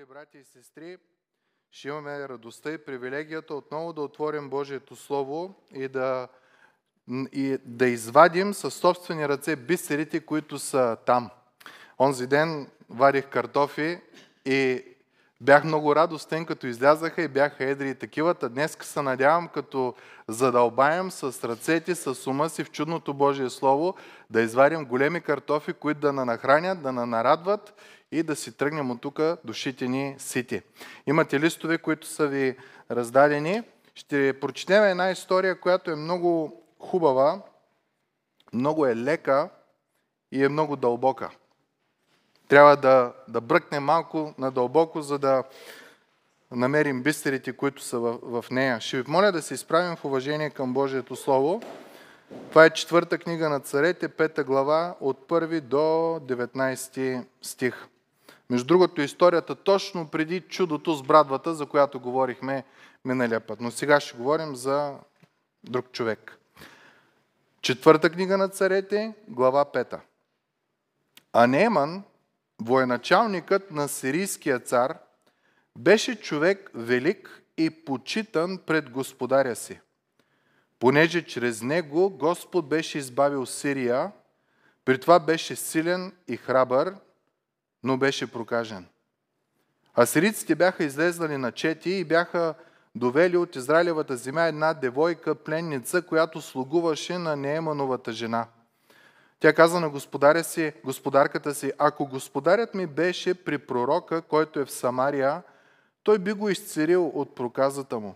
мили 0.00 0.08
брати 0.08 0.38
и 0.38 0.44
сестри, 0.44 0.96
ще 1.70 1.88
имаме 1.88 2.28
радостта 2.28 2.72
и 2.72 2.84
привилегията 2.84 3.54
отново 3.54 3.92
да 3.92 4.00
отворим 4.00 4.50
Божието 4.50 4.96
Слово 4.96 5.54
и 5.74 5.88
да, 5.88 6.28
и 7.32 7.58
да 7.64 7.86
извадим 7.86 8.54
със 8.54 8.74
собствени 8.74 9.28
ръце 9.28 9.56
бисерите, 9.56 10.20
които 10.20 10.58
са 10.58 10.96
там. 11.06 11.30
Онзи 11.98 12.26
ден 12.26 12.70
варих 12.90 13.26
картофи 13.28 14.00
и 14.44 14.84
бях 15.40 15.64
много 15.64 15.96
радостен, 15.96 16.46
като 16.46 16.66
излязаха 16.66 17.22
и 17.22 17.28
бяха 17.28 17.64
едри 17.64 17.90
и 17.90 17.94
такивата. 17.94 18.48
Днес 18.48 18.76
се 18.80 19.02
надявам, 19.02 19.48
като 19.48 19.94
задълбаем 20.28 21.10
с 21.10 21.48
ръцете, 21.48 21.94
с 21.94 22.26
ума 22.26 22.48
си 22.48 22.64
в 22.64 22.70
чудното 22.70 23.14
Божие 23.14 23.50
Слово, 23.50 23.94
да 24.30 24.40
извадим 24.40 24.84
големи 24.84 25.20
картофи, 25.20 25.72
които 25.72 26.00
да 26.00 26.12
нахранят, 26.12 26.82
да 26.82 26.92
нарадват 26.92 27.74
и 28.12 28.22
да 28.22 28.36
си 28.36 28.52
тръгнем 28.52 28.90
от 28.90 29.00
тук 29.00 29.20
душите 29.44 29.88
ни 29.88 30.14
сити. 30.18 30.62
Имате 31.06 31.40
листове, 31.40 31.78
които 31.78 32.06
са 32.06 32.26
ви 32.26 32.56
раздадени. 32.90 33.62
Ще 33.94 34.40
прочетем 34.40 34.84
една 34.84 35.10
история, 35.10 35.60
която 35.60 35.90
е 35.90 35.96
много 35.96 36.62
хубава, 36.78 37.42
много 38.52 38.86
е 38.86 38.96
лека 38.96 39.48
и 40.32 40.44
е 40.44 40.48
много 40.48 40.76
дълбока. 40.76 41.30
Трябва 42.48 42.76
да, 42.76 43.12
да 43.28 43.40
бръкнем 43.40 43.84
малко 43.84 44.34
надълбоко, 44.38 45.02
за 45.02 45.18
да 45.18 45.44
намерим 46.50 47.02
бистерите, 47.02 47.52
които 47.52 47.82
са 47.82 47.98
в, 47.98 48.18
в 48.22 48.50
нея. 48.50 48.80
Ще 48.80 49.02
ви 49.02 49.10
моля 49.10 49.32
да 49.32 49.42
се 49.42 49.54
изправим 49.54 49.96
в 49.96 50.04
уважение 50.04 50.50
към 50.50 50.74
Божието 50.74 51.16
Слово. 51.16 51.62
Това 52.48 52.64
е 52.64 52.70
четвърта 52.70 53.18
книга 53.18 53.48
на 53.48 53.60
царете, 53.60 54.08
пета 54.08 54.44
глава, 54.44 54.94
от 55.00 55.28
първи 55.28 55.60
до 55.60 55.76
19 55.76 57.24
стих. 57.42 57.86
Между 58.50 58.66
другото, 58.66 59.00
историята 59.00 59.54
точно 59.54 60.08
преди 60.08 60.40
чудото 60.40 60.94
с 60.94 61.02
брадвата, 61.02 61.54
за 61.54 61.66
която 61.66 62.00
говорихме 62.00 62.64
миналия 63.04 63.40
път. 63.40 63.60
Но 63.60 63.70
сега 63.70 64.00
ще 64.00 64.16
говорим 64.16 64.56
за 64.56 64.94
друг 65.64 65.92
човек. 65.92 66.38
Четвърта 67.62 68.10
книга 68.10 68.36
на 68.36 68.48
царете, 68.48 69.14
глава 69.28 69.64
5. 69.64 70.00
А 71.32 71.46
Нееман, 71.46 72.02
военачалникът 72.62 73.70
на 73.70 73.88
сирийския 73.88 74.58
цар, 74.58 74.98
беше 75.78 76.20
човек 76.20 76.70
велик 76.74 77.42
и 77.56 77.84
почитан 77.84 78.58
пред 78.66 78.90
господаря 78.90 79.56
си. 79.56 79.80
Понеже 80.78 81.24
чрез 81.24 81.62
него 81.62 82.10
Господ 82.10 82.68
беше 82.68 82.98
избавил 82.98 83.46
Сирия, 83.46 84.12
при 84.84 85.00
това 85.00 85.18
беше 85.18 85.56
силен 85.56 86.12
и 86.28 86.36
храбър 86.36 86.94
но 87.82 87.96
беше 87.96 88.32
прокажен. 88.32 88.86
Асириците 89.98 90.54
бяха 90.54 90.84
излезнали 90.84 91.36
на 91.36 91.52
чети 91.52 91.90
и 91.90 92.04
бяха 92.04 92.54
довели 92.94 93.36
от 93.36 93.56
Израилевата 93.56 94.16
земя 94.16 94.42
една 94.42 94.74
девойка, 94.74 95.34
пленница, 95.34 96.02
която 96.02 96.40
слугуваше 96.40 97.18
на 97.18 97.36
Неемановата 97.36 98.12
жена. 98.12 98.46
Тя 99.40 99.52
каза 99.52 99.80
на 99.80 99.90
господаря 99.90 100.44
си, 100.44 100.72
господарката 100.84 101.54
си, 101.54 101.72
ако 101.78 102.06
господарят 102.06 102.74
ми 102.74 102.86
беше 102.86 103.34
при 103.34 103.58
пророка, 103.58 104.22
който 104.22 104.60
е 104.60 104.64
в 104.64 104.70
Самария, 104.70 105.42
той 106.02 106.18
би 106.18 106.32
го 106.32 106.48
изцерил 106.48 107.06
от 107.06 107.34
проказата 107.34 107.98
му. 107.98 108.14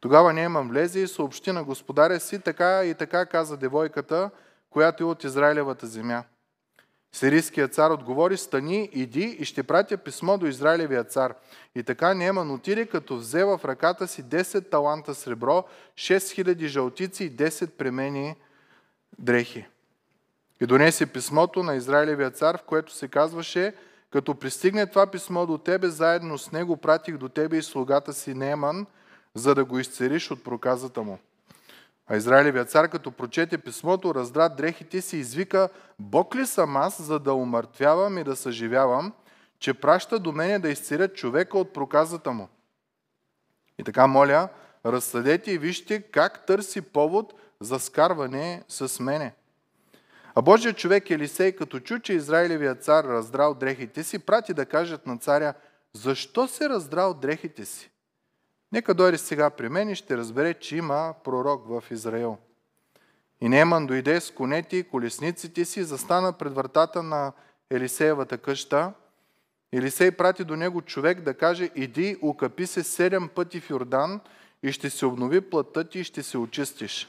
Тогава 0.00 0.32
Нееман 0.32 0.68
влезе 0.68 1.00
и 1.00 1.08
съобщи 1.08 1.52
на 1.52 1.64
господаря 1.64 2.20
си, 2.20 2.40
така 2.40 2.84
и 2.84 2.94
така 2.94 3.26
каза 3.26 3.56
девойката, 3.56 4.30
която 4.70 5.02
е 5.02 5.06
от 5.06 5.24
Израилевата 5.24 5.86
земя. 5.86 6.24
Сирийският 7.12 7.74
цар 7.74 7.90
отговори, 7.90 8.36
стани, 8.36 8.90
иди 8.92 9.36
и 9.38 9.44
ще 9.44 9.62
пратя 9.62 9.96
писмо 9.96 10.38
до 10.38 10.46
Израилевия 10.46 11.04
цар. 11.04 11.34
И 11.74 11.82
така 11.82 12.14
Неман 12.14 12.50
отиде, 12.50 12.86
като 12.86 13.16
взе 13.16 13.44
в 13.44 13.60
ръката 13.64 14.08
си 14.08 14.24
10 14.24 14.70
таланта 14.70 15.14
сребро, 15.14 15.64
6000 15.94 16.66
жълтици 16.66 17.24
и 17.24 17.36
10 17.36 17.70
премени 17.70 18.34
дрехи. 19.18 19.66
И 20.60 20.66
донесе 20.66 21.06
писмото 21.06 21.62
на 21.62 21.74
Израилевия 21.74 22.30
цар, 22.30 22.58
в 22.58 22.62
което 22.62 22.92
се 22.92 23.08
казваше, 23.08 23.74
като 24.10 24.34
пристигне 24.34 24.86
това 24.86 25.06
писмо 25.06 25.46
до 25.46 25.58
тебе, 25.58 25.88
заедно 25.88 26.38
с 26.38 26.52
него 26.52 26.76
пратих 26.76 27.16
до 27.16 27.28
тебе 27.28 27.56
и 27.56 27.62
слугата 27.62 28.12
си 28.12 28.34
Неман, 28.34 28.86
за 29.34 29.54
да 29.54 29.64
го 29.64 29.78
изцериш 29.78 30.30
от 30.30 30.44
проказата 30.44 31.02
му. 31.02 31.18
А 32.06 32.16
Израилевият 32.16 32.70
цар, 32.70 32.88
като 32.88 33.10
прочете 33.10 33.58
писмото, 33.58 34.14
раздра 34.14 34.48
дрехите 34.48 35.00
си 35.00 35.16
и 35.16 35.20
извика, 35.20 35.68
Бог 35.98 36.36
ли 36.36 36.46
съм 36.46 36.76
аз, 36.76 37.02
за 37.02 37.18
да 37.18 37.34
умъртвявам 37.34 38.18
и 38.18 38.24
да 38.24 38.36
съживявам, 38.36 39.12
че 39.58 39.74
праща 39.74 40.18
до 40.18 40.32
мене 40.32 40.58
да 40.58 40.68
изцелят 40.68 41.16
човека 41.16 41.58
от 41.58 41.72
проказата 41.72 42.32
му? 42.32 42.48
И 43.78 43.84
така, 43.84 44.06
моля, 44.06 44.48
разсъдете 44.86 45.52
и 45.52 45.58
вижте 45.58 46.02
как 46.02 46.46
търси 46.46 46.80
повод 46.80 47.34
за 47.60 47.78
скарване 47.78 48.62
с 48.68 49.00
мене. 49.00 49.34
А 50.34 50.42
Божият 50.42 50.76
човек 50.76 51.10
Елисей, 51.10 51.52
като 51.52 51.80
чу, 51.80 51.98
че 51.98 52.12
Израилевият 52.12 52.84
цар 52.84 53.04
раздрал 53.04 53.54
дрехите 53.54 54.02
си, 54.02 54.18
прати 54.18 54.54
да 54.54 54.66
кажат 54.66 55.06
на 55.06 55.18
царя, 55.18 55.54
защо 55.92 56.48
се 56.48 56.68
раздрал 56.68 57.14
дрехите 57.14 57.64
си? 57.64 57.91
Нека 58.72 58.94
дойде 58.94 59.18
сега 59.18 59.50
при 59.50 59.68
мен 59.68 59.88
и 59.88 59.94
ще 59.94 60.16
разбере, 60.16 60.54
че 60.54 60.76
има 60.76 61.14
пророк 61.24 61.68
в 61.68 61.84
Израил. 61.90 62.38
И 63.40 63.48
Неман 63.48 63.86
дойде 63.86 64.20
с 64.20 64.30
конете 64.30 64.76
и 64.76 64.82
колесниците 64.82 65.64
си, 65.64 65.84
застана 65.84 66.32
пред 66.32 66.54
вратата 66.54 67.02
на 67.02 67.32
Елисеевата 67.70 68.38
къща. 68.38 68.92
Елисей 69.72 70.10
прати 70.10 70.44
до 70.44 70.56
него 70.56 70.82
човек 70.82 71.20
да 71.20 71.34
каже, 71.34 71.70
иди, 71.74 72.16
укъпи 72.22 72.66
се 72.66 72.82
седем 72.82 73.28
пъти 73.28 73.60
в 73.60 73.70
Йордан 73.70 74.20
и 74.62 74.72
ще 74.72 74.90
се 74.90 75.06
обнови 75.06 75.40
плътта 75.40 75.84
ти 75.84 75.98
и 75.98 76.04
ще 76.04 76.22
се 76.22 76.38
очистиш. 76.38 77.08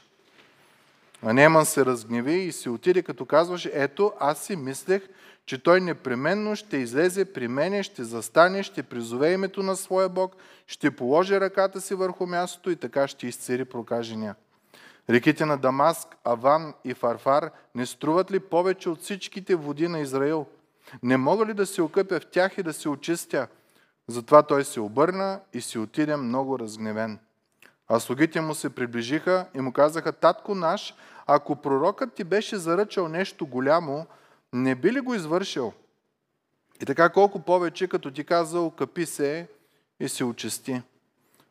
А 1.22 1.32
Неман 1.32 1.66
се 1.66 1.86
разгневи 1.86 2.34
и 2.34 2.52
си 2.52 2.68
отиде, 2.68 3.02
като 3.02 3.24
казваше, 3.26 3.70
ето, 3.74 4.12
аз 4.20 4.44
си 4.44 4.56
мислех, 4.56 5.02
че 5.46 5.62
той 5.62 5.80
непременно 5.80 6.56
ще 6.56 6.76
излезе 6.76 7.24
при 7.24 7.48
мене, 7.48 7.82
ще 7.82 8.04
застане, 8.04 8.62
ще 8.62 8.82
призове 8.82 9.32
името 9.32 9.62
на 9.62 9.76
своя 9.76 10.08
Бог, 10.08 10.36
ще 10.66 10.96
положи 10.96 11.40
ръката 11.40 11.80
си 11.80 11.94
върху 11.94 12.26
мястото 12.26 12.70
и 12.70 12.76
така 12.76 13.08
ще 13.08 13.26
изцери 13.26 13.64
прокажения. 13.64 14.34
Реките 15.10 15.46
на 15.46 15.56
Дамаск, 15.56 16.08
Аван 16.24 16.74
и 16.84 16.94
Фарфар 16.94 17.50
не 17.74 17.86
струват 17.86 18.30
ли 18.30 18.40
повече 18.40 18.88
от 18.88 19.00
всичките 19.00 19.54
води 19.54 19.88
на 19.88 20.00
Израил? 20.00 20.46
Не 21.02 21.16
мога 21.16 21.46
ли 21.46 21.54
да 21.54 21.66
се 21.66 21.82
окъпя 21.82 22.20
в 22.20 22.26
тях 22.26 22.58
и 22.58 22.62
да 22.62 22.72
се 22.72 22.88
очистя? 22.88 23.46
Затова 24.08 24.42
той 24.42 24.64
се 24.64 24.80
обърна 24.80 25.40
и 25.52 25.60
си 25.60 25.78
отиде 25.78 26.16
много 26.16 26.58
разгневен. 26.58 27.18
А 27.88 28.00
слугите 28.00 28.40
му 28.40 28.54
се 28.54 28.70
приближиха 28.70 29.46
и 29.54 29.60
му 29.60 29.72
казаха, 29.72 30.12
татко 30.12 30.54
наш, 30.54 30.94
ако 31.26 31.56
пророкът 31.56 32.14
ти 32.14 32.24
беше 32.24 32.56
заръчал 32.56 33.08
нещо 33.08 33.46
голямо, 33.46 34.06
не 34.54 34.74
би 34.74 34.92
ли 34.92 35.00
го 35.00 35.14
извършил? 35.14 35.72
И 36.82 36.84
така 36.84 37.08
колко 37.08 37.40
повече, 37.40 37.88
като 37.88 38.10
ти 38.10 38.24
казал, 38.24 38.70
капи 38.70 39.06
се 39.06 39.48
и 40.00 40.08
се 40.08 40.24
очисти. 40.24 40.82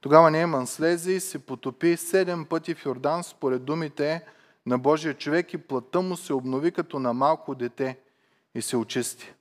Тогава 0.01 0.31
Нееман 0.31 0.67
слезе 0.67 1.11
и 1.11 1.19
се 1.19 1.39
потопи 1.39 1.97
седем 1.97 2.45
пъти 2.45 2.75
в 2.75 2.85
Йордан 2.85 3.23
според 3.23 3.63
думите 3.63 4.25
на 4.65 4.77
Божия 4.77 5.13
човек 5.13 5.53
и 5.53 5.57
плътта 5.57 6.01
му 6.01 6.17
се 6.17 6.33
обнови 6.33 6.71
като 6.71 6.99
на 6.99 7.13
малко 7.13 7.55
дете 7.55 7.97
и 8.55 8.61
се 8.61 8.77
очисти. 8.77 9.33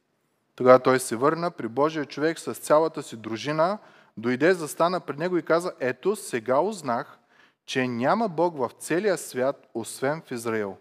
Тогава 0.54 0.78
той 0.78 1.00
се 1.00 1.16
върна 1.16 1.50
при 1.50 1.68
Божия 1.68 2.06
човек 2.06 2.38
с 2.38 2.54
цялата 2.54 3.02
си 3.02 3.16
дружина, 3.16 3.78
дойде, 4.16 4.54
застана 4.54 5.00
пред 5.00 5.18
него 5.18 5.38
и 5.38 5.42
каза, 5.42 5.72
ето 5.80 6.16
сега 6.16 6.60
узнах, 6.60 7.18
че 7.66 7.88
няма 7.88 8.28
Бог 8.28 8.58
в 8.58 8.70
целия 8.78 9.18
свят, 9.18 9.68
освен 9.74 10.22
в 10.26 10.30
Израил. 10.30 10.76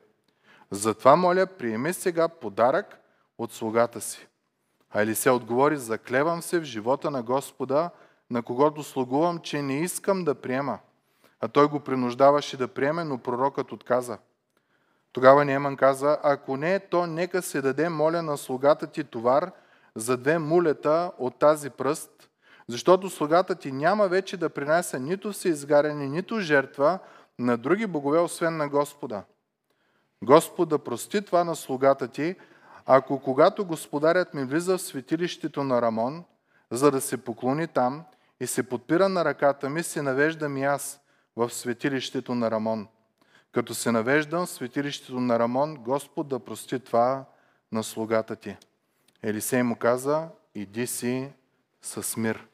Затова, 0.71 1.15
моля, 1.15 1.45
приеми 1.45 1.93
сега 1.93 2.27
подарък 2.27 2.99
от 3.37 3.53
слугата 3.53 4.01
си. 4.01 4.27
А 4.91 5.01
Елисе 5.01 5.29
отговори, 5.29 5.77
заклевам 5.77 6.41
се 6.41 6.59
в 6.59 6.63
живота 6.63 7.11
на 7.11 7.23
Господа, 7.23 7.89
на 8.29 8.43
когото 8.43 8.83
слугувам, 8.83 9.39
че 9.39 9.61
не 9.61 9.79
искам 9.79 10.23
да 10.23 10.35
приема. 10.35 10.79
А 11.39 11.47
той 11.47 11.67
го 11.67 11.79
принуждаваше 11.79 12.57
да 12.57 12.67
приеме, 12.67 13.03
но 13.03 13.17
пророкът 13.17 13.71
отказа. 13.71 14.17
Тогава 15.13 15.45
Неман 15.45 15.77
каза, 15.77 16.17
ако 16.23 16.57
не, 16.57 16.79
то 16.79 17.07
нека 17.07 17.41
се 17.41 17.61
даде, 17.61 17.89
моля, 17.89 18.21
на 18.21 18.37
слугата 18.37 18.87
ти 18.87 19.03
товар 19.03 19.51
за 19.95 20.17
две 20.17 20.39
мулета 20.39 21.11
от 21.17 21.39
тази 21.39 21.69
пръст, 21.69 22.29
защото 22.67 23.09
слугата 23.09 23.55
ти 23.55 23.71
няма 23.71 24.07
вече 24.07 24.37
да 24.37 24.49
принася 24.49 24.99
нито 24.99 25.31
всеизгаряне, 25.31 26.07
нито 26.07 26.39
жертва 26.39 26.99
на 27.39 27.57
други 27.57 27.87
богове, 27.87 28.19
освен 28.19 28.57
на 28.57 28.69
Господа. 28.69 29.23
Господ 30.23 30.69
да 30.69 30.79
прости 30.79 31.21
това 31.21 31.43
на 31.43 31.55
слугата 31.55 32.07
ти, 32.07 32.35
ако 32.85 33.19
когато 33.19 33.65
господарят 33.65 34.33
ми 34.33 34.43
влиза 34.43 34.77
в 34.77 34.81
светилището 34.81 35.63
на 35.63 35.81
Рамон, 35.81 36.23
за 36.71 36.91
да 36.91 37.01
се 37.01 37.17
поклони 37.17 37.67
там 37.67 38.03
и 38.39 38.47
се 38.47 38.63
подпира 38.63 39.09
на 39.09 39.25
ръката 39.25 39.69
ми, 39.69 39.83
се 39.83 40.01
навеждам 40.01 40.57
и 40.57 40.63
аз 40.63 41.01
в 41.35 41.49
светилището 41.49 42.35
на 42.35 42.51
Рамон. 42.51 42.87
Като 43.51 43.73
се 43.73 43.91
навеждам 43.91 44.45
в 44.45 44.49
светилището 44.49 45.19
на 45.19 45.39
Рамон, 45.39 45.75
Господ 45.75 46.27
да 46.27 46.39
прости 46.39 46.79
това 46.79 47.25
на 47.71 47.83
слугата 47.83 48.35
ти. 48.35 48.57
Елисей 49.23 49.63
му 49.63 49.75
каза, 49.75 50.27
иди 50.55 50.87
си 50.87 51.31
с 51.81 52.17
мир. 52.17 52.47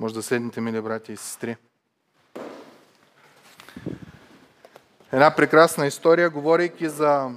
Може 0.00 0.14
да 0.14 0.22
седнете, 0.22 0.60
мили 0.60 0.80
брати 0.80 1.12
и 1.12 1.16
сестри. 1.16 1.56
Една 5.12 5.30
прекрасна 5.30 5.86
история, 5.86 6.30
говорейки 6.30 6.88
за 6.88 7.30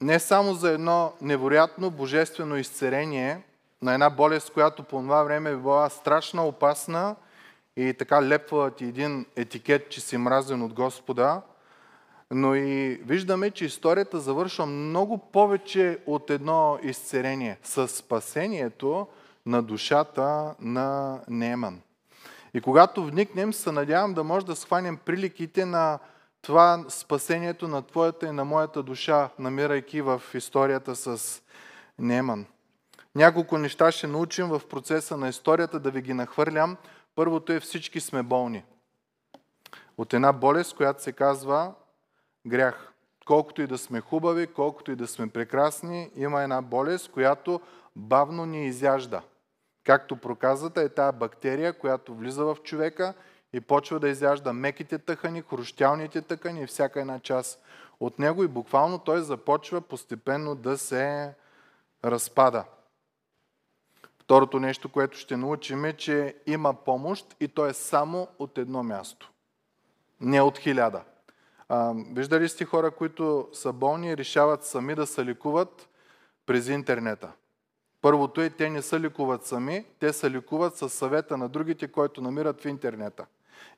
не 0.00 0.18
само 0.18 0.54
за 0.54 0.70
едно 0.70 1.12
невероятно 1.20 1.90
божествено 1.90 2.56
изцерение 2.56 3.42
на 3.82 3.94
една 3.94 4.10
болест, 4.10 4.52
която 4.52 4.82
по 4.82 4.98
това 4.98 5.22
време 5.22 5.50
е 5.50 5.56
била 5.56 5.90
страшна, 5.90 6.46
опасна 6.46 7.16
и 7.76 7.94
така 7.98 8.22
лепва 8.22 8.70
ти 8.70 8.84
един 8.84 9.26
етикет, 9.36 9.90
че 9.90 10.00
си 10.00 10.16
мразен 10.16 10.62
от 10.62 10.72
Господа, 10.72 11.42
но 12.30 12.54
и 12.54 13.00
виждаме, 13.04 13.50
че 13.50 13.64
историята 13.64 14.20
завършва 14.20 14.66
много 14.66 15.18
повече 15.18 15.98
от 16.06 16.30
едно 16.30 16.78
изцерение 16.82 17.58
с 17.62 17.88
спасението 17.88 19.06
на 19.46 19.62
душата 19.62 20.54
на 20.60 21.20
Неман. 21.28 21.80
И 22.54 22.60
когато 22.60 23.04
вникнем, 23.04 23.52
се 23.52 23.72
надявам 23.72 24.14
да 24.14 24.24
може 24.24 24.46
да 24.46 24.56
схванем 24.56 24.96
приликите 24.96 25.64
на 25.64 25.98
това 26.44 26.84
спасението 26.88 27.68
на 27.68 27.82
твоята 27.82 28.26
и 28.26 28.30
на 28.30 28.44
моята 28.44 28.82
душа, 28.82 29.30
намирайки 29.38 30.00
в 30.00 30.22
историята 30.34 30.96
с 30.96 31.42
Неман. 31.98 32.46
Няколко 33.14 33.58
неща 33.58 33.92
ще 33.92 34.06
научим 34.06 34.48
в 34.48 34.62
процеса 34.68 35.16
на 35.16 35.28
историята, 35.28 35.80
да 35.80 35.90
ви 35.90 36.02
ги 36.02 36.14
нахвърлям. 36.14 36.76
Първото 37.14 37.52
е 37.52 37.60
всички 37.60 38.00
сме 38.00 38.22
болни. 38.22 38.64
От 39.98 40.14
една 40.14 40.32
болест, 40.32 40.76
която 40.76 41.02
се 41.02 41.12
казва 41.12 41.74
грях. 42.46 42.92
Колкото 43.26 43.62
и 43.62 43.66
да 43.66 43.78
сме 43.78 44.00
хубави, 44.00 44.46
колкото 44.46 44.92
и 44.92 44.96
да 44.96 45.06
сме 45.06 45.28
прекрасни, 45.28 46.10
има 46.16 46.42
една 46.42 46.62
болест, 46.62 47.10
която 47.10 47.60
бавно 47.96 48.46
ни 48.46 48.66
изяжда. 48.66 49.22
Както 49.84 50.16
проказата 50.16 50.82
е 50.82 50.88
тая 50.88 51.12
бактерия, 51.12 51.72
която 51.72 52.14
влиза 52.14 52.44
в 52.44 52.56
човека 52.64 53.14
и 53.54 53.60
почва 53.60 54.00
да 54.00 54.08
изяжда 54.08 54.52
меките 54.52 54.98
тъкани, 54.98 55.42
хрущялните 55.42 56.22
тъкани 56.22 56.62
и 56.62 56.66
всяка 56.66 57.00
една 57.00 57.20
част 57.20 57.62
от 58.00 58.18
него 58.18 58.44
и 58.44 58.48
буквално 58.48 58.98
той 58.98 59.20
започва 59.20 59.80
постепенно 59.80 60.54
да 60.54 60.78
се 60.78 61.34
разпада. 62.04 62.64
Второто 64.18 64.60
нещо, 64.60 64.88
което 64.88 65.18
ще 65.18 65.36
научим 65.36 65.84
е, 65.84 65.92
че 65.92 66.36
има 66.46 66.74
помощ 66.74 67.36
и 67.40 67.48
то 67.48 67.66
е 67.66 67.72
само 67.72 68.28
от 68.38 68.58
едно 68.58 68.82
място. 68.82 69.30
Не 70.20 70.40
от 70.40 70.58
хиляда. 70.58 71.02
А, 71.68 71.94
виждали 71.96 72.48
сте 72.48 72.64
хора, 72.64 72.90
които 72.90 73.48
са 73.52 73.72
болни 73.72 74.08
и 74.08 74.16
решават 74.16 74.64
сами 74.64 74.94
да 74.94 75.06
се 75.06 75.24
лекуват 75.24 75.88
през 76.46 76.68
интернета. 76.68 77.32
Първото 78.00 78.40
е, 78.40 78.50
те 78.50 78.70
не 78.70 78.82
се 78.82 79.00
лекуват 79.00 79.46
сами, 79.46 79.86
те 79.98 80.12
се 80.12 80.30
лекуват 80.30 80.76
с 80.76 80.88
съвета 80.88 81.36
на 81.36 81.48
другите, 81.48 81.88
които 81.88 82.20
намират 82.20 82.60
в 82.60 82.64
интернета. 82.64 83.26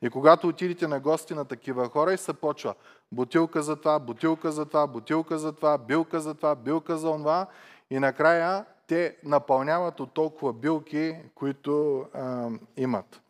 И 0.01 0.09
когато 0.09 0.47
отидете 0.47 0.87
на 0.87 0.99
гости 0.99 1.33
на 1.33 1.45
такива 1.45 1.89
хора 1.89 2.13
и 2.13 2.17
се 2.17 2.33
почва 2.33 2.75
бутилка 3.11 3.63
за 3.63 3.75
това, 3.75 3.99
бутилка 3.99 4.51
за 4.51 4.65
това, 4.65 4.87
бутилка 4.87 5.37
за 5.39 5.53
това, 5.53 5.77
билка 5.77 6.19
за 6.19 6.33
това, 6.33 6.55
билка 6.55 6.97
за 6.97 7.11
това 7.11 7.47
и 7.89 7.99
накрая 7.99 8.65
те 8.87 9.17
напълняват 9.23 9.99
от 9.99 10.13
толкова 10.13 10.53
билки, 10.53 11.15
които 11.35 12.05
а, 12.13 12.49
имат. 12.77 13.21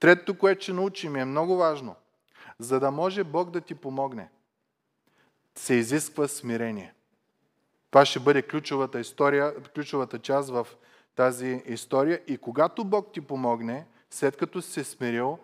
Третото, 0.00 0.38
което 0.38 0.62
ще 0.62 0.72
научим 0.72 1.16
е 1.16 1.24
много 1.24 1.56
важно. 1.56 1.94
За 2.58 2.80
да 2.80 2.90
може 2.90 3.24
Бог 3.24 3.50
да 3.50 3.60
ти 3.60 3.74
помогне, 3.74 4.28
се 5.54 5.74
изисква 5.74 6.28
смирение. 6.28 6.94
Това 7.90 8.04
ще 8.04 8.20
бъде 8.20 8.42
ключовата, 8.42 9.00
история, 9.00 9.54
ключовата 9.74 10.18
част 10.18 10.50
в 10.50 10.66
тази 11.14 11.62
история. 11.66 12.20
И 12.26 12.38
когато 12.38 12.84
Бог 12.84 13.12
ти 13.12 13.20
помогне, 13.20 13.86
след 14.10 14.36
като 14.36 14.62
си 14.62 14.70
се 14.70 14.84
смирил, 14.84 15.38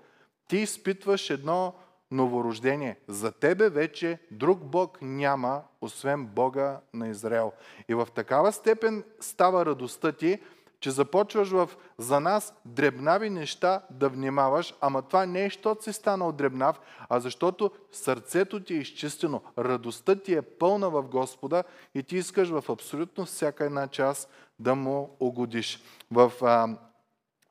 ти 0.48 0.56
изпитваш 0.56 1.30
едно 1.30 1.74
новорождение. 2.10 2.96
За 3.08 3.32
тебе 3.32 3.68
вече 3.68 4.18
друг 4.30 4.64
Бог 4.64 4.98
няма, 5.02 5.62
освен 5.80 6.26
Бога 6.26 6.80
на 6.94 7.08
Израел. 7.08 7.52
И 7.88 7.94
в 7.94 8.08
такава 8.14 8.52
степен 8.52 9.04
става 9.20 9.66
радостта 9.66 10.12
ти, 10.12 10.38
че 10.80 10.90
започваш 10.90 11.50
в 11.50 11.70
за 11.98 12.20
нас 12.20 12.54
дребнави 12.64 13.30
неща 13.30 13.82
да 13.90 14.08
внимаваш, 14.08 14.74
ама 14.80 15.02
това 15.02 15.26
не 15.26 15.40
е, 15.40 15.44
защото 15.44 15.82
си 15.82 15.92
станал 15.92 16.32
дребнав, 16.32 16.80
а 17.08 17.20
защото 17.20 17.70
сърцето 17.92 18.60
ти 18.60 18.74
е 18.74 18.78
изчистено, 18.78 19.42
радостта 19.58 20.16
ти 20.16 20.34
е 20.34 20.42
пълна 20.42 20.90
в 20.90 21.02
Господа 21.02 21.64
и 21.94 22.02
ти 22.02 22.16
искаш 22.16 22.48
в 22.48 22.64
абсолютно 22.68 23.24
всяка 23.24 23.64
една 23.64 23.88
част 23.88 24.30
да 24.58 24.74
му 24.74 25.16
угодиш. 25.20 25.82
В 26.10 26.32
а, 26.42 26.68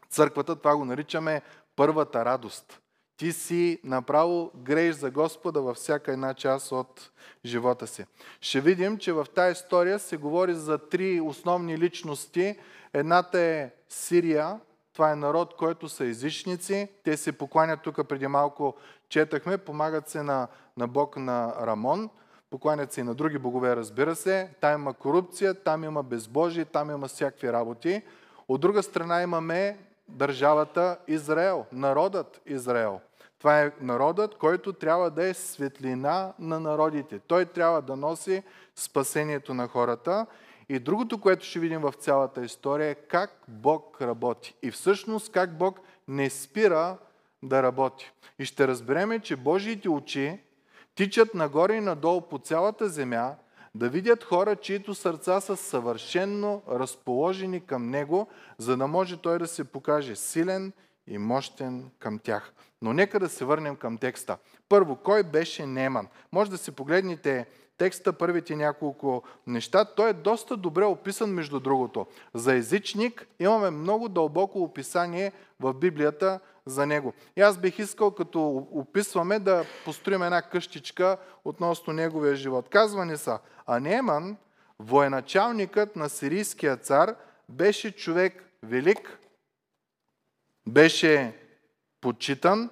църквата 0.10 0.56
това 0.56 0.75
го 0.75 0.86
наричаме 0.86 1.42
първата 1.75 2.25
радост. 2.25 2.83
Ти 3.18 3.31
си 3.31 3.80
направо 3.83 4.51
грееш 4.56 4.95
за 4.95 5.12
Господа 5.12 5.62
във 5.62 5.77
всяка 5.77 6.12
една 6.12 6.33
част 6.33 6.71
от 6.71 7.12
живота 7.45 7.88
си. 7.88 8.06
Ще 8.42 8.62
видим, 8.62 8.98
че 8.98 9.13
в 9.13 9.25
тази 9.36 9.51
история 9.51 10.00
се 10.00 10.18
говори 10.18 10.54
за 10.54 10.77
три 10.77 11.21
основни 11.21 11.77
личности. 11.77 12.56
Едната 12.94 13.39
е 13.39 13.71
Сирия, 13.89 14.60
това 14.94 15.12
е 15.12 15.15
народ, 15.15 15.56
който 15.56 15.89
са 15.89 16.06
езичници. 16.06 16.88
Те 17.04 17.18
се 17.18 17.31
покланят 17.31 17.81
тук 17.81 18.07
преди 18.07 18.27
малко, 18.27 18.75
четахме, 19.10 19.57
помагат 19.57 20.10
се 20.10 20.24
на, 20.24 20.48
на 20.77 20.88
Бог 20.88 21.18
на 21.18 21.54
Рамон, 21.62 22.10
покланят 22.50 22.94
се 22.94 23.01
и 23.01 23.04
на 23.04 23.15
други 23.15 23.38
богове, 23.38 23.75
разбира 23.75 24.15
се. 24.15 24.50
Там 24.62 24.81
има 24.81 24.94
корупция, 24.94 25.54
там 25.54 25.83
има 25.83 26.04
безбожие, 26.04 26.65
там 26.65 26.92
има 26.92 27.07
всякакви 27.07 27.54
работи. 27.54 28.01
От 28.48 28.62
друга 28.62 28.83
страна 28.83 29.21
имаме 29.21 29.77
държавата 30.13 30.98
Израел, 31.07 31.65
народът 31.71 32.42
Израел. 32.45 33.00
Това 33.39 33.62
е 33.62 33.71
народът, 33.81 34.38
който 34.38 34.74
трябва 34.74 35.12
да 35.12 35.25
е 35.25 35.33
светлина 35.33 36.33
на 36.39 36.60
народите. 36.60 37.19
Той 37.19 37.45
трябва 37.45 37.81
да 37.81 37.95
носи 37.95 38.44
спасението 38.75 39.54
на 39.54 39.68
хората. 39.68 40.25
И 40.69 40.80
другото, 40.80 41.21
което 41.21 41.45
ще 41.45 41.60
видим 41.60 41.81
в 41.81 41.94
цялата 41.98 42.45
история 42.45 42.89
е 42.89 42.95
как 42.95 43.44
Бог 43.48 43.98
работи. 44.01 44.56
И 44.62 44.71
всъщност 44.71 45.31
как 45.31 45.57
Бог 45.57 45.80
не 46.07 46.30
спира 46.30 46.98
да 47.44 47.63
работи. 47.63 48.12
И 48.39 48.45
ще 48.45 48.68
разбереме, 48.68 49.19
че 49.19 49.36
Божиите 49.36 49.89
очи 49.89 50.39
тичат 50.95 51.33
нагоре 51.33 51.74
и 51.74 51.81
надолу 51.81 52.21
по 52.21 52.38
цялата 52.38 52.89
земя, 52.89 53.36
да 53.75 53.90
видят 53.90 54.24
хора, 54.24 54.56
чието 54.56 54.96
сърца 54.96 55.42
са 55.42 55.56
съвършенно 55.56 56.62
разположени 56.70 57.66
към 57.66 57.90
Него, 57.90 58.28
за 58.58 58.78
да 58.78 58.88
може 58.88 59.18
Той 59.18 59.40
да 59.40 59.48
се 59.48 59.64
покаже 59.64 60.16
силен 60.16 60.74
и 61.08 61.18
мощен 61.18 61.89
към 62.00 62.20
тях. 62.20 62.53
Но 62.82 62.94
нека 62.94 63.20
да 63.20 63.30
се 63.30 63.46
върнем 63.46 63.75
към 63.75 63.98
текста. 63.98 64.38
Първо, 64.70 64.96
кой 64.96 65.24
беше 65.24 65.65
Неман? 65.65 66.08
Може 66.32 66.51
да 66.51 66.58
си 66.58 66.72
погледнете 66.72 67.48
текста, 67.77 68.13
първите 68.13 68.56
няколко 68.56 69.24
неща. 69.48 69.86
Той 69.86 70.10
е 70.10 70.13
доста 70.13 70.58
добре 70.58 70.86
описан, 70.86 71.30
между 71.30 71.60
другото. 71.60 72.06
За 72.34 72.56
езичник 72.56 73.27
имаме 73.39 73.70
много 73.70 74.10
дълбоко 74.10 74.63
описание 74.63 75.32
в 75.60 75.74
Библията 75.74 76.39
за 76.65 76.86
него. 76.86 77.13
И 77.36 77.41
аз 77.41 77.58
бих 77.58 77.79
искал, 77.79 78.12
като 78.12 78.67
описваме, 78.72 79.39
да 79.39 79.65
построим 79.86 80.24
една 80.24 80.41
къщичка 80.41 81.17
относно 81.46 81.93
неговия 81.93 82.36
живот. 82.36 82.70
Казвани 82.70 83.17
са, 83.17 83.39
а 83.65 83.79
Неман, 83.79 84.38
военачалникът 84.79 85.96
на 85.96 86.10
сирийския 86.10 86.77
цар, 86.77 87.15
беше 87.50 87.96
човек 87.96 88.43
велик, 88.63 89.20
беше 90.67 91.39
почитан 92.01 92.70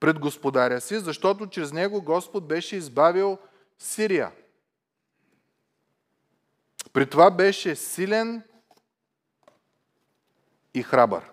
пред 0.00 0.18
господаря 0.18 0.80
си, 0.80 0.98
защото 0.98 1.46
чрез 1.46 1.72
него 1.72 2.02
Господ 2.02 2.48
беше 2.48 2.76
избавил 2.76 3.38
Сирия. 3.78 4.32
При 6.92 7.06
това 7.06 7.30
беше 7.30 7.76
силен 7.76 8.42
и 10.74 10.82
храбър. 10.82 11.31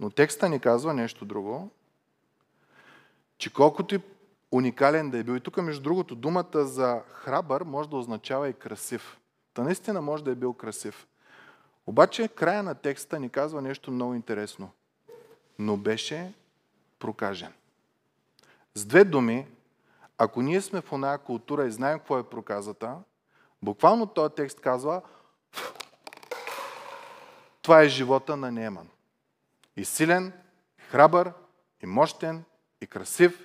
Но 0.00 0.10
текста 0.10 0.48
ни 0.48 0.60
казва 0.60 0.94
нещо 0.94 1.24
друго, 1.24 1.70
че 3.38 3.52
колкото 3.52 3.94
и 3.94 4.00
уникален 4.52 5.10
да 5.10 5.18
е 5.18 5.22
бил, 5.22 5.36
и 5.36 5.40
тук 5.40 5.56
между 5.56 5.82
другото 5.82 6.14
думата 6.14 6.64
за 6.64 7.02
храбър 7.12 7.62
може 7.62 7.88
да 7.88 7.96
означава 7.96 8.48
и 8.48 8.52
красив. 8.52 9.18
Та 9.54 9.62
наистина 9.62 10.00
може 10.00 10.24
да 10.24 10.30
е 10.30 10.34
бил 10.34 10.52
красив. 10.52 11.06
Обаче 11.86 12.28
края 12.28 12.62
на 12.62 12.74
текста 12.74 13.20
ни 13.20 13.30
казва 13.30 13.62
нещо 13.62 13.90
много 13.90 14.14
интересно. 14.14 14.70
Но 15.58 15.76
беше 15.76 16.32
прокажен. 16.98 17.52
С 18.74 18.84
две 18.84 19.04
думи, 19.04 19.46
ако 20.18 20.42
ние 20.42 20.60
сме 20.60 20.80
в 20.80 20.92
оная 20.92 21.18
култура 21.18 21.66
и 21.66 21.70
знаем 21.70 21.98
какво 21.98 22.18
е 22.18 22.30
проказата, 22.30 22.96
буквално 23.62 24.06
този 24.06 24.34
текст 24.34 24.60
казва 24.60 25.02
това 27.62 27.82
е 27.82 27.88
живота 27.88 28.36
на 28.36 28.52
Неман. 28.52 28.88
И 29.76 29.84
силен, 29.84 30.32
и 30.78 30.82
храбър, 30.82 31.32
и 31.82 31.86
мощен, 31.86 32.44
и 32.80 32.86
красив, 32.86 33.44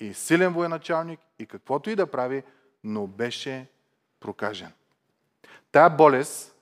и 0.00 0.14
силен 0.14 0.52
военачалник, 0.52 1.20
и 1.38 1.46
каквото 1.46 1.90
и 1.90 1.96
да 1.96 2.06
прави, 2.06 2.42
но 2.84 3.06
беше 3.06 3.68
прокажен. 4.20 4.72
Тая 5.72 5.90
болест 5.90 6.56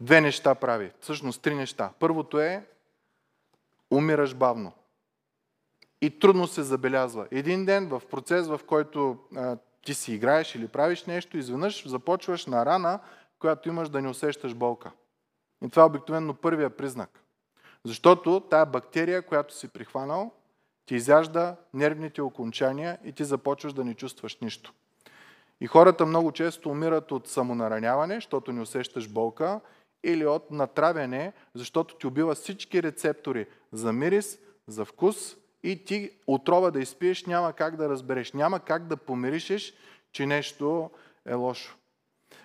две 0.00 0.20
неща 0.20 0.54
прави. 0.54 0.92
Всъщност 1.00 1.42
три 1.42 1.54
неща. 1.54 1.92
Първото 1.98 2.40
е 2.40 2.66
умираш 3.90 4.34
бавно. 4.34 4.72
И 6.00 6.18
трудно 6.18 6.46
се 6.46 6.62
забелязва. 6.62 7.28
Един 7.30 7.64
ден 7.64 7.88
в 7.88 8.02
процес, 8.10 8.46
в 8.46 8.60
който 8.66 9.18
а, 9.36 9.56
ти 9.84 9.94
си 9.94 10.14
играеш 10.14 10.54
или 10.54 10.68
правиш 10.68 11.04
нещо, 11.04 11.38
изведнъж 11.38 11.88
започваш 11.88 12.46
на 12.46 12.66
рана, 12.66 13.00
която 13.38 13.68
имаш 13.68 13.88
да 13.88 14.02
не 14.02 14.08
усещаш 14.08 14.54
болка. 14.54 14.90
И 15.64 15.68
това 15.68 15.82
е 15.82 15.86
обикновено 15.86 16.34
първия 16.34 16.70
признак. 16.70 17.23
Защото 17.84 18.40
тая 18.40 18.66
бактерия, 18.66 19.22
която 19.22 19.54
си 19.54 19.68
прихванал, 19.68 20.32
ти 20.86 20.94
изяжда 20.94 21.56
нервните 21.74 22.22
окончания 22.22 22.98
и 23.04 23.12
ти 23.12 23.24
започваш 23.24 23.72
да 23.72 23.84
не 23.84 23.94
чувстваш 23.94 24.36
нищо. 24.36 24.72
И 25.60 25.66
хората 25.66 26.06
много 26.06 26.32
често 26.32 26.70
умират 26.70 27.12
от 27.12 27.28
самонараняване, 27.28 28.14
защото 28.14 28.52
не 28.52 28.60
усещаш 28.60 29.08
болка, 29.08 29.60
или 30.04 30.26
от 30.26 30.50
натравяне, 30.50 31.32
защото 31.54 31.96
ти 31.96 32.06
убива 32.06 32.34
всички 32.34 32.82
рецептори 32.82 33.46
за 33.72 33.92
мирис, 33.92 34.38
за 34.66 34.84
вкус 34.84 35.36
и 35.62 35.84
ти 35.84 36.10
отрова 36.26 36.70
да 36.70 36.80
изпиеш 36.80 37.24
няма 37.24 37.52
как 37.52 37.76
да 37.76 37.88
разбереш, 37.88 38.32
няма 38.32 38.60
как 38.60 38.86
да 38.86 38.96
помиришеш, 38.96 39.74
че 40.12 40.26
нещо 40.26 40.90
е 41.26 41.34
лошо. 41.34 41.76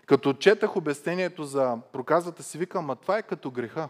Като 0.05 0.33
четах 0.33 0.75
обяснението 0.75 1.43
за 1.43 1.77
проказата 1.93 2.43
си, 2.43 2.57
викам, 2.57 2.89
а 2.89 2.95
това 2.95 3.17
е 3.17 3.23
като 3.23 3.51
греха. 3.51 3.89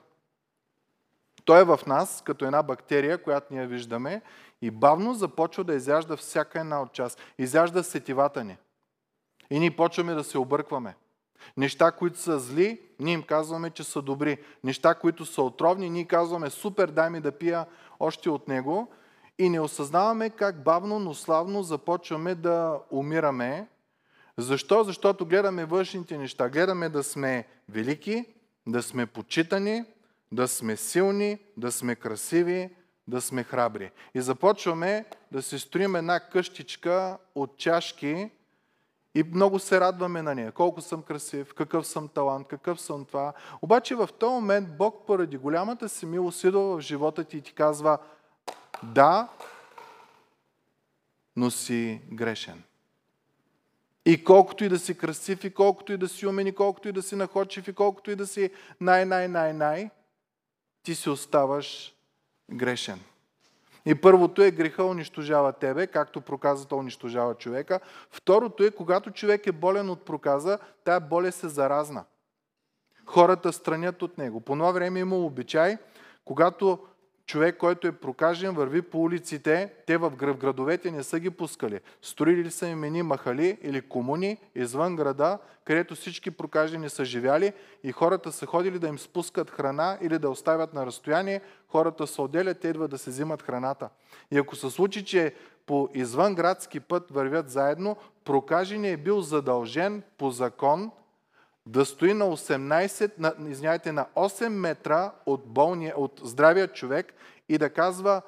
Той 1.49 1.61
е 1.61 1.63
в 1.63 1.79
нас, 1.87 2.21
като 2.25 2.45
една 2.45 2.63
бактерия, 2.63 3.23
която 3.23 3.53
ние 3.53 3.67
виждаме, 3.67 4.21
и 4.61 4.71
бавно 4.71 5.13
започва 5.13 5.63
да 5.63 5.73
изяжда 5.73 6.17
всяка 6.17 6.59
една 6.59 6.81
от 6.81 6.93
част. 6.93 7.21
Изяжда 7.37 7.83
сетивата 7.83 8.43
ни. 8.43 8.57
И 9.49 9.59
ние 9.59 9.75
почваме 9.75 10.13
да 10.13 10.23
се 10.23 10.37
объркваме. 10.37 10.95
Неща, 11.57 11.91
които 11.91 12.19
са 12.19 12.39
зли, 12.39 12.81
ние 12.99 13.13
им 13.13 13.23
казваме, 13.23 13.69
че 13.69 13.83
са 13.83 14.01
добри. 14.01 14.37
Неща, 14.63 14.95
които 14.95 15.25
са 15.25 15.41
отровни, 15.41 15.89
ние 15.89 16.05
казваме, 16.05 16.49
супер, 16.49 16.87
дай 16.87 17.09
ми 17.09 17.21
да 17.21 17.31
пия 17.31 17.65
още 17.99 18.29
от 18.29 18.47
него. 18.47 18.91
И 19.39 19.49
не 19.49 19.59
осъзнаваме 19.59 20.29
как 20.29 20.63
бавно, 20.63 20.99
но 20.99 21.13
славно 21.13 21.63
започваме 21.63 22.35
да 22.35 22.79
умираме. 22.91 23.67
Защо? 24.37 24.83
Защото 24.83 25.25
гледаме 25.25 25.65
външните 25.65 26.17
неща. 26.17 26.49
Гледаме 26.49 26.89
да 26.89 27.03
сме 27.03 27.47
велики, 27.69 28.25
да 28.67 28.83
сме 28.83 29.05
почитани, 29.05 29.85
да 30.31 30.47
сме 30.47 30.77
силни, 30.77 31.39
да 31.57 31.71
сме 31.71 31.95
красиви, 31.95 32.69
да 33.07 33.21
сме 33.21 33.43
храбри. 33.43 33.91
И 34.13 34.21
започваме 34.21 35.05
да 35.31 35.41
се 35.41 35.59
строим 35.59 35.95
една 35.95 36.19
къщичка 36.19 37.17
от 37.35 37.57
чашки, 37.57 38.29
и 39.15 39.23
много 39.23 39.59
се 39.59 39.79
радваме 39.79 40.21
на 40.21 40.35
нея. 40.35 40.51
Колко 40.51 40.81
съм 40.81 41.03
красив, 41.03 41.53
какъв 41.53 41.87
съм 41.87 42.07
талант, 42.07 42.47
какъв 42.47 42.81
съм 42.81 43.05
това. 43.05 43.33
Обаче 43.61 43.95
в 43.95 44.09
този 44.19 44.33
момент 44.33 44.77
Бог 44.77 45.05
поради 45.07 45.37
голямата 45.37 45.89
си 45.89 46.05
милост 46.05 46.43
идва 46.43 46.77
в 46.77 46.81
живота 46.81 47.23
ти 47.23 47.37
и 47.37 47.41
ти 47.41 47.53
казва 47.53 47.97
да, 48.83 49.27
но 51.35 51.51
си 51.51 52.01
грешен. 52.11 52.63
И 54.05 54.23
колкото 54.23 54.63
и 54.63 54.69
да 54.69 54.79
си 54.79 54.97
красив, 54.97 55.43
и 55.43 55.53
колкото 55.53 55.93
и 55.93 55.97
да 55.97 56.07
си 56.07 56.27
умен, 56.27 56.47
и 56.47 56.55
колкото 56.55 56.87
и 56.87 56.91
да 56.91 57.01
си 57.01 57.15
находчив, 57.15 57.67
и 57.67 57.73
колкото 57.73 58.11
и 58.11 58.15
да 58.15 58.27
си 58.27 58.51
най-най-най-най, 58.81 59.89
ти 60.89 60.95
си 60.95 61.09
оставаш 61.09 61.95
грешен. 62.51 62.99
И 63.85 63.95
първото 63.95 64.41
е 64.41 64.51
греха 64.51 64.83
унищожава 64.83 65.53
тебе, 65.53 65.87
както 65.87 66.21
проказата 66.21 66.75
унищожава 66.75 67.35
човека. 67.35 67.79
Второто 68.11 68.63
е, 68.63 68.71
когато 68.71 69.11
човек 69.11 69.47
е 69.47 69.51
болен 69.51 69.89
от 69.89 70.05
проказа, 70.05 70.59
тая 70.83 70.99
болест 70.99 71.43
е 71.43 71.47
заразна. 71.47 72.05
Хората 73.05 73.53
странят 73.53 74.01
от 74.01 74.17
него. 74.17 74.41
По 74.41 74.53
това 74.53 74.71
време 74.71 74.99
има 74.99 75.17
обичай, 75.17 75.77
когато 76.25 76.79
човек, 77.29 77.57
който 77.57 77.87
е 77.87 77.91
прокажен, 77.91 78.55
върви 78.55 78.81
по 78.81 79.01
улиците, 79.01 79.73
те 79.87 79.97
в 79.97 80.09
градовете 80.09 80.91
не 80.91 81.03
са 81.03 81.19
ги 81.19 81.29
пускали. 81.29 81.79
Строили 82.01 82.51
са 82.51 82.67
имени 82.67 83.03
махали 83.03 83.57
или 83.61 83.81
комуни 83.81 84.37
извън 84.55 84.95
града, 84.95 85.37
където 85.65 85.95
всички 85.95 86.31
прокажени 86.31 86.89
са 86.89 87.05
живяли 87.05 87.53
и 87.83 87.91
хората 87.91 88.31
са 88.31 88.45
ходили 88.45 88.79
да 88.79 88.87
им 88.87 88.99
спускат 88.99 89.51
храна 89.51 89.97
или 90.01 90.19
да 90.19 90.29
оставят 90.29 90.73
на 90.73 90.85
разстояние, 90.85 91.41
хората 91.67 92.07
се 92.07 92.21
отделят, 92.21 92.59
те 92.59 92.67
идват 92.67 92.91
да 92.91 92.97
се 92.97 93.09
взимат 93.09 93.41
храната. 93.41 93.89
И 94.31 94.37
ако 94.37 94.55
се 94.55 94.69
случи, 94.69 95.05
че 95.05 95.33
по 95.65 95.89
извънградски 95.93 96.79
път 96.79 97.11
вървят 97.11 97.49
заедно, 97.49 97.97
прокажени 98.25 98.91
е 98.91 98.97
бил 98.97 99.21
задължен 99.21 100.03
по 100.17 100.31
закон 100.31 100.91
да 101.69 101.85
стои 101.85 102.13
на 102.13 102.25
18, 102.25 103.11
на, 103.17 103.49
извиняйте, 103.49 103.91
на 103.91 104.05
8 104.15 104.47
метра 104.47 105.11
от, 105.25 105.45
болния, 105.45 105.93
от 105.97 106.21
здравия 106.23 106.67
човек 106.67 107.13
и 107.49 107.57
да 107.57 107.69
казва 107.69 108.21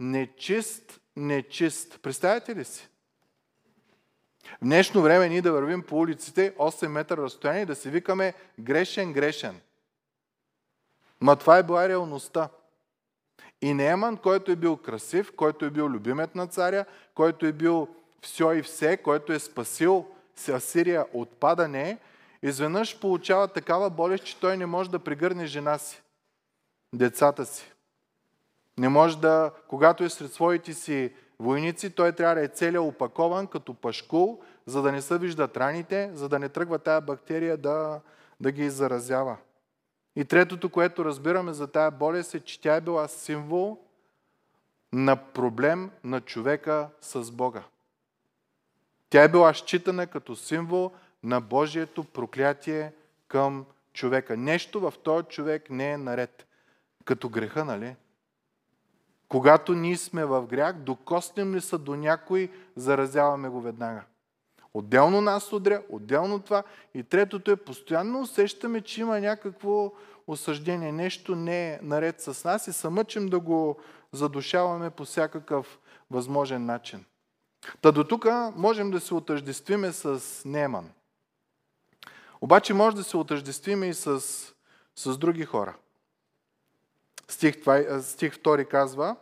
нечист, 0.00 1.00
нечист. 1.16 1.98
Представяте 2.02 2.56
ли 2.56 2.64
си? 2.64 2.88
В 4.44 4.64
днешно 4.64 5.02
време 5.02 5.28
ние 5.28 5.42
да 5.42 5.52
вървим 5.52 5.82
по 5.82 5.98
улиците 5.98 6.54
8 6.56 6.88
метра 6.88 7.16
разстояние 7.16 7.62
и 7.62 7.66
да 7.66 7.74
си 7.74 7.90
викаме 7.90 8.34
грешен, 8.60 9.12
грешен. 9.12 9.60
Ма 11.20 11.36
това 11.36 11.58
е 11.58 11.62
била 11.62 11.88
реалността. 11.88 12.48
И 13.62 13.74
Нееман, 13.74 14.16
който 14.16 14.52
е 14.52 14.56
бил 14.56 14.76
красив, 14.76 15.32
който 15.36 15.64
е 15.64 15.70
бил 15.70 15.88
любимет 15.88 16.34
на 16.34 16.46
царя, 16.46 16.84
който 17.14 17.46
е 17.46 17.52
бил 17.52 17.88
все 18.22 18.54
и 18.54 18.62
все, 18.62 18.96
който 18.96 19.32
е 19.32 19.38
спасил 19.38 20.06
Асирия 20.48 21.06
от 21.12 21.30
падане, 21.30 21.98
изведнъж 22.42 23.00
получава 23.00 23.48
такава 23.48 23.90
болест, 23.90 24.24
че 24.24 24.40
той 24.40 24.56
не 24.56 24.66
може 24.66 24.90
да 24.90 24.98
пригърне 24.98 25.46
жена 25.46 25.78
си, 25.78 26.02
децата 26.94 27.46
си. 27.46 27.72
Не 28.78 28.88
може 28.88 29.18
да, 29.18 29.50
когато 29.68 30.04
е 30.04 30.10
сред 30.10 30.32
своите 30.32 30.74
си 30.74 31.12
войници, 31.38 31.90
той 31.90 32.12
трябва 32.12 32.34
да 32.34 32.44
е 32.44 32.48
целият 32.48 32.84
опакован 32.84 33.46
като 33.46 33.74
пашкул, 33.74 34.40
за 34.66 34.82
да 34.82 34.92
не 34.92 35.02
се 35.02 35.18
виждат 35.18 35.56
раните, 35.56 36.10
за 36.14 36.28
да 36.28 36.38
не 36.38 36.48
тръгва 36.48 36.78
тая 36.78 37.00
бактерия 37.00 37.56
да, 37.56 38.00
да 38.40 38.52
ги 38.52 38.70
заразява. 38.70 39.36
И 40.16 40.24
третото, 40.24 40.68
което 40.68 41.04
разбираме 41.04 41.52
за 41.52 41.66
тая 41.66 41.90
болест 41.90 42.34
е, 42.34 42.40
че 42.40 42.60
тя 42.60 42.76
е 42.76 42.80
била 42.80 43.08
символ 43.08 43.78
на 44.92 45.16
проблем 45.16 45.90
на 46.04 46.20
човека 46.20 46.88
с 47.00 47.30
Бога. 47.30 47.62
Тя 49.10 49.22
е 49.22 49.28
била 49.28 49.54
считана 49.54 50.06
като 50.06 50.36
символ 50.36 50.92
на 51.22 51.40
Божието 51.40 52.04
проклятие 52.04 52.92
към 53.28 53.66
човека. 53.92 54.36
Нещо 54.36 54.80
в 54.80 54.94
този 55.02 55.26
човек 55.26 55.70
не 55.70 55.90
е 55.90 55.98
наред. 55.98 56.46
Като 57.04 57.28
греха, 57.28 57.64
нали? 57.64 57.96
Когато 59.28 59.74
ние 59.74 59.96
сме 59.96 60.24
в 60.24 60.46
грях, 60.46 60.76
докоснем 60.76 61.54
ли 61.54 61.60
са 61.60 61.78
до 61.78 61.96
някой, 61.96 62.50
заразяваме 62.76 63.48
го 63.48 63.60
веднага. 63.60 64.02
Отделно 64.74 65.20
нас 65.20 65.52
удря, 65.52 65.82
отделно 65.88 66.40
това. 66.40 66.62
И 66.94 67.02
третото 67.02 67.50
е, 67.50 67.56
постоянно 67.56 68.20
усещаме, 68.20 68.80
че 68.80 69.00
има 69.00 69.20
някакво 69.20 69.92
осъждение. 70.26 70.92
Нещо 70.92 71.36
не 71.36 71.72
е 71.72 71.78
наред 71.82 72.20
с 72.20 72.44
нас 72.44 72.66
и 72.66 72.72
се 72.72 72.88
мъчим 72.88 73.28
да 73.28 73.40
го 73.40 73.76
задушаваме 74.12 74.90
по 74.90 75.04
всякакъв 75.04 75.78
възможен 76.10 76.64
начин. 76.64 77.04
Та 77.80 77.92
до 77.92 78.04
тук 78.04 78.26
можем 78.56 78.90
да 78.90 79.00
се 79.00 79.14
отъждествиме 79.14 79.92
с 79.92 80.22
Неман. 80.44 80.90
Обаче 82.40 82.74
може 82.74 82.96
да 82.96 83.04
се 83.04 83.16
отъждествиме 83.16 83.86
и 83.86 83.94
с, 83.94 84.20
с 84.96 85.18
други 85.18 85.44
хора. 85.44 85.76
Стих, 87.28 87.54
стих 88.02 88.34
2 88.36 88.68
казва, 88.68 89.16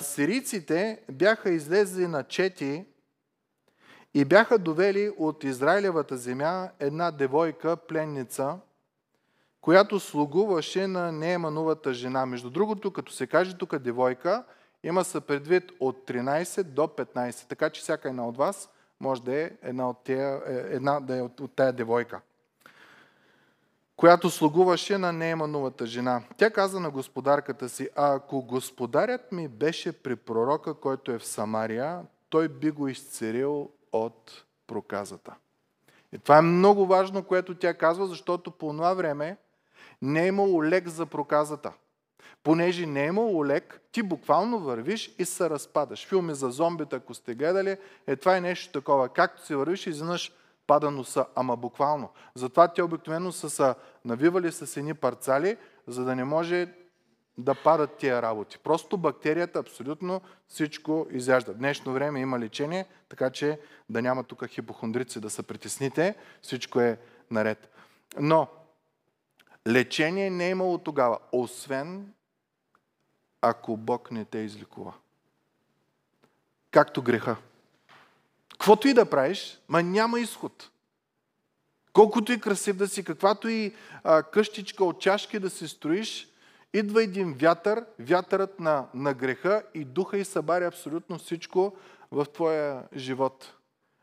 сирийците 0.00 1.02
бяха 1.12 1.50
излезли 1.50 2.06
на 2.06 2.24
чети 2.24 2.84
и 4.14 4.24
бяха 4.24 4.58
довели 4.58 5.12
от 5.18 5.44
Израилевата 5.44 6.16
земя 6.16 6.70
една 6.78 7.10
девойка, 7.10 7.76
пленница, 7.76 8.58
която 9.60 10.00
слугуваше 10.00 10.86
на 10.86 11.12
Неемановата 11.12 11.94
жена. 11.94 12.26
Между 12.26 12.50
другото, 12.50 12.90
като 12.90 13.12
се 13.12 13.26
каже 13.26 13.58
тук 13.58 13.78
девойка, 13.78 14.44
има 14.82 15.04
се 15.04 15.20
предвид 15.20 15.72
от 15.80 16.08
13 16.08 16.62
до 16.62 16.82
15. 16.82 17.48
Така 17.48 17.70
че 17.70 17.80
всяка 17.80 18.08
една 18.08 18.28
от 18.28 18.36
вас 18.36 18.68
може 19.00 19.22
да 19.22 19.34
е 19.34 19.50
една 19.62 19.90
от, 19.90 20.04
тия, 20.04 20.40
е, 20.46 20.52
една, 20.52 21.00
да 21.00 21.16
е 21.16 21.22
от, 21.22 21.40
от 21.40 21.56
тая 21.56 21.72
девойка, 21.72 22.20
която 23.96 24.30
слугуваше 24.30 24.98
на 24.98 25.12
Неемановата 25.12 25.86
жена. 25.86 26.22
Тя 26.36 26.50
каза 26.50 26.80
на 26.80 26.90
господарката 26.90 27.68
си, 27.68 27.88
а 27.96 28.14
ако 28.14 28.42
господарят 28.42 29.32
ми 29.32 29.48
беше 29.48 29.92
при 29.92 30.16
пророка, 30.16 30.74
който 30.74 31.12
е 31.12 31.18
в 31.18 31.26
Самария, 31.26 32.02
той 32.28 32.48
би 32.48 32.70
го 32.70 32.88
изцерил 32.88 33.70
от 33.92 34.44
проказата. 34.66 35.34
И 36.12 36.18
това 36.18 36.38
е 36.38 36.42
много 36.42 36.86
важно, 36.86 37.24
което 37.24 37.54
тя 37.54 37.74
казва, 37.74 38.06
защото 38.06 38.50
по 38.50 38.72
това 38.72 38.94
време 38.94 39.36
не 40.02 40.24
е 40.24 40.26
имало 40.26 40.64
лек 40.64 40.88
за 40.88 41.06
проказата. 41.06 41.72
Понеже 42.42 42.86
не 42.86 43.04
е 43.04 43.06
имало 43.06 43.46
лек, 43.46 43.80
ти 43.92 44.02
буквално 44.02 44.58
вървиш 44.58 45.14
и 45.18 45.24
се 45.24 45.50
разпадаш. 45.50 46.06
Филми 46.06 46.34
за 46.34 46.50
зомбита, 46.50 46.96
ако 46.96 47.14
сте 47.14 47.34
гледали, 47.34 47.76
е 48.06 48.16
това 48.16 48.36
е 48.36 48.40
нещо 48.40 48.72
такова. 48.72 49.08
Както 49.08 49.46
си 49.46 49.54
вървиш, 49.54 49.86
изведнъж 49.86 50.32
пада 50.66 50.90
носа, 50.90 51.26
ама 51.34 51.56
буквално. 51.56 52.08
Затова 52.34 52.68
те 52.68 52.82
обикновено 52.82 53.32
са 53.32 53.50
се 53.50 53.74
навивали 54.04 54.52
с 54.52 54.76
едни 54.76 54.94
парцали, 54.94 55.56
за 55.86 56.04
да 56.04 56.16
не 56.16 56.24
може 56.24 56.68
да 57.38 57.54
падат 57.54 57.96
тия 57.96 58.22
работи. 58.22 58.58
Просто 58.58 58.98
бактерията 58.98 59.58
абсолютно 59.58 60.20
всичко 60.48 61.06
изяжда. 61.10 61.52
В 61.52 61.56
днешно 61.56 61.92
време 61.92 62.20
има 62.20 62.38
лечение, 62.38 62.86
така 63.08 63.30
че 63.30 63.60
да 63.88 64.02
няма 64.02 64.24
тук 64.24 64.46
хипохондрици 64.46 65.20
да 65.20 65.30
се 65.30 65.42
притесните, 65.42 66.14
всичко 66.42 66.80
е 66.80 66.98
наред. 67.30 67.70
Но 68.18 68.48
лечение 69.68 70.30
не 70.30 70.46
е 70.46 70.50
имало 70.50 70.78
тогава, 70.78 71.18
освен 71.32 72.12
ако 73.42 73.76
Бог 73.76 74.10
не 74.10 74.24
те 74.24 74.38
изликува. 74.38 74.92
Както 76.70 77.02
греха. 77.02 77.36
Каквото 78.52 78.88
и 78.88 78.94
да 78.94 79.10
правиш, 79.10 79.60
ма 79.68 79.82
няма 79.82 80.20
изход. 80.20 80.70
Колкото 81.92 82.32
и 82.32 82.40
красив 82.40 82.76
да 82.76 82.88
си, 82.88 83.04
каквато 83.04 83.48
и 83.48 83.74
а, 84.04 84.22
къщичка 84.22 84.84
от 84.84 85.00
чашки 85.00 85.38
да 85.38 85.50
се 85.50 85.68
строиш, 85.68 86.28
идва 86.72 87.02
един 87.02 87.34
вятър, 87.34 87.84
вятърът 87.98 88.60
на, 88.60 88.86
на 88.94 89.14
греха 89.14 89.62
и 89.74 89.84
духа 89.84 90.18
и 90.18 90.24
събаря 90.24 90.66
абсолютно 90.66 91.18
всичко 91.18 91.76
в 92.10 92.26
твоя 92.34 92.82
живот. 92.96 93.54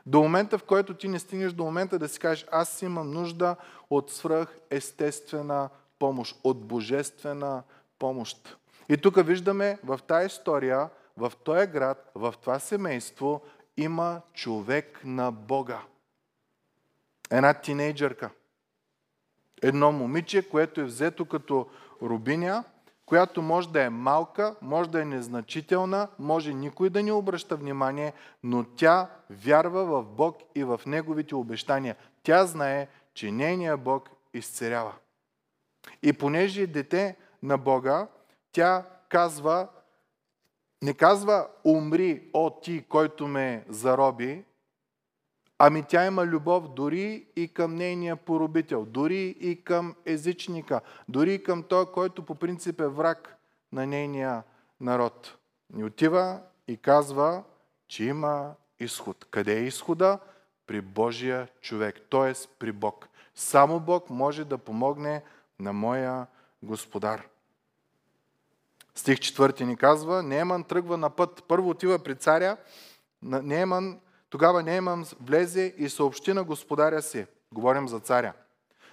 До 0.06 0.22
момента, 0.22 0.58
в 0.58 0.63
който 0.63 0.94
ти 0.94 1.08
не 1.08 1.20
стигнеш 1.20 1.53
до 1.53 1.63
момента 1.63 2.00
да 2.00 2.08
си 2.08 2.20
кажеш, 2.20 2.46
аз 2.51 2.82
имам 2.82 3.12
нужда 3.12 3.56
от 3.89 4.12
свръх 4.12 4.58
естествена 4.70 5.70
помощ, 6.00 6.39
от 6.44 6.67
божествена 6.67 7.63
помощ. 8.00 8.58
И 8.89 8.98
тук 8.98 9.25
виждаме 9.25 9.79
в 9.84 10.00
тази 10.08 10.25
история, 10.25 10.89
в 11.17 11.34
този 11.44 11.67
град, 11.67 12.12
в 12.15 12.34
това 12.41 12.60
семейство 12.60 13.41
има 13.77 14.22
човек 14.34 15.01
на 15.03 15.32
Бога. 15.32 15.82
Една 17.32 17.53
тинейджърка. 17.53 18.29
Едно 19.62 19.91
момиче, 19.91 20.50
което 20.50 20.82
е 20.82 20.86
взето 20.86 21.25
като 21.25 21.67
рубиня, 22.01 22.63
която 23.06 23.41
може 23.41 23.70
да 23.70 23.84
е 23.84 23.89
малка, 23.89 24.56
може 24.62 24.89
да 24.89 25.01
е 25.01 25.06
незначителна, 25.06 26.08
може 26.20 26.53
никой 26.53 26.89
да 26.89 27.03
не 27.03 27.12
обръща 27.12 27.56
внимание, 27.56 28.13
но 28.44 28.63
тя 28.63 29.10
вярва 29.29 29.86
в 29.86 30.03
Бог 30.03 30.38
и 30.56 30.63
в 30.63 30.82
Неговите 30.86 31.36
обещания. 31.36 31.96
Тя 32.24 32.46
знае, 32.46 32.88
че 33.13 33.32
нейният 33.32 33.82
Бог 33.82 34.10
изцерява. 34.34 34.94
И 36.03 36.13
понеже 36.13 36.62
е 36.62 36.67
дете 36.67 37.15
на 37.44 37.58
Бога, 37.58 38.08
тя 38.51 38.86
казва, 39.10 39.68
не 40.82 40.94
казва 40.94 41.48
умри, 41.63 42.30
о 42.34 42.60
ти, 42.62 42.86
който 42.89 43.27
ме 43.27 43.66
зароби, 43.70 44.44
ами 45.60 45.84
тя 45.84 46.06
има 46.06 46.25
любов 46.25 46.74
дори 46.74 47.27
и 47.36 47.54
към 47.54 47.75
нейния 47.75 48.16
поробител, 48.16 48.86
дори 48.86 49.36
и 49.39 49.63
към 49.63 49.96
езичника, 50.06 50.82
дори 51.10 51.34
и 51.34 51.44
към 51.44 51.63
той, 51.63 51.92
който 51.92 52.25
по 52.25 52.36
принцип 52.36 52.82
е 52.82 52.88
враг 52.88 53.38
на 53.72 53.86
нейния 53.86 54.44
народ. 54.82 55.38
И 55.77 55.84
отива 55.84 56.42
и 56.68 56.77
казва, 56.77 57.44
че 57.88 58.04
има 58.04 58.54
изход. 58.80 59.25
Къде 59.32 59.60
е 59.60 59.63
изхода? 59.63 60.20
При 60.68 60.82
Божия 60.82 61.48
човек, 61.62 62.01
т.е. 62.12 62.34
при 62.60 62.72
Бог. 62.72 63.10
Само 63.36 63.80
Бог 63.80 64.10
може 64.10 64.46
да 64.46 64.58
помогне 64.58 65.24
на 65.60 65.74
моя 65.74 66.27
господар. 66.63 67.27
Стих 68.98 69.20
4 69.20 69.63
ни 69.63 69.77
казва, 69.77 70.24
Нееман 70.24 70.63
тръгва 70.63 70.98
на 70.98 71.10
път. 71.10 71.44
Първо 71.48 71.70
отива 71.70 72.00
при 72.00 72.16
царя, 72.16 72.58
Нееман, 73.22 74.00
тогава 74.30 74.63
Нееман 74.63 75.06
влезе 75.22 75.74
и 75.77 75.89
съобщи 75.89 76.34
на 76.34 76.44
господаря 76.44 77.01
си. 77.01 77.25
Говорим 77.51 77.88
за 77.88 78.00
царя. 78.00 78.34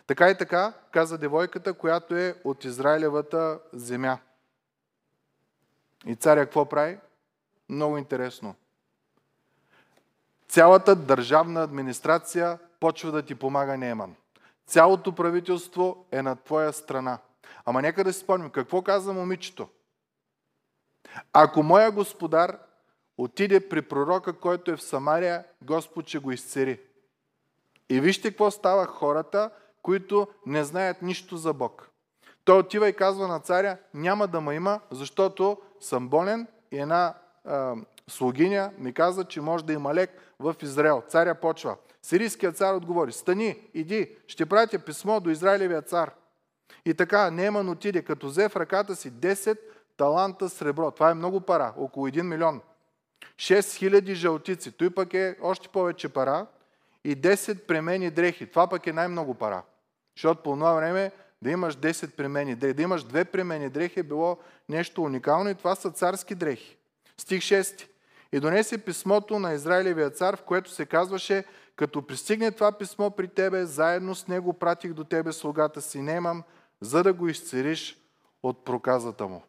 Така 0.06 0.30
и 0.30 0.38
така, 0.38 0.72
каза 0.90 1.18
девойката, 1.18 1.74
която 1.74 2.16
е 2.16 2.40
от 2.44 2.64
Израилевата 2.64 3.58
земя. 3.72 4.18
И 6.06 6.14
царя 6.14 6.44
какво 6.44 6.64
прави? 6.64 6.98
Много 7.68 7.98
интересно. 7.98 8.54
Цялата 10.48 10.96
държавна 10.96 11.62
администрация 11.62 12.58
почва 12.80 13.12
да 13.12 13.22
ти 13.22 13.34
помага 13.34 13.76
Нееман. 13.76 14.14
Цялото 14.66 15.14
правителство 15.14 16.06
е 16.12 16.22
на 16.22 16.36
твоя 16.36 16.72
страна. 16.72 17.18
Ама 17.64 17.82
нека 17.82 18.04
да 18.04 18.12
си 18.12 18.20
спомним, 18.20 18.50
какво 18.50 18.82
каза 18.82 19.12
момичето? 19.12 19.68
Ако 21.32 21.62
моя 21.62 21.90
господар 21.90 22.58
отиде 23.18 23.68
при 23.68 23.82
пророка, 23.82 24.32
който 24.32 24.70
е 24.70 24.76
в 24.76 24.82
Самария, 24.82 25.44
Господ 25.62 26.08
ще 26.08 26.18
го 26.18 26.32
изцери. 26.32 26.80
И 27.88 28.00
вижте 28.00 28.28
какво 28.28 28.50
става 28.50 28.86
хората, 28.86 29.50
които 29.82 30.28
не 30.46 30.64
знаят 30.64 31.02
нищо 31.02 31.36
за 31.36 31.52
Бог. 31.52 31.90
Той 32.44 32.58
отива 32.58 32.88
и 32.88 32.96
казва 32.96 33.28
на 33.28 33.40
царя, 33.40 33.76
няма 33.94 34.26
да 34.26 34.40
ме 34.40 34.54
има, 34.54 34.80
защото 34.90 35.58
съм 35.80 36.08
болен 36.08 36.46
и 36.72 36.78
една 36.78 37.14
а, 37.44 37.74
слугиня 38.08 38.70
ми 38.78 38.92
каза, 38.92 39.24
че 39.24 39.40
може 39.40 39.64
да 39.64 39.72
има 39.72 39.94
лек 39.94 40.10
в 40.38 40.56
Израел. 40.62 41.02
Царя 41.08 41.34
почва. 41.34 41.76
Сирийският 42.02 42.56
цар 42.56 42.74
отговори, 42.74 43.12
стани, 43.12 43.68
иди, 43.74 44.16
ще 44.26 44.46
пратя 44.46 44.78
писмо 44.78 45.20
до 45.20 45.30
Израилевия 45.30 45.82
цар. 45.82 46.14
И 46.84 46.94
така, 46.94 47.30
Неман 47.30 47.68
отиде, 47.68 48.02
като 48.02 48.26
взе 48.26 48.48
в 48.48 48.56
ръката 48.56 48.96
си 48.96 49.12
10 49.12 49.58
таланта 49.96 50.48
сребро. 50.48 50.90
Това 50.90 51.10
е 51.10 51.14
много 51.14 51.40
пара, 51.40 51.74
около 51.76 52.08
1 52.08 52.22
милион. 52.22 52.60
6000 53.36 54.12
жълтици, 54.12 54.72
той 54.72 54.90
пък 54.90 55.14
е 55.14 55.36
още 55.42 55.68
повече 55.68 56.08
пара. 56.08 56.46
И 57.04 57.16
10 57.16 57.66
премени 57.66 58.10
дрехи, 58.10 58.50
това 58.50 58.66
пък 58.66 58.86
е 58.86 58.92
най-много 58.92 59.34
пара. 59.34 59.62
Защото 60.16 60.42
по 60.42 60.52
това 60.52 60.72
време 60.72 61.12
да 61.42 61.50
имаш 61.50 61.76
10 61.76 62.16
премени 62.16 62.54
дрехи, 62.54 62.74
да 62.74 62.82
имаш 62.82 63.04
две 63.04 63.24
премени 63.24 63.70
дрехи 63.70 64.00
е 64.00 64.02
било 64.02 64.38
нещо 64.68 65.02
уникално 65.02 65.50
и 65.50 65.54
това 65.54 65.74
са 65.74 65.90
царски 65.90 66.34
дрехи. 66.34 66.76
Стих 67.18 67.42
6. 67.42 67.88
И 68.32 68.40
донесе 68.40 68.78
писмото 68.78 69.38
на 69.38 69.52
Израилевия 69.52 70.10
цар, 70.10 70.36
в 70.36 70.42
което 70.42 70.70
се 70.70 70.86
казваше, 70.86 71.44
като 71.76 72.06
пристигне 72.06 72.50
това 72.50 72.72
писмо 72.72 73.10
при 73.10 73.28
тебе, 73.28 73.64
заедно 73.64 74.14
с 74.14 74.28
него 74.28 74.52
пратих 74.52 74.92
до 74.92 75.04
тебе 75.04 75.32
слугата 75.32 75.82
си 75.82 76.02
Немам, 76.02 76.42
за 76.80 77.02
да 77.02 77.12
го 77.12 77.28
изцериш 77.28 77.98
от 78.42 78.64
проказата 78.64 79.26
му. 79.26 79.42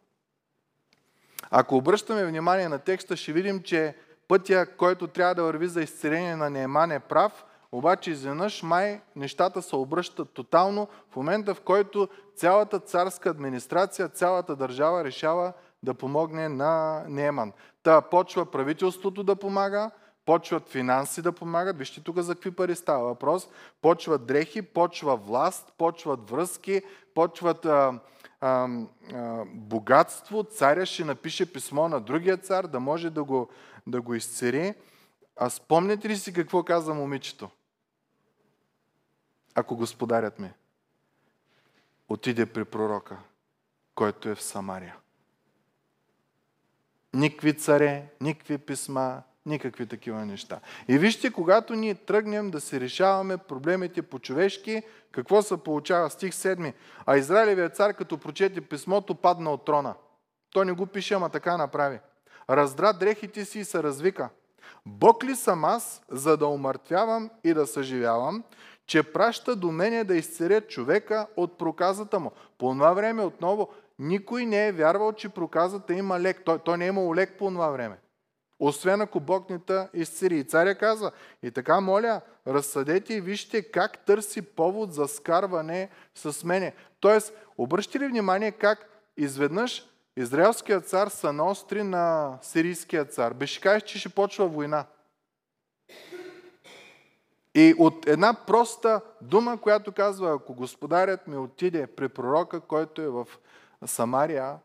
Ако 1.50 1.76
обръщаме 1.76 2.26
внимание 2.26 2.68
на 2.68 2.78
текста, 2.78 3.16
ще 3.16 3.32
видим, 3.32 3.62
че 3.62 3.94
пътя, 4.28 4.66
който 4.76 5.06
трябва 5.06 5.34
да 5.34 5.42
върви 5.42 5.66
за 5.66 5.82
изцеление 5.82 6.36
на 6.36 6.50
Нееман 6.50 6.92
е 6.92 7.00
прав, 7.00 7.44
обаче 7.72 8.10
изведнъж 8.10 8.62
май 8.62 9.00
нещата 9.16 9.62
се 9.62 9.76
обръщат 9.76 10.30
тотално 10.30 10.88
в 11.10 11.16
момента, 11.16 11.54
в 11.54 11.60
който 11.60 12.08
цялата 12.36 12.78
царска 12.78 13.30
администрация, 13.30 14.08
цялата 14.08 14.56
държава 14.56 15.04
решава 15.04 15.52
да 15.82 15.94
помогне 15.94 16.48
на 16.48 17.04
Нееман. 17.08 17.52
Та 17.82 18.00
почва 18.00 18.50
правителството 18.50 19.22
да 19.22 19.36
помага, 19.36 19.90
почват 20.26 20.68
финанси 20.68 21.22
да 21.22 21.32
помагат. 21.32 21.78
Вижте 21.78 22.00
тук 22.00 22.18
за 22.18 22.34
какви 22.34 22.50
пари 22.50 22.74
става 22.74 23.04
въпрос. 23.04 23.48
Почват 23.82 24.26
дрехи, 24.26 24.62
почва 24.62 25.16
власт, 25.16 25.72
почват 25.78 26.30
връзки, 26.30 26.82
почват 27.14 27.66
а, 27.66 27.98
а, 28.40 28.68
а, 29.12 29.44
богатство. 29.44 30.44
Царя 30.44 30.86
ще 30.86 31.04
напише 31.04 31.52
писмо 31.52 31.88
на 31.88 32.00
другия 32.00 32.36
цар, 32.36 32.66
да 32.66 32.80
може 32.80 33.10
да 33.10 33.24
го, 33.24 33.48
да 33.86 34.00
го 34.00 34.14
изцери. 34.14 34.74
А 35.36 35.50
спомняте 35.50 36.08
ли 36.08 36.16
си 36.16 36.32
какво 36.32 36.62
каза 36.62 36.94
момичето? 36.94 37.50
Ако 39.54 39.76
господарят 39.76 40.38
ми 40.38 40.52
отиде 42.08 42.46
при 42.46 42.64
пророка, 42.64 43.18
който 43.94 44.28
е 44.28 44.34
в 44.34 44.42
Самария. 44.42 44.96
Никакви 47.14 47.56
царе, 47.56 48.06
никакви 48.20 48.58
писма, 48.58 49.22
Никакви 49.46 49.86
такива 49.86 50.26
неща. 50.26 50.60
И 50.88 50.98
вижте, 50.98 51.32
когато 51.32 51.74
ние 51.74 51.94
тръгнем 51.94 52.50
да 52.50 52.60
се 52.60 52.80
решаваме 52.80 53.36
проблемите 53.36 54.02
по-човешки, 54.02 54.82
какво 55.12 55.42
се 55.42 55.56
получава? 55.56 56.10
Стих 56.10 56.32
7. 56.32 56.72
А 57.06 57.16
Израилевият 57.16 57.76
цар, 57.76 57.94
като 57.94 58.18
прочете 58.18 58.60
писмото, 58.60 59.14
падна 59.14 59.50
от 59.50 59.64
трона. 59.64 59.94
Той 60.50 60.66
не 60.66 60.72
го 60.72 60.86
пише, 60.86 61.14
ама 61.14 61.28
така 61.28 61.56
направи. 61.56 61.98
Раздра 62.50 62.92
дрехите 62.92 63.44
си 63.44 63.58
и 63.58 63.64
се 63.64 63.82
развика. 63.82 64.28
Бог 64.86 65.24
ли 65.24 65.36
съм 65.36 65.64
аз, 65.64 66.02
за 66.08 66.36
да 66.36 66.46
умъртвявам 66.46 67.30
и 67.44 67.54
да 67.54 67.66
съживявам, 67.66 68.44
че 68.86 69.02
праща 69.02 69.56
до 69.56 69.72
мене 69.72 70.04
да 70.04 70.16
изцеря 70.16 70.60
човека 70.60 71.26
от 71.36 71.58
проказата 71.58 72.20
му. 72.20 72.32
По 72.58 72.72
това 72.72 72.92
време 72.92 73.22
отново 73.22 73.68
никой 73.98 74.46
не 74.46 74.66
е 74.66 74.72
вярвал, 74.72 75.12
че 75.12 75.28
проказата 75.28 75.94
има 75.94 76.20
лек. 76.20 76.42
Той, 76.44 76.58
той 76.58 76.78
не 76.78 76.84
е 76.84 76.88
имал 76.88 77.14
лек 77.14 77.38
по 77.38 77.50
това 77.50 77.70
време. 77.70 77.96
Освен 78.60 79.00
ако 79.00 79.20
Бог 79.20 79.50
не 79.50 79.58
та 79.58 79.88
изцери. 79.94 80.38
И 80.38 80.44
царя 80.44 80.74
каза, 80.74 81.10
и 81.42 81.50
така 81.50 81.80
моля, 81.80 82.20
разсъдете 82.46 83.14
и 83.14 83.20
вижте 83.20 83.62
как 83.62 84.04
търси 84.04 84.42
повод 84.42 84.92
за 84.92 85.08
скарване 85.08 85.88
с 86.14 86.44
мене. 86.44 86.74
Тоест, 87.00 87.32
обръщате 87.58 88.00
ли 88.00 88.06
внимание 88.06 88.52
как 88.52 88.88
изведнъж 89.16 89.86
израелският 90.16 90.88
цар 90.88 91.08
са 91.08 91.32
наостри 91.32 91.82
на 91.82 92.38
сирийския 92.42 93.04
цар. 93.04 93.32
Беше 93.32 93.60
кажеш, 93.60 93.82
че 93.82 93.98
ще 93.98 94.08
почва 94.08 94.46
война. 94.46 94.86
И 97.54 97.74
от 97.78 98.06
една 98.06 98.34
проста 98.46 99.00
дума, 99.22 99.60
която 99.60 99.92
казва, 99.92 100.34
ако 100.34 100.54
господарят 100.54 101.26
ми 101.26 101.36
отиде 101.36 101.86
при 101.86 102.08
пророка, 102.08 102.60
който 102.60 103.02
е 103.02 103.08
в 103.08 103.26
Самария, 103.86 104.58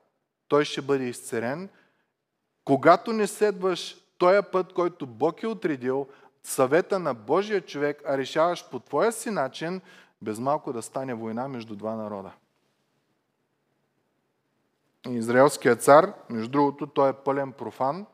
той 0.47 0.65
ще 0.65 0.81
бъде 0.81 1.03
изцерен. 1.03 1.69
Когато 2.65 3.13
не 3.13 3.27
следваш 3.27 3.95
този 4.17 4.41
път, 4.51 4.73
който 4.73 5.07
Бог 5.07 5.43
е 5.43 5.47
отредил, 5.47 6.07
съвета 6.43 6.99
на 6.99 7.13
Божия 7.13 7.61
човек, 7.61 8.01
а 8.05 8.17
решаваш 8.17 8.69
по 8.69 8.79
твоя 8.79 9.11
си 9.11 9.29
начин, 9.29 9.81
без 10.21 10.39
малко 10.39 10.73
да 10.73 10.81
стане 10.81 11.13
война 11.13 11.47
между 11.47 11.75
два 11.75 11.95
народа. 11.95 12.31
Израелският 15.07 15.83
цар, 15.83 16.13
между 16.29 16.51
другото, 16.51 16.87
той 16.87 17.09
е 17.09 17.13
пълен 17.13 17.51
профан, 17.51 18.05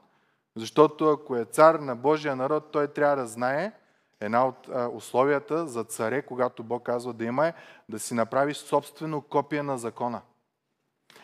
защото 0.55 1.09
ако 1.09 1.35
е 1.35 1.45
цар 1.45 1.75
на 1.75 1.95
Божия 1.95 2.35
народ, 2.35 2.71
той 2.71 2.87
трябва 2.87 3.15
да 3.15 3.27
знае, 3.27 3.71
една 4.19 4.47
от 4.47 4.69
условията 4.93 5.67
за 5.67 5.83
царе, 5.83 6.21
когато 6.21 6.63
Бог 6.63 6.83
казва 6.83 7.13
да 7.13 7.25
има 7.25 7.47
е 7.47 7.53
да 7.89 7.99
си 7.99 8.13
направи 8.13 8.53
собствено 8.53 9.21
копие 9.21 9.63
на 9.63 9.77
закона 9.77 10.21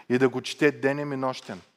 и 0.09 0.17
да 0.17 0.29
го 0.29 0.41
чете 0.41 0.71
денем 0.71 1.13
и 1.13 1.15
нощен– 1.15 1.61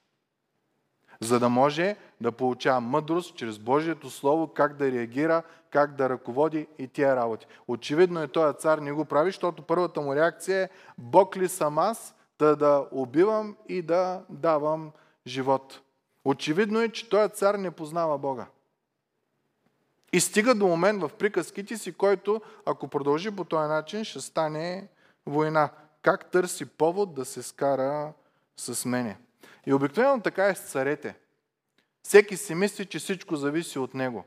за 1.20 1.40
да 1.40 1.48
може 1.48 1.96
да 2.20 2.32
получава 2.32 2.80
мъдрост 2.80 3.36
чрез 3.36 3.58
Божието 3.58 4.10
Слово, 4.10 4.46
как 4.46 4.76
да 4.76 4.92
реагира, 4.92 5.42
как 5.70 5.96
да 5.96 6.08
ръководи 6.08 6.66
и 6.78 6.88
тия 6.88 7.16
работи. 7.16 7.46
Очевидно 7.68 8.22
е 8.22 8.28
този 8.28 8.58
цар 8.58 8.78
не 8.78 8.92
го 8.92 9.04
прави, 9.04 9.28
защото 9.28 9.62
първата 9.62 10.00
му 10.00 10.14
реакция 10.14 10.62
е 10.62 10.68
Бог 10.98 11.36
ли 11.36 11.48
съм 11.48 11.78
аз, 11.78 12.14
да 12.38 12.56
да 12.56 12.86
убивам 12.92 13.56
и 13.68 13.82
да 13.82 14.22
давам 14.30 14.92
живот. 15.26 15.80
Очевидно 16.24 16.80
е, 16.80 16.88
че 16.88 17.08
този 17.08 17.32
цар 17.32 17.54
не 17.54 17.70
познава 17.70 18.18
Бога. 18.18 18.46
И 20.12 20.20
стига 20.20 20.54
до 20.54 20.66
момент 20.66 21.02
в 21.02 21.10
приказките 21.18 21.78
си, 21.78 21.92
който, 21.92 22.40
ако 22.66 22.88
продължи 22.88 23.30
по 23.30 23.44
този 23.44 23.68
начин, 23.68 24.04
ще 24.04 24.20
стане 24.20 24.88
война. 25.26 25.70
Как 26.02 26.30
търси 26.30 26.66
повод 26.66 27.14
да 27.14 27.24
се 27.24 27.42
скара 27.42 28.12
с 28.56 28.84
мене? 28.84 29.18
И 29.66 29.72
обикновено 29.72 30.22
така 30.22 30.46
е 30.46 30.54
с 30.54 30.60
царете. 30.60 31.14
Всеки 32.02 32.36
си 32.36 32.54
мисли, 32.54 32.86
че 32.86 32.98
всичко 32.98 33.36
зависи 33.36 33.78
от 33.78 33.94
него. 33.94 34.24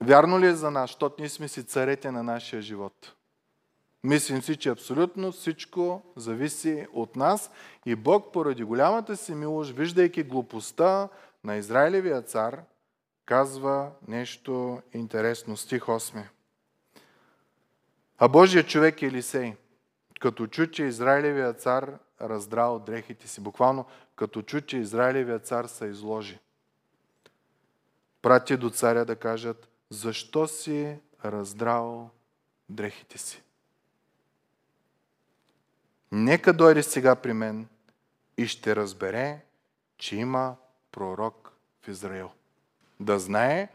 Вярно 0.00 0.40
ли 0.40 0.46
е 0.46 0.54
за 0.54 0.70
нас, 0.70 0.90
защото 0.90 1.16
ние 1.18 1.28
сме 1.28 1.48
си 1.48 1.64
царете 1.64 2.10
на 2.10 2.22
нашия 2.22 2.62
живот? 2.62 3.14
Мислим 4.04 4.42
си, 4.42 4.56
че 4.56 4.68
абсолютно 4.68 5.32
всичко 5.32 6.02
зависи 6.16 6.86
от 6.92 7.16
нас 7.16 7.50
и 7.86 7.94
Бог 7.94 8.32
поради 8.32 8.64
голямата 8.64 9.16
си 9.16 9.34
милост, 9.34 9.70
виждайки 9.70 10.22
глупостта 10.22 11.08
на 11.44 11.56
Израилевия 11.56 12.22
цар, 12.22 12.62
казва 13.24 13.90
нещо 14.08 14.82
интересно. 14.94 15.56
Стих 15.56 15.82
8. 15.82 16.22
А 18.18 18.28
Божия 18.28 18.66
човек 18.66 19.02
Елисей, 19.02 19.54
като 20.22 20.46
чу, 20.46 20.66
че 20.66 20.84
Израилевия 20.84 21.52
цар 21.52 21.98
раздрал 22.20 22.78
дрехите 22.78 23.28
си. 23.28 23.40
Буквално 23.40 23.86
като 24.16 24.42
чу, 24.42 24.60
че 24.60 24.76
Израилевия 24.76 25.38
цар 25.38 25.64
се 25.64 25.86
изложи. 25.86 26.38
Прати 28.22 28.56
до 28.56 28.70
царя 28.70 29.04
да 29.04 29.16
кажат, 29.16 29.68
защо 29.90 30.48
си 30.48 30.98
раздрал 31.24 32.10
дрехите 32.68 33.18
си? 33.18 33.42
Нека 36.12 36.52
дойде 36.52 36.82
сега 36.82 37.16
при 37.16 37.32
мен 37.32 37.68
и 38.36 38.46
ще 38.46 38.76
разбере, 38.76 39.40
че 39.98 40.16
има 40.16 40.56
пророк 40.92 41.52
в 41.82 41.88
Израил. 41.88 42.30
Да 43.00 43.18
знае, 43.18 43.68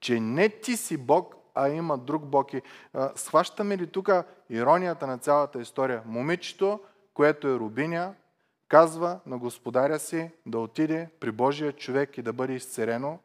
че 0.00 0.20
не 0.20 0.48
ти 0.48 0.76
си 0.76 0.96
Бог, 0.96 1.34
а 1.54 1.68
има 1.68 1.98
друг 1.98 2.22
Бог. 2.22 2.52
И, 2.52 2.62
а, 2.94 3.10
схващаме 3.16 3.78
ли 3.78 3.86
тук 3.86 4.10
иронията 4.50 5.06
на 5.06 5.18
цялата 5.18 5.60
история? 5.60 6.02
Момичето 6.06 6.80
което 7.14 7.48
е 7.48 7.58
рубиня, 7.58 8.14
казва 8.68 9.20
на 9.26 9.38
господаря 9.38 9.98
си 9.98 10.30
да 10.46 10.58
отиде 10.58 11.08
при 11.20 11.30
Божия 11.30 11.72
човек 11.72 12.18
и 12.18 12.22
да 12.22 12.32
бъде 12.32 12.52
изцерено, 12.52 13.18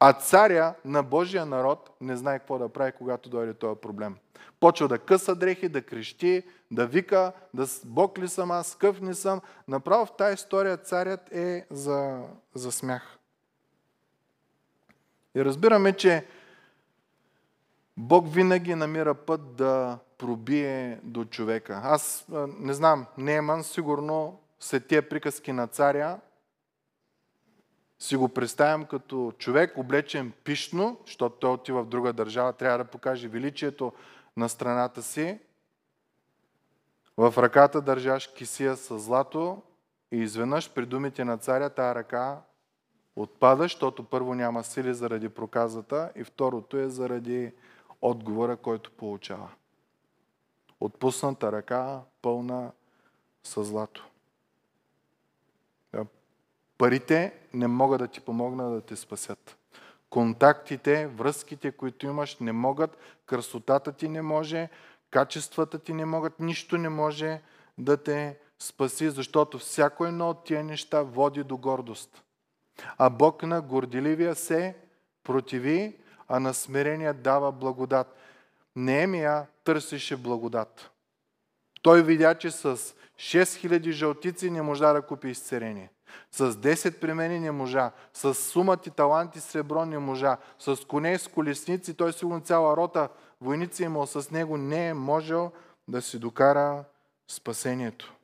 а 0.00 0.12
царя 0.12 0.74
на 0.84 1.02
Божия 1.02 1.46
народ 1.46 1.90
не 2.00 2.16
знае 2.16 2.38
какво 2.38 2.58
да 2.58 2.68
прави, 2.68 2.92
когато 2.92 3.28
дойде 3.28 3.54
този 3.54 3.80
проблем. 3.80 4.16
Почва 4.60 4.88
да 4.88 4.98
къса 4.98 5.34
дрехи, 5.34 5.68
да 5.68 5.82
крещи, 5.82 6.42
да 6.70 6.86
вика, 6.86 7.32
да 7.54 7.66
Бог 7.84 8.18
ли 8.18 8.28
съм 8.28 8.50
аз, 8.50 8.74
къв 8.74 9.00
не 9.00 9.14
съм. 9.14 9.40
Направо 9.68 10.06
в 10.06 10.16
тази 10.16 10.34
история 10.34 10.76
царят 10.76 11.32
е 11.32 11.66
за, 11.70 12.22
за 12.54 12.72
смях. 12.72 13.18
И 15.34 15.44
разбираме, 15.44 15.92
че 15.92 16.26
Бог 18.00 18.34
винаги 18.34 18.74
намира 18.74 19.14
път 19.14 19.56
да 19.56 19.98
пробие 20.18 21.00
до 21.02 21.24
човека. 21.24 21.80
Аз 21.84 22.26
не 22.58 22.74
знам, 22.74 23.06
Неман 23.18 23.64
сигурно 23.64 24.40
след 24.60 24.86
тия 24.86 25.08
приказки 25.08 25.52
на 25.52 25.66
царя 25.66 26.20
си 27.98 28.16
го 28.16 28.28
представям 28.28 28.84
като 28.84 29.32
човек, 29.38 29.78
облечен 29.78 30.32
пишно, 30.44 31.00
защото 31.06 31.36
той 31.36 31.50
отива 31.50 31.82
в 31.82 31.88
друга 31.88 32.12
държава, 32.12 32.52
трябва 32.52 32.78
да 32.78 32.84
покаже 32.84 33.28
величието 33.28 33.92
на 34.36 34.48
страната 34.48 35.02
си. 35.02 35.38
В 37.16 37.34
ръката 37.38 37.80
държаш 37.80 38.26
кисия 38.26 38.76
с 38.76 38.98
злато 38.98 39.62
и 40.12 40.16
изведнъж 40.16 40.70
при 40.74 40.86
думите 40.86 41.24
на 41.24 41.38
царя 41.38 41.70
тая 41.70 41.94
ръка 41.94 42.40
отпада, 43.16 43.62
защото 43.62 44.04
първо 44.04 44.34
няма 44.34 44.64
сили 44.64 44.94
заради 44.94 45.28
проказата 45.28 46.10
и 46.16 46.24
второто 46.24 46.76
е 46.76 46.88
заради 46.88 47.52
отговора, 48.02 48.56
който 48.56 48.90
получава. 48.90 49.50
Отпусната 50.80 51.52
ръка, 51.52 52.00
пълна 52.22 52.72
с 53.44 53.64
злато. 53.64 54.08
Парите 56.78 57.34
не 57.54 57.66
могат 57.66 57.98
да 57.98 58.08
ти 58.08 58.20
помогнат 58.20 58.72
да 58.72 58.80
те 58.80 58.96
спасят. 58.96 59.58
Контактите, 60.10 61.06
връзките, 61.06 61.72
които 61.72 62.06
имаш, 62.06 62.38
не 62.38 62.52
могат, 62.52 62.98
красотата 63.26 63.92
ти 63.92 64.08
не 64.08 64.22
може, 64.22 64.68
качествата 65.10 65.78
ти 65.78 65.92
не 65.92 66.04
могат, 66.04 66.40
нищо 66.40 66.78
не 66.78 66.88
може 66.88 67.40
да 67.78 67.96
те 67.96 68.38
спаси, 68.58 69.10
защото 69.10 69.58
всяко 69.58 70.06
едно 70.06 70.30
от 70.30 70.44
тия 70.44 70.64
неща 70.64 71.02
води 71.02 71.44
до 71.44 71.56
гордост. 71.56 72.22
А 72.98 73.10
Бог 73.10 73.42
на 73.42 73.62
горделивия 73.62 74.34
се 74.34 74.76
противи, 75.24 75.96
а 76.28 76.40
на 76.40 76.54
смирения 76.54 77.14
дава 77.14 77.52
благодат. 77.52 78.16
Неемия 78.76 79.46
търсеше 79.64 80.16
благодат. 80.16 80.90
Той 81.82 82.02
видя, 82.02 82.34
че 82.34 82.50
с 82.50 82.76
6000 83.18 83.90
жълтици 83.90 84.50
не 84.50 84.62
можа 84.62 84.92
да 84.92 85.02
купи 85.02 85.28
изцерение. 85.28 85.90
С 86.30 86.52
10 86.52 87.00
премени 87.00 87.40
не 87.40 87.50
можа. 87.50 87.90
С 88.12 88.34
сумът 88.34 88.86
и 88.86 88.90
таланти 88.90 89.40
сребро 89.40 89.84
не 89.84 89.98
можа. 89.98 90.36
С 90.58 90.76
коне 90.88 91.18
с 91.18 91.28
колесници, 91.28 91.94
той 91.94 92.12
сигурно 92.12 92.40
цяла 92.40 92.76
рота 92.76 93.08
войници 93.40 93.82
имал 93.82 94.06
с 94.06 94.30
него, 94.30 94.56
не 94.56 94.88
е 94.88 94.94
можел 94.94 95.52
да 95.88 96.02
си 96.02 96.18
докара 96.18 96.84
спасението. 97.28 98.14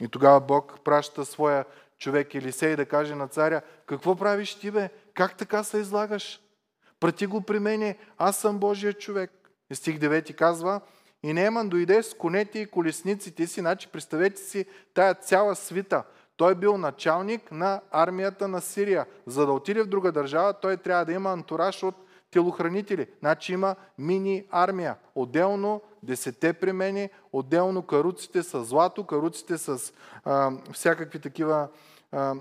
И 0.00 0.08
тогава 0.08 0.40
Бог 0.40 0.80
праща 0.84 1.24
своя 1.24 1.64
човек 1.98 2.34
Елисей 2.34 2.76
да 2.76 2.86
каже 2.86 3.14
на 3.14 3.28
царя, 3.28 3.62
какво 3.86 4.16
правиш 4.16 4.54
ти 4.54 4.70
бе? 4.70 4.90
Как 5.14 5.36
така 5.36 5.64
се 5.64 5.78
излагаш? 5.78 6.40
Прати 7.04 7.26
го 7.26 7.40
при 7.40 7.58
мене, 7.58 7.96
аз 8.18 8.36
съм 8.36 8.58
Божия 8.58 8.92
човек. 8.92 9.30
И 9.70 9.74
стих 9.74 9.98
9 9.98 10.34
казва, 10.34 10.80
и 11.22 11.32
Нееман 11.32 11.68
дойде 11.68 12.02
с 12.02 12.14
конете 12.14 12.58
и 12.58 12.66
колесниците 12.66 13.46
си, 13.46 13.60
значи 13.60 13.88
представете 13.88 14.40
си 14.40 14.66
тая 14.94 15.14
цяла 15.14 15.56
свита. 15.56 16.02
Той 16.36 16.54
бил 16.54 16.78
началник 16.78 17.52
на 17.52 17.80
армията 17.90 18.48
на 18.48 18.60
Сирия. 18.60 19.06
За 19.26 19.46
да 19.46 19.52
отиде 19.52 19.82
в 19.82 19.86
друга 19.86 20.12
държава, 20.12 20.52
той 20.52 20.76
трябва 20.76 21.04
да 21.04 21.12
има 21.12 21.32
антураж 21.32 21.82
от 21.82 21.94
телохранители. 22.30 23.06
Значи 23.20 23.52
има 23.52 23.76
мини 23.98 24.44
армия. 24.50 24.96
Отделно 25.14 25.82
десете 26.02 26.52
премени, 26.52 27.10
отделно 27.32 27.82
каруците 27.82 28.42
с 28.42 28.64
злато, 28.64 29.04
каруците 29.04 29.58
с 29.58 29.92
а, 30.24 30.52
всякакви 30.72 31.18
такива 31.18 31.68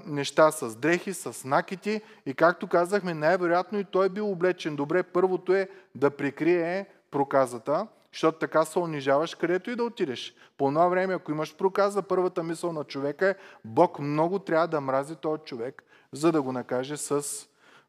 неща 0.06 0.52
с 0.52 0.76
дрехи, 0.76 1.14
с 1.14 1.48
накити 1.48 2.02
и 2.26 2.34
както 2.34 2.68
казахме, 2.68 3.14
най-вероятно 3.14 3.80
и 3.80 3.84
той 3.84 4.06
е 4.06 4.10
бил 4.10 4.32
облечен. 4.32 4.76
Добре, 4.76 5.04
първото 5.04 5.54
е 5.54 5.70
да 5.96 6.10
прикрие 6.10 6.86
проказата, 7.12 7.88
защото 8.12 8.40
така 8.40 8.66
се 8.66 8.80
унижаваш 8.80 9.36
където 9.36 9.72
и 9.72 9.76
да 9.76 9.84
отидеш. 9.84 10.36
По 10.58 10.70
това 10.70 10.88
време, 10.88 11.14
ако 11.14 11.32
имаш 11.32 11.56
проказа, 11.56 12.02
първата 12.02 12.44
мисъл 12.44 12.74
на 12.74 12.84
човека 12.84 13.28
е 13.28 13.36
Бог 13.66 14.00
много 14.00 14.40
трябва 14.40 14.68
да 14.68 14.82
мрази 14.82 15.16
този 15.16 15.42
човек, 15.46 15.84
за 16.12 16.32
да 16.32 16.42
го 16.42 16.52
накаже 16.52 16.98
с 16.98 17.24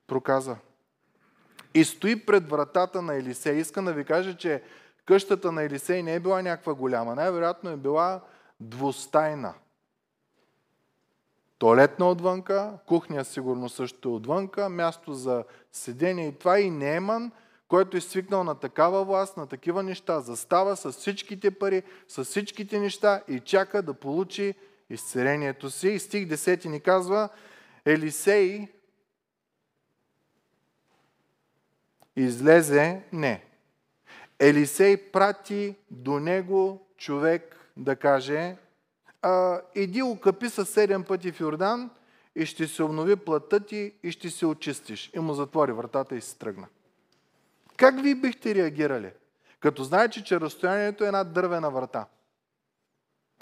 проказа. 0.07 0.57
И 1.75 1.85
стои 1.85 2.27
пред 2.27 2.51
вратата 2.51 3.03
на 3.03 3.15
Елисей. 3.15 3.57
Искам 3.57 3.85
да 3.85 3.93
ви 3.93 4.05
кажа, 4.05 4.37
че 4.37 4.63
къщата 5.07 5.53
на 5.53 5.63
Елисей 5.63 6.03
не 6.03 6.15
е 6.15 6.21
била 6.21 6.43
някаква 6.43 6.75
голяма. 6.75 7.15
Най-вероятно 7.15 7.71
е 7.71 7.77
била 7.77 8.21
двустайна. 8.61 9.55
Туалетна 11.65 12.11
отвънка, 12.11 12.79
кухня 12.87 13.25
сигурно 13.25 13.69
също 13.69 14.15
отвънка, 14.15 14.69
място 14.69 15.15
за 15.15 15.45
седение 15.73 16.29
и 16.29 16.39
това 16.39 16.61
и 16.61 16.71
Нееман, 16.71 17.33
който 17.69 17.97
е 17.97 18.01
свикнал 18.01 18.45
на 18.45 18.55
такава 18.55 19.05
власт, 19.05 19.37
на 19.37 19.47
такива 19.47 19.83
неща, 19.83 20.21
застава 20.21 20.77
с 20.77 20.93
всичките 20.93 21.51
пари, 21.51 21.83
с 22.09 22.25
всичките 22.25 22.79
неща 22.79 23.23
и 23.29 23.41
чака 23.41 23.83
да 23.83 23.95
получи 23.95 24.55
изцелението 24.91 25.71
си. 25.71 25.89
И 25.89 25.99
стих 25.99 26.29
10 26.29 26.67
ни 26.67 26.81
казва, 26.81 27.29
Елисей 27.85 28.69
излезе, 32.17 33.03
не. 33.13 33.45
Елисей 34.39 34.97
прати 34.97 35.77
до 35.91 36.21
него 36.21 36.87
човек 36.97 37.57
да 37.77 37.97
каже, 37.97 38.57
а, 39.25 39.61
иди 39.75 40.03
окъпи 40.03 40.49
с 40.49 40.67
седем 40.67 41.05
пъти 41.05 41.33
в 41.33 41.41
Йордан 41.41 41.91
и 42.37 42.47
ще 42.47 42.69
се 42.69 42.83
обнови 42.83 43.17
плътта 43.17 43.61
ти 43.61 43.95
и 44.03 44.11
ще 44.11 44.31
се 44.31 44.47
очистиш. 44.47 45.11
И 45.15 45.19
му 45.19 45.35
затвори 45.35 45.73
вратата 45.73 46.17
и 46.17 46.21
се 46.21 46.39
тръгна. 46.39 46.67
Как 47.77 48.03
вие 48.03 48.15
бихте 48.15 48.55
реагирали? 48.55 49.13
Като 49.61 49.85
знаете, 49.85 50.25
че 50.25 50.41
разстоянието 50.41 51.05
е 51.05 51.07
една 51.07 51.25
дървена 51.25 51.71
врата. 51.71 52.07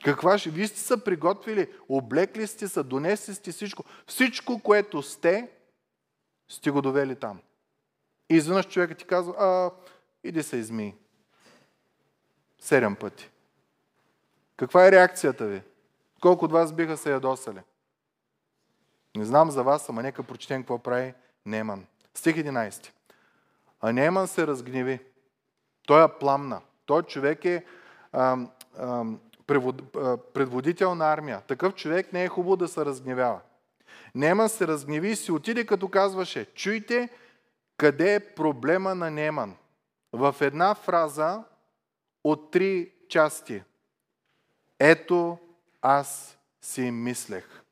Каква 0.05 0.39
ще? 0.39 0.51
Вие 0.51 0.67
сте 0.67 0.81
се 0.81 1.05
приготвили, 1.05 1.73
облекли 1.89 2.47
сте 2.47 2.69
се, 2.69 2.83
донесли 2.83 3.35
сте 3.35 3.53
всичко. 3.53 3.85
Всичко, 4.07 4.61
което 4.63 5.03
сте, 5.03 5.51
сте 6.49 6.71
го 6.71 6.83
довели 6.83 7.17
там. 7.17 7.41
И 8.31 8.37
изведнъж 8.37 8.69
човекът 8.69 8.99
ти 8.99 9.05
казва, 9.05 9.35
а, 9.39 9.71
иди 10.25 10.43
се 10.43 10.57
изми. 10.57 10.97
Седем 12.61 12.97
пъти. 12.97 13.31
Каква 14.57 14.87
е 14.87 14.93
реакцията 14.93 15.47
ви? 15.47 15.63
Колко 16.23 16.45
от 16.45 16.53
вас 16.53 16.73
биха 16.73 16.97
се 16.97 17.11
ядосали? 17.11 17.61
Не 19.17 19.25
знам 19.25 19.51
за 19.51 19.63
вас, 19.63 19.89
ама 19.89 20.03
нека 20.03 20.23
прочетем 20.23 20.63
какво 20.63 20.79
прави 20.79 21.15
Неман. 21.47 21.87
Стих 22.15 22.37
11. 22.37 22.91
А 23.81 23.93
Неман 23.93 24.29
се 24.29 24.47
разгневи. 24.47 25.01
Той 25.87 26.05
е 26.05 26.19
пламна. 26.21 26.61
Той 26.87 27.03
човек 27.03 27.45
е 27.45 27.65
а, 28.13 28.39
а, 28.79 29.05
превод, 29.47 29.97
а, 29.97 30.17
предводител 30.17 30.95
на 30.95 31.13
армия. 31.13 31.41
Такъв 31.41 31.75
човек 31.75 32.13
не 32.13 32.25
е 32.25 32.29
хубаво 32.29 32.57
да 32.57 32.69
се 32.69 32.85
разгневява. 32.85 33.41
Неман 34.15 34.49
се 34.49 34.67
разгневи 34.67 35.11
и 35.11 35.17
си 35.17 35.33
отиде 35.33 35.67
като 35.67 35.89
казваше, 35.89 36.55
чуйте 36.55 37.09
къде 37.77 38.15
е 38.15 38.35
проблема 38.35 38.95
на 38.95 39.11
Неман. 39.11 39.57
В 40.13 40.37
една 40.41 40.75
фраза 40.75 41.45
от 42.25 42.51
три 42.51 42.93
части. 43.09 43.63
Ето 44.79 45.39
аз 45.83 46.39
си 46.61 46.91
мислех. 46.91 47.63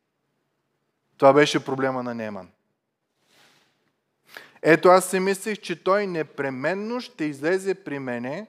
Това 1.16 1.32
беше 1.32 1.64
проблема 1.64 2.02
на 2.02 2.14
Неман. 2.14 2.50
Ето 4.62 4.88
аз 4.88 5.10
си 5.10 5.20
мислех, 5.20 5.60
че 5.60 5.84
той 5.84 6.06
непременно 6.06 7.00
ще 7.00 7.24
излезе 7.24 7.74
при 7.74 7.98
мене, 7.98 8.46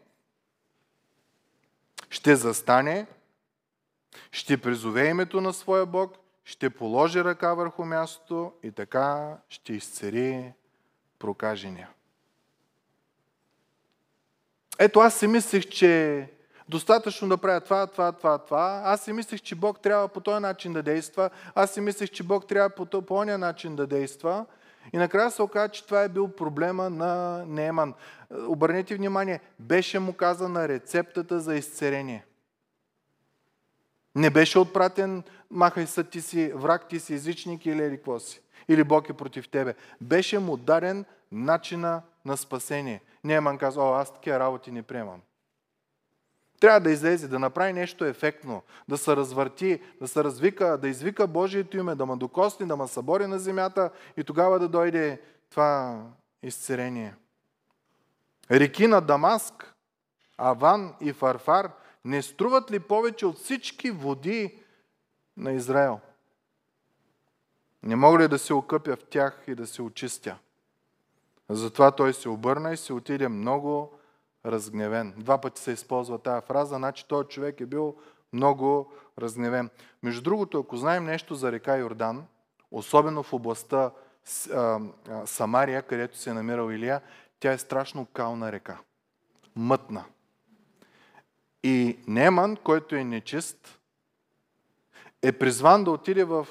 ще 2.10 2.36
застане, 2.36 3.08
ще 4.32 4.62
призове 4.62 5.08
името 5.08 5.42
на 5.42 5.54
своя 5.54 5.86
Бог, 5.86 6.18
ще 6.46 6.70
положи 6.70 7.24
ръка 7.24 7.54
върху 7.54 7.86
мястото 7.86 8.54
и 8.64 8.72
така 8.72 9.38
ще 9.50 9.74
изцери 9.74 10.54
прокажения. 11.20 11.90
Ето 14.80 15.00
аз 15.00 15.20
си 15.20 15.28
мислех, 15.28 15.70
че 15.70 16.28
достатъчно 16.72 17.30
да 17.30 17.38
правя 17.38 17.62
това, 17.62 17.88
това, 17.88 18.12
това, 18.12 18.38
това. 18.38 18.82
Аз 18.86 19.02
си 19.02 19.14
мислех, 19.14 19.42
че 19.42 19.56
Бог 19.56 19.80
трябва 19.80 20.08
по 20.08 20.20
този 20.20 20.42
начин 20.42 20.74
да 20.74 20.84
действа. 20.84 21.30
Аз 21.56 21.72
си 21.72 21.82
мислех, 21.82 22.10
че 22.10 22.24
Бог 22.24 22.48
трябва 22.48 22.70
по 22.70 22.86
този 22.86 23.32
начин 23.32 23.76
да 23.76 23.88
действа. 23.88 24.46
И 24.94 24.98
накрая 24.98 25.32
се 25.32 25.42
оказа, 25.42 25.70
че 25.70 25.86
това 25.86 26.04
е 26.04 26.10
бил 26.10 26.28
проблема 26.28 26.90
на 26.90 27.44
Нееман. 27.48 27.94
Обърнете 28.48 28.96
внимание, 28.96 29.40
беше 29.60 30.00
му 30.00 30.14
казана 30.14 30.68
рецептата 30.68 31.40
за 31.40 31.56
изцерение. 31.56 32.26
Не 34.16 34.30
беше 34.30 34.60
отпратен, 34.60 35.24
махай 35.52 35.88
са 35.88 36.04
ти 36.04 36.22
си 36.22 36.52
враг, 36.56 36.90
ти 36.90 37.00
си 37.00 37.14
езичник 37.14 37.66
или 37.66 37.84
или 37.84 37.98
какво 37.98 38.20
си. 38.20 38.42
Или 38.68 38.84
Бог 38.84 39.10
е 39.10 39.14
против 39.14 39.50
тебе. 39.50 39.74
Беше 40.02 40.40
му 40.40 40.58
дарен 40.58 41.06
начина 41.32 42.02
на 42.26 42.38
спасение. 42.38 43.02
Нееман 43.24 43.58
каза, 43.58 43.82
о, 43.82 43.94
аз 43.94 44.14
такива 44.14 44.40
работи 44.40 44.72
не 44.72 44.82
приемам. 44.82 45.22
Трябва 46.62 46.80
да 46.80 46.92
излезе, 46.92 47.28
да 47.28 47.40
направи 47.40 47.74
нещо 47.74 48.06
ефектно, 48.06 48.64
да 48.90 48.98
се 48.98 49.16
развърти, 49.16 49.82
да 50.02 50.08
се 50.08 50.24
развика, 50.24 50.78
да 50.78 50.88
извика 50.88 51.28
Божието 51.28 51.78
име, 51.78 51.96
да 51.96 52.06
ме 52.06 52.16
докосне, 52.16 52.66
да 52.66 52.78
ме 52.78 52.88
събори 52.88 53.28
на 53.28 53.40
земята 53.40 53.90
и 54.18 54.24
тогава 54.24 54.60
да 54.60 54.68
дойде 54.68 55.22
това 55.50 56.02
изцерение. 56.44 57.16
Реки 58.52 58.88
на 58.88 59.02
Дамаск, 59.02 59.76
Аван 60.38 60.94
и 61.02 61.14
Фарфар 61.14 61.72
не 62.06 62.22
струват 62.22 62.72
ли 62.72 62.80
повече 62.80 63.26
от 63.26 63.38
всички 63.38 63.92
води 63.92 64.60
на 65.38 65.52
Израел? 65.52 66.00
Не 67.84 67.96
мога 67.96 68.20
ли 68.20 68.28
да 68.28 68.40
се 68.40 68.54
окъпя 68.54 68.96
в 68.96 69.04
тях 69.04 69.44
и 69.48 69.56
да 69.56 69.68
се 69.68 69.82
очистя? 69.82 70.38
Затова 71.50 71.92
той 71.92 72.14
се 72.14 72.30
обърна 72.30 72.74
и 72.74 72.78
се 72.78 72.94
отиде 72.94 73.28
много 73.28 74.01
разгневен. 74.46 75.14
Два 75.18 75.38
пъти 75.38 75.62
се 75.62 75.72
използва 75.72 76.20
тази 76.20 76.46
фраза, 76.46 76.76
значи 76.76 77.08
този 77.08 77.28
човек 77.28 77.62
е 77.62 77.66
бил 77.66 77.96
много 78.34 78.94
разгневен. 79.20 79.70
Между 80.04 80.22
другото, 80.22 80.60
ако 80.60 80.78
знаем 80.78 81.04
нещо 81.04 81.36
за 81.36 81.52
река 81.52 81.78
Йордан, 81.78 82.26
особено 82.72 83.24
в 83.24 83.34
областта 83.34 83.92
Самария, 85.26 85.82
където 85.82 86.18
се 86.18 86.30
е 86.30 86.34
намирал 86.34 86.72
Илия, 86.72 87.02
тя 87.40 87.52
е 87.52 87.58
страшно 87.58 88.06
кална 88.06 88.52
река. 88.52 88.80
Мътна. 89.56 90.06
И 91.64 92.00
Неман, 92.08 92.58
който 92.64 92.96
е 92.96 93.04
нечист, 93.04 93.80
е 95.22 95.32
призван 95.32 95.84
да 95.84 95.92
отиде 95.92 96.24
в 96.24 96.48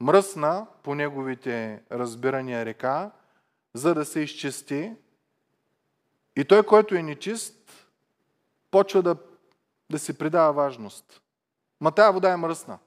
мръсна, 0.00 0.66
по 0.82 0.94
неговите 0.94 1.82
разбирания, 1.92 2.64
река, 2.64 3.10
за 3.74 3.94
да 3.94 4.04
се 4.04 4.20
изчисти 4.20 4.92
и 6.36 6.44
той, 6.44 6.62
който 6.62 6.94
е 6.94 7.02
нечист, 7.02 7.88
почва 8.70 9.02
да, 9.02 9.16
да 9.90 9.98
си 9.98 10.18
придава 10.18 10.52
важност. 10.52 11.22
Ма 11.80 11.92
тая 11.92 12.12
вода 12.12 12.32
е 12.32 12.36
мръсна. 12.36 12.78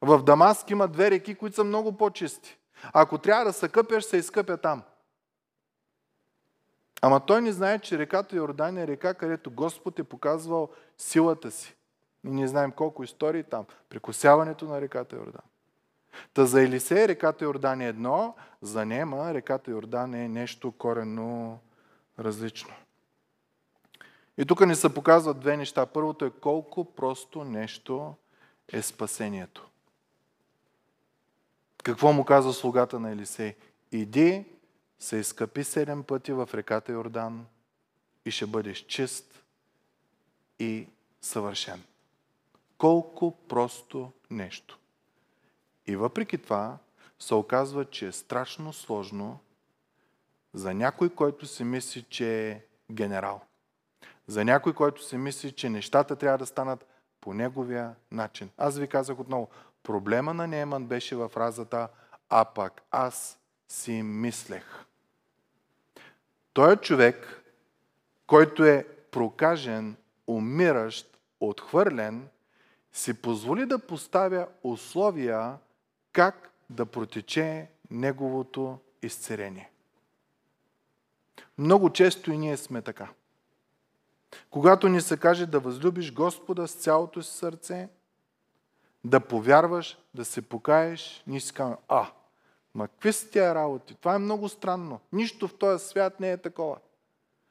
В 0.00 0.22
Дамаск 0.22 0.70
има 0.70 0.88
две 0.88 1.10
реки, 1.10 1.34
които 1.34 1.56
са 1.56 1.64
много 1.64 1.96
по-чисти. 1.96 2.58
Ако 2.92 3.18
трябва 3.18 3.44
да 3.44 3.52
се 3.52 3.68
къпеш, 3.68 4.04
се 4.04 4.16
изкъпя 4.16 4.56
там. 4.56 4.82
Ама 7.02 7.26
той 7.26 7.42
не 7.42 7.52
знае, 7.52 7.78
че 7.78 7.98
реката 7.98 8.36
Йордан 8.36 8.78
е 8.78 8.86
река, 8.86 9.14
където 9.14 9.50
Господ 9.50 9.98
е 9.98 10.04
показвал 10.04 10.70
силата 10.98 11.50
си. 11.50 11.76
И 12.24 12.30
ние 12.30 12.48
знаем 12.48 12.72
колко 12.72 13.04
истории 13.04 13.42
там. 13.42 13.66
Прекосяването 13.88 14.64
на 14.64 14.80
реката 14.80 15.16
Йордан. 15.16 15.42
Та 16.34 16.46
за 16.46 16.62
Елисей 16.62 17.08
реката 17.08 17.44
Йордан 17.44 17.80
е 17.80 17.88
едно, 17.88 18.34
за 18.62 18.86
Нема 18.86 19.34
реката 19.34 19.70
Йордан 19.70 20.14
е 20.14 20.28
нещо 20.28 20.72
коренно 20.72 21.60
различно. 22.18 22.74
И 24.38 24.46
тук 24.46 24.66
ни 24.66 24.76
се 24.76 24.94
показват 24.94 25.40
две 25.40 25.56
неща. 25.56 25.86
Първото 25.86 26.24
е 26.24 26.30
колко 26.30 26.84
просто 26.84 27.44
нещо 27.44 28.14
е 28.72 28.82
спасението. 28.82 29.68
Какво 31.82 32.12
му 32.12 32.24
казва 32.24 32.52
слугата 32.52 33.00
на 33.00 33.10
Елисей? 33.10 33.56
Иди, 33.92 34.44
се 34.98 35.16
изкъпи 35.16 35.64
седем 35.64 36.02
пъти 36.02 36.32
в 36.32 36.48
реката 36.54 36.92
Йордан 36.92 37.46
и 38.24 38.30
ще 38.30 38.46
бъдеш 38.46 38.78
чист 38.78 39.44
и 40.58 40.86
съвършен. 41.20 41.82
Колко 42.78 43.36
просто 43.48 44.12
нещо. 44.30 44.78
И 45.88 45.96
въпреки 45.96 46.38
това 46.38 46.78
се 47.18 47.34
оказва, 47.34 47.84
че 47.84 48.06
е 48.06 48.12
страшно 48.12 48.72
сложно 48.72 49.38
за 50.54 50.74
някой, 50.74 51.08
който 51.08 51.46
си 51.46 51.64
мисли, 51.64 52.02
че 52.02 52.48
е 52.50 52.62
генерал. 52.92 53.40
За 54.26 54.44
някой, 54.44 54.74
който 54.74 55.04
си 55.04 55.16
мисли, 55.16 55.52
че 55.52 55.70
нещата 55.70 56.16
трябва 56.16 56.38
да 56.38 56.46
станат 56.46 56.86
по 57.20 57.34
неговия 57.34 57.94
начин. 58.10 58.50
Аз 58.56 58.78
ви 58.78 58.88
казах 58.88 59.20
отново, 59.20 59.48
проблема 59.82 60.34
на 60.34 60.46
Неман 60.46 60.86
беше 60.86 61.16
в 61.16 61.28
фразата 61.28 61.88
а 62.28 62.44
пак 62.44 62.82
аз 62.90 63.38
си 63.68 64.02
мислех. 64.02 64.64
Той 66.52 66.72
е 66.72 66.76
човек, 66.76 67.44
който 68.26 68.64
е 68.64 68.86
прокажен, 69.10 69.96
умиращ, 70.26 71.18
отхвърлен, 71.40 72.28
си 72.92 73.14
позволи 73.22 73.66
да 73.66 73.78
поставя 73.78 74.46
условия 74.62 75.58
как 76.12 76.50
да 76.70 76.86
протече 76.86 77.68
неговото 77.90 78.78
изцерение. 79.02 79.70
Много 81.58 81.90
често 81.90 82.32
и 82.32 82.38
ние 82.38 82.56
сме 82.56 82.82
така. 82.82 83.08
Когато 84.50 84.88
ни 84.88 85.00
се 85.00 85.16
каже 85.16 85.46
да 85.46 85.60
възлюбиш 85.60 86.12
Господа 86.12 86.68
с 86.68 86.74
цялото 86.74 87.22
си 87.22 87.32
сърце, 87.32 87.88
да 89.04 89.20
повярваш, 89.20 89.98
да 90.14 90.24
се 90.24 90.42
покаеш, 90.42 91.22
ние 91.26 91.40
си 91.40 91.54
казваме, 91.54 91.76
а, 91.88 92.10
Ма 92.74 92.88
какви 92.88 93.12
са 93.12 93.30
тия 93.30 93.54
работи? 93.54 93.94
Това 93.94 94.14
е 94.14 94.18
много 94.18 94.48
странно. 94.48 95.00
Нищо 95.12 95.48
в 95.48 95.58
този 95.58 95.84
свят 95.84 96.20
не 96.20 96.32
е 96.32 96.36
такова. 96.36 96.76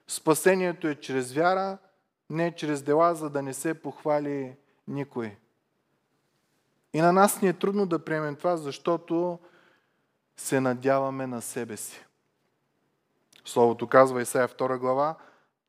Спасението 0.07 0.87
е 0.87 0.95
чрез 0.95 1.33
вяра, 1.33 1.77
не 2.29 2.55
чрез 2.55 2.81
дела, 2.81 3.15
за 3.15 3.29
да 3.29 3.41
не 3.41 3.53
се 3.53 3.73
похвали 3.73 4.55
никой. 4.87 5.37
И 6.97 7.01
на 7.01 7.13
нас 7.13 7.41
ни 7.41 7.47
е 7.47 7.53
трудно 7.53 7.85
да 7.85 7.99
приемем 7.99 8.35
това, 8.35 8.57
защото 8.57 9.39
се 10.37 10.59
надяваме 10.59 11.27
на 11.27 11.41
себе 11.41 11.77
си. 11.77 12.05
Словото 13.45 13.87
казва 13.87 14.21
Исаия 14.21 14.49
2 14.49 14.77
глава, 14.77 15.15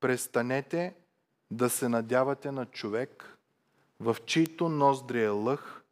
престанете 0.01 0.95
да 1.51 1.71
се 1.71 1.89
надявате 1.89 2.51
на 2.51 2.67
човек, 2.67 3.37
в 4.01 4.17
чийто 4.27 4.69
ноздри 4.69 5.25
е 5.25 5.29
лъх, 5.29 5.83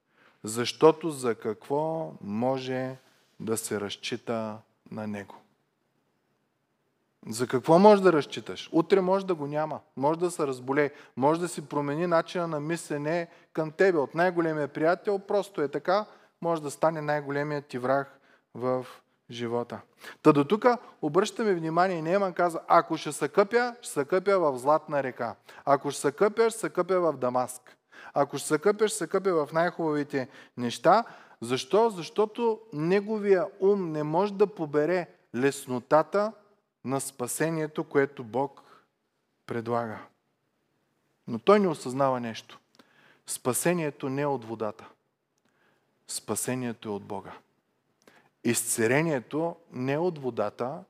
защото 0.44 1.10
за 1.10 1.34
какво 1.34 2.12
може 2.20 2.96
да 3.40 3.56
се 3.56 3.80
разчита 3.80 4.58
на 4.90 5.06
него. 5.06 5.34
За 7.28 7.46
какво 7.46 7.78
може 7.78 8.02
да 8.02 8.12
разчиташ? 8.12 8.68
Утре 8.72 9.00
може 9.00 9.26
да 9.26 9.34
го 9.34 9.46
няма, 9.46 9.80
може 9.96 10.18
да 10.18 10.30
се 10.30 10.46
разболее, 10.46 10.90
може 11.16 11.40
да 11.40 11.48
си 11.48 11.68
промени 11.68 12.06
начина 12.06 12.46
на 12.46 12.60
мислене 12.60 13.28
към 13.52 13.70
тебе. 13.70 13.98
От 13.98 14.14
най-големия 14.14 14.68
приятел 14.68 15.18
просто 15.18 15.62
е 15.62 15.68
така, 15.68 16.06
може 16.42 16.62
да 16.62 16.70
стане 16.70 17.00
най-големият 17.00 17.66
ти 17.66 17.78
враг 17.78 18.20
в 18.54 18.86
живота. 19.30 19.80
Та 20.22 20.32
до 20.32 20.44
тук 20.44 20.66
обръщаме 21.02 21.54
внимание 21.54 22.02
Нейман 22.02 22.32
казва, 22.32 22.60
ако 22.68 22.96
ще 22.96 23.12
се 23.12 23.28
къпя, 23.28 23.74
ще 23.80 23.92
се 23.92 24.04
къпя 24.04 24.38
в 24.38 24.58
Златна 24.58 25.02
река. 25.02 25.34
Ако 25.64 25.90
ще 25.90 26.00
се 26.00 26.12
къпя, 26.12 26.50
ще 26.50 26.60
се 26.60 26.70
къпя 26.70 27.00
в 27.00 27.16
Дамаск. 27.16 27.76
Ако 28.14 28.38
ще 28.38 28.48
се 28.48 28.58
къпя, 28.58 28.88
ще 28.88 28.98
се 28.98 29.06
къпя 29.06 29.46
в 29.46 29.52
най-хубавите 29.52 30.28
неща. 30.56 31.04
Защо? 31.40 31.90
Защото 31.90 32.60
неговия 32.72 33.46
ум 33.60 33.92
не 33.92 34.02
може 34.02 34.34
да 34.34 34.46
побере 34.46 35.06
леснотата 35.34 36.32
на 36.86 37.00
спасението, 37.00 37.84
което 37.84 38.24
Бог 38.24 38.62
предлага. 39.46 39.98
Но 41.28 41.38
той 41.38 41.60
не 41.60 41.68
осъзнава 41.68 42.20
нещо. 42.20 42.60
Спасението 43.26 44.08
не 44.08 44.22
е 44.22 44.26
от 44.26 44.44
водата. 44.44 44.88
Спасението 46.08 46.88
е 46.88 46.92
от 46.92 47.02
Бога. 47.02 47.32
Изцерението 48.44 49.56
не 49.72 49.92
е 49.92 49.98
от 49.98 50.18
водата, 50.18 50.84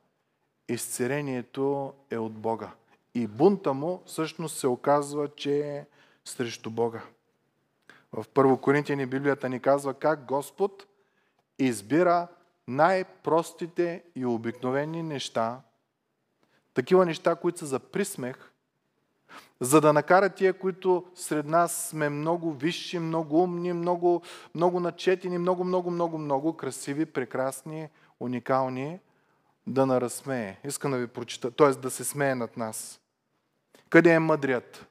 изцерението 0.69 1.95
е 2.11 2.19
от 2.19 2.33
Бога. 2.33 2.71
И 3.15 3.27
бунта 3.27 3.73
му 3.73 4.03
всъщност 4.07 4.59
се 4.59 4.67
оказва, 4.67 5.29
че 5.37 5.59
е 5.59 5.87
срещу 6.25 6.71
Бога. 6.71 7.03
В 8.13 8.25
Първо 8.35 8.59
Коринтияни 8.61 9.07
Библията 9.07 9.49
ни 9.49 9.61
казва 9.61 9.95
как 9.95 10.25
Господ 10.25 10.87
избира 11.59 12.29
най-простите 12.69 14.03
и 14.15 14.27
обикновени 14.27 15.03
неща, 15.03 15.61
такива 16.77 17.07
неща, 17.07 17.35
които 17.35 17.59
са 17.59 17.67
за 17.67 17.79
присмех, 17.79 18.53
за 19.61 19.81
да 19.81 19.93
накара 19.93 20.31
тия, 20.31 20.53
които 20.53 21.05
сред 21.15 21.47
нас 21.47 21.89
сме 21.89 22.09
много 22.09 22.53
висши, 22.53 22.99
много 22.99 23.43
умни, 23.43 23.73
много, 23.73 24.23
много 24.55 24.81
начетени, 24.81 25.39
много, 25.39 25.65
много, 25.65 25.91
много, 25.91 26.19
много 26.19 26.57
красиви, 26.57 27.07
прекрасни, 27.07 27.89
уникални, 28.21 29.01
да 29.67 29.87
наразсмее. 29.87 30.57
Искам 30.65 30.91
да 30.91 30.99
ви 30.99 31.07
прочита, 31.07 31.51
т.е. 31.51 31.71
да 31.71 31.91
се 31.91 32.05
смее 32.05 32.35
над 32.35 32.57
нас. 32.57 33.01
Къде 33.89 34.11
е 34.15 34.19
мъдрият? 34.19 34.87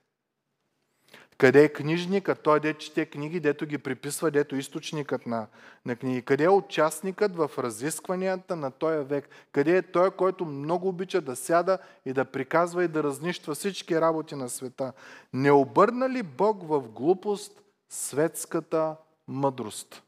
Къде 1.38 1.64
е 1.64 1.74
книжникът? 1.74 2.40
Той 2.44 2.60
де 2.60 2.74
чете 2.74 3.06
книги, 3.06 3.40
дето 3.40 3.66
ги 3.66 3.78
приписва, 3.78 4.32
дето 4.32 4.56
източникът 4.56 5.26
на, 5.26 5.48
на 5.86 5.96
книги. 5.96 6.22
Къде 6.22 6.44
е 6.44 6.50
участникът 6.50 7.36
в 7.36 7.52
разискванията 7.58 8.56
на 8.56 8.72
този 8.72 9.06
век? 9.06 9.30
Къде 9.52 9.78
е 9.78 9.82
той, 9.82 10.12
който 10.12 10.46
много 10.46 10.88
обича 10.88 11.22
да 11.22 11.36
сяда 11.36 11.78
и 12.06 12.14
да 12.14 12.26
приказва 12.26 12.84
и 12.84 12.88
да 12.88 13.04
разнищва 13.04 13.56
всички 13.56 14.02
работи 14.02 14.36
на 14.36 14.50
света? 14.50 14.94
Не 15.34 15.52
обърна 15.52 16.10
ли 16.10 16.24
Бог 16.24 16.68
в 16.68 16.82
глупост 16.82 17.62
светската 17.90 18.96
мъдрост? 19.28 20.04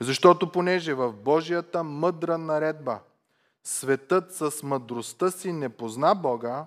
Защото 0.00 0.52
понеже 0.52 0.94
в 0.94 1.12
Божията 1.12 1.82
мъдра 1.82 2.38
наредба 2.38 2.98
светът 3.64 4.34
с 4.34 4.62
мъдростта 4.62 5.30
си 5.30 5.52
не 5.52 5.68
позна 5.68 6.14
Бога, 6.14 6.66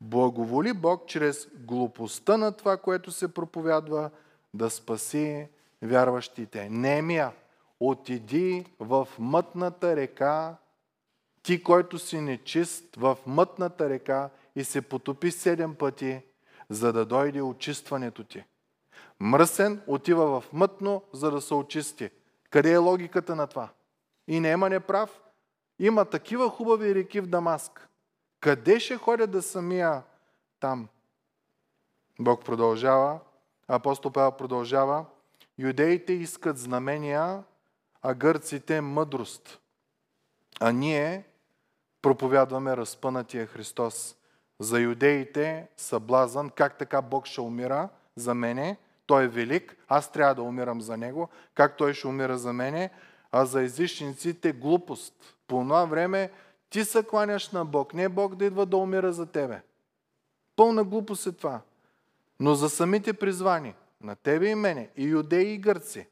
благоволи 0.00 0.72
Бог 0.72 1.06
чрез 1.06 1.48
глупостта 1.54 2.36
на 2.36 2.52
това, 2.52 2.76
което 2.76 3.12
се 3.12 3.34
проповядва, 3.34 4.10
да 4.54 4.70
спаси 4.70 5.48
вярващите. 5.82 6.68
Немия, 6.70 7.32
отиди 7.80 8.66
в 8.80 9.08
мътната 9.18 9.96
река, 9.96 10.56
ти, 11.42 11.62
който 11.62 11.98
си 11.98 12.20
нечист, 12.20 12.96
в 12.96 13.18
мътната 13.26 13.88
река 13.88 14.30
и 14.56 14.64
се 14.64 14.82
потопи 14.82 15.30
седем 15.30 15.74
пъти, 15.74 16.22
за 16.68 16.92
да 16.92 17.06
дойде 17.06 17.42
очистването 17.42 18.24
ти. 18.24 18.44
Мръсен 19.20 19.82
отива 19.86 20.40
в 20.40 20.52
мътно, 20.52 21.02
за 21.12 21.30
да 21.30 21.40
се 21.40 21.54
очисти. 21.54 22.10
Къде 22.50 22.72
е 22.72 22.76
логиката 22.76 23.36
на 23.36 23.46
това? 23.46 23.68
И 24.28 24.40
не 24.40 24.50
има 24.50 24.68
неправ. 24.68 25.20
Има 25.78 26.04
такива 26.04 26.50
хубави 26.50 26.94
реки 26.94 27.20
в 27.20 27.26
Дамаск. 27.26 27.89
Къде 28.40 28.80
ще 28.80 28.96
ходя 28.96 29.26
да 29.26 29.42
самия 29.42 30.02
там? 30.60 30.88
Бог 32.20 32.44
продължава, 32.44 33.20
апостол 33.68 34.12
Павел 34.12 34.32
продължава. 34.32 35.04
Юдеите 35.58 36.12
искат 36.12 36.58
знамения, 36.58 37.42
а 38.02 38.14
гърците 38.14 38.80
мъдрост. 38.80 39.60
А 40.60 40.72
ние 40.72 41.24
проповядваме 42.02 42.76
разпънатия 42.76 43.46
Христос. 43.46 44.16
За 44.58 44.80
юдеите 44.80 45.68
съблазън, 45.76 46.50
как 46.50 46.78
така 46.78 47.02
Бог 47.02 47.26
ще 47.26 47.40
умира 47.40 47.88
за 48.16 48.34
мене, 48.34 48.76
той 49.06 49.24
е 49.24 49.28
велик, 49.28 49.76
аз 49.88 50.12
трябва 50.12 50.34
да 50.34 50.42
умирам 50.42 50.80
за 50.80 50.96
него, 50.96 51.28
как 51.54 51.76
той 51.76 51.94
ще 51.94 52.06
умира 52.06 52.38
за 52.38 52.52
мене, 52.52 52.90
а 53.32 53.44
за 53.44 53.62
езичниците 53.62 54.52
глупост. 54.52 55.14
По 55.46 55.62
това 55.62 55.84
време 55.84 56.30
ти 56.70 56.84
се 56.84 57.02
кланяш 57.02 57.50
на 57.50 57.64
Бог, 57.64 57.94
не 57.94 58.08
Бог 58.08 58.34
да 58.34 58.44
идва 58.44 58.66
да 58.66 58.76
умира 58.76 59.12
за 59.12 59.26
тебе. 59.26 59.62
Пълна 60.56 60.84
глупост 60.84 61.26
е 61.26 61.32
това. 61.32 61.60
Но 62.40 62.54
за 62.54 62.70
самите 62.70 63.12
призвани, 63.12 63.74
на 64.00 64.16
тебе 64.16 64.46
и 64.46 64.54
мене, 64.54 64.90
и 64.96 65.04
юдеи 65.04 65.52
и 65.52 65.58
гърци. 65.58 66.06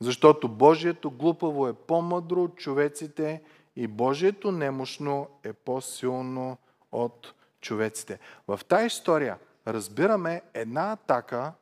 Защото 0.00 0.48
Божието 0.48 1.10
глупаво 1.10 1.68
е 1.68 1.72
по-мъдро 1.72 2.42
от 2.42 2.56
човеците 2.56 3.42
и 3.76 3.86
Божието 3.86 4.52
немощно 4.52 5.28
е 5.42 5.52
по-силно 5.52 6.58
от 6.92 7.34
човеците. 7.60 8.18
В 8.48 8.60
тази 8.68 8.86
история 8.86 9.38
разбираме 9.66 10.42
една 10.54 10.92
атака 10.92 11.52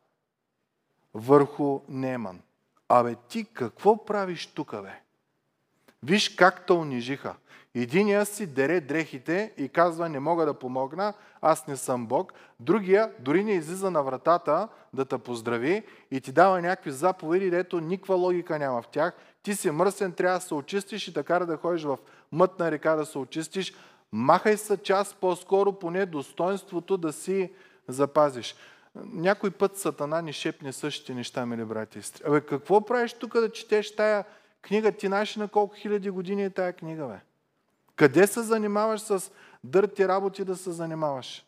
върху 1.14 1.80
Неман. 1.88 2.40
Абе 2.88 3.16
ти 3.28 3.44
какво 3.44 4.04
правиш 4.04 4.46
тук, 4.46 4.82
бе? 4.82 5.03
Виж 6.04 6.28
как 6.28 6.66
те 6.66 6.72
унижиха. 6.72 7.34
Единия 7.74 8.26
си 8.26 8.46
дере 8.46 8.80
дрехите 8.80 9.52
и 9.56 9.68
казва, 9.68 10.08
не 10.08 10.20
мога 10.20 10.46
да 10.46 10.54
помогна, 10.54 11.14
аз 11.42 11.66
не 11.66 11.76
съм 11.76 12.06
Бог. 12.06 12.32
Другия 12.60 13.10
дори 13.18 13.44
не 13.44 13.52
излиза 13.52 13.90
на 13.90 14.02
вратата 14.02 14.68
да 14.92 15.04
те 15.04 15.18
поздрави 15.18 15.82
и 16.10 16.20
ти 16.20 16.32
дава 16.32 16.60
някакви 16.60 16.90
заповеди, 16.90 17.50
дето 17.50 17.80
никаква 17.80 18.14
логика 18.14 18.58
няма 18.58 18.82
в 18.82 18.88
тях. 18.88 19.14
Ти 19.42 19.54
си 19.54 19.70
мръсен, 19.70 20.12
трябва 20.12 20.38
да 20.38 20.44
се 20.44 20.54
очистиш 20.54 21.08
и 21.08 21.12
да 21.12 21.22
кара 21.22 21.46
да 21.46 21.56
ходиш 21.56 21.82
в 21.82 21.98
мътна 22.32 22.70
река 22.70 22.96
да 22.96 23.06
се 23.06 23.18
очистиш. 23.18 23.74
Махай 24.12 24.56
се 24.56 24.76
час 24.76 25.14
по-скоро, 25.20 25.72
поне 25.72 26.06
достоинството 26.06 26.96
да 26.96 27.12
си 27.12 27.52
запазиш. 27.88 28.54
Някой 29.12 29.50
път 29.50 29.76
Сатана 29.76 30.22
ни 30.22 30.32
шепне 30.32 30.72
същите 30.72 31.14
неща, 31.14 31.46
мили 31.46 31.64
брати 31.64 31.98
и 31.98 32.02
сестри. 32.02 32.22
Абе, 32.26 32.40
какво 32.40 32.80
правиш 32.80 33.12
тук 33.12 33.40
да 33.40 33.52
четеш 33.52 33.96
тая 33.96 34.24
книга? 34.64 34.92
Ти 34.92 35.06
знаеш 35.06 35.36
на 35.36 35.48
колко 35.48 35.74
хиляди 35.74 36.10
години 36.10 36.44
е 36.44 36.50
тая 36.50 36.72
книга, 36.72 37.06
бе? 37.06 37.20
Къде 37.96 38.26
се 38.26 38.42
занимаваш 38.42 39.00
с 39.00 39.30
дърти 39.64 40.08
работи 40.08 40.44
да 40.44 40.56
се 40.56 40.70
занимаваш? 40.70 41.44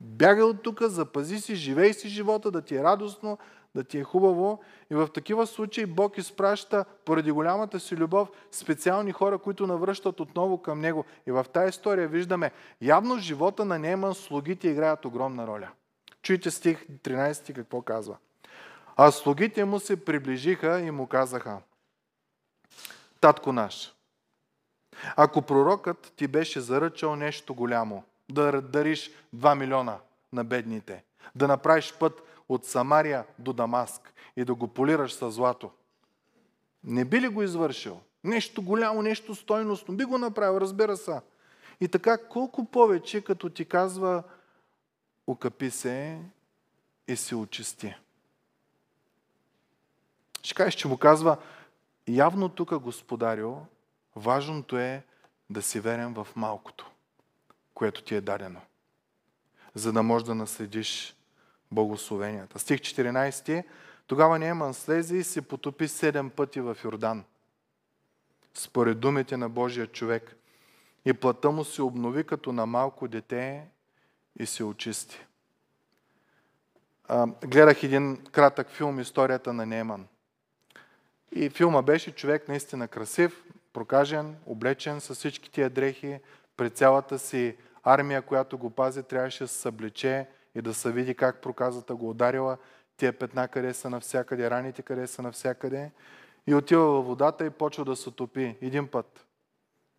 Бягай 0.00 0.42
от 0.42 0.62
тук, 0.62 0.82
запази 0.82 1.40
си, 1.40 1.54
живей 1.54 1.92
си 1.92 2.08
живота, 2.08 2.50
да 2.50 2.62
ти 2.62 2.76
е 2.76 2.82
радостно, 2.82 3.38
да 3.74 3.84
ти 3.84 3.98
е 3.98 4.04
хубаво. 4.04 4.60
И 4.90 4.94
в 4.94 5.08
такива 5.14 5.46
случаи 5.46 5.86
Бог 5.86 6.18
изпраща, 6.18 6.84
поради 7.04 7.30
голямата 7.30 7.80
си 7.80 7.96
любов, 7.96 8.28
специални 8.52 9.12
хора, 9.12 9.38
които 9.38 9.66
навръщат 9.66 10.20
отново 10.20 10.62
към 10.62 10.80
Него. 10.80 11.04
И 11.26 11.30
в 11.30 11.46
тази 11.52 11.68
история 11.68 12.08
виждаме, 12.08 12.50
явно 12.82 13.18
живота 13.18 13.64
на 13.64 13.78
Неман 13.78 14.14
слугите 14.14 14.68
играят 14.68 15.04
огромна 15.04 15.46
роля. 15.46 15.68
Чуйте 16.22 16.50
стих 16.50 16.86
13 16.86 17.54
какво 17.54 17.82
казва. 17.82 18.16
А 18.96 19.10
слугите 19.10 19.64
му 19.64 19.80
се 19.80 20.04
приближиха 20.04 20.80
и 20.80 20.90
му 20.90 21.06
казаха, 21.06 21.58
Татко 23.20 23.52
наш, 23.52 23.94
ако 25.16 25.42
пророкът 25.42 26.12
ти 26.16 26.26
беше 26.26 26.60
заръчал 26.60 27.16
нещо 27.16 27.54
голямо, 27.54 28.04
да 28.30 28.62
дариш 28.62 29.10
2 29.36 29.54
милиона 29.54 29.98
на 30.32 30.44
бедните, 30.44 31.04
да 31.34 31.48
направиш 31.48 31.94
път 32.00 32.22
от 32.48 32.64
Самария 32.64 33.24
до 33.38 33.52
Дамаск 33.52 34.14
и 34.36 34.44
да 34.44 34.54
го 34.54 34.68
полираш 34.68 35.12
с 35.12 35.30
злато, 35.30 35.70
Не 36.84 37.04
би 37.04 37.20
ли 37.20 37.28
го 37.28 37.42
извършил? 37.42 38.00
Нещо 38.24 38.62
голямо, 38.62 39.02
нещо 39.02 39.34
стойностно. 39.34 39.96
Би 39.96 40.04
го 40.04 40.18
направил, 40.18 40.58
разбира 40.60 40.96
се. 40.96 41.20
И 41.80 41.88
така, 41.88 42.28
колко 42.28 42.64
повече, 42.64 43.24
като 43.24 43.50
ти 43.50 43.64
казва, 43.64 44.22
окъпи 45.26 45.70
се 45.70 46.18
и 47.08 47.16
се 47.16 47.34
очисти. 47.34 47.94
Ще 50.42 50.54
кажеш, 50.54 50.74
че 50.74 50.88
му 50.88 50.98
казва, 50.98 51.36
явно 52.08 52.48
тук, 52.48 52.74
господарю, 52.74 53.56
важното 54.16 54.78
е 54.78 55.04
да 55.50 55.62
си 55.62 55.80
верен 55.80 56.14
в 56.14 56.28
малкото, 56.36 56.90
което 57.74 58.02
ти 58.02 58.14
е 58.14 58.20
дадено, 58.20 58.60
за 59.74 59.92
да 59.92 60.02
можеш 60.02 60.26
да 60.26 60.34
наследиш 60.34 61.16
благословенията. 61.72 62.58
Стих 62.58 62.80
14. 62.80 63.64
Тогава 64.06 64.38
Нееман 64.38 64.74
слезе 64.74 65.16
и 65.16 65.24
се 65.24 65.42
потопи 65.42 65.88
седем 65.88 66.30
пъти 66.30 66.60
в 66.60 66.76
Йордан. 66.84 67.24
Според 68.54 69.00
думите 69.00 69.36
на 69.36 69.48
Божия 69.48 69.86
човек. 69.86 70.36
И 71.04 71.12
плата 71.12 71.50
му 71.50 71.64
се 71.64 71.82
обнови 71.82 72.24
като 72.24 72.52
на 72.52 72.66
малко 72.66 73.08
дете 73.08 73.68
и 74.38 74.46
се 74.46 74.64
очисти. 74.64 75.26
Гледах 77.44 77.82
един 77.82 78.24
кратък 78.32 78.70
филм 78.70 79.00
Историята 79.00 79.52
на 79.52 79.66
Неман. 79.66 80.06
И 81.32 81.50
филма 81.50 81.82
беше 81.82 82.14
човек 82.14 82.48
наистина 82.48 82.88
красив, 82.88 83.44
прокажен, 83.72 84.36
облечен 84.46 85.00
с 85.00 85.14
всички 85.14 85.50
тия 85.50 85.70
дрехи, 85.70 86.20
пред 86.56 86.76
цялата 86.76 87.18
си 87.18 87.56
армия, 87.82 88.22
която 88.22 88.58
го 88.58 88.70
пази, 88.70 89.02
трябваше 89.02 89.44
да 89.44 89.48
се 89.48 89.58
съблече 89.58 90.26
и 90.54 90.62
да 90.62 90.74
се 90.74 90.92
види 90.92 91.14
как 91.14 91.40
проказата 91.40 91.94
го 91.94 92.10
ударила, 92.10 92.56
тия 92.96 93.18
петна 93.18 93.48
къде 93.48 93.74
са 93.74 93.90
навсякъде, 93.90 94.50
раните 94.50 94.82
къде 94.82 95.06
са 95.06 95.22
навсякъде. 95.22 95.90
И 96.46 96.54
отива 96.54 96.82
във 96.84 97.06
водата 97.06 97.46
и 97.46 97.50
почва 97.50 97.84
да 97.84 97.96
се 97.96 98.10
топи. 98.10 98.56
Един 98.62 98.88
път, 98.88 99.26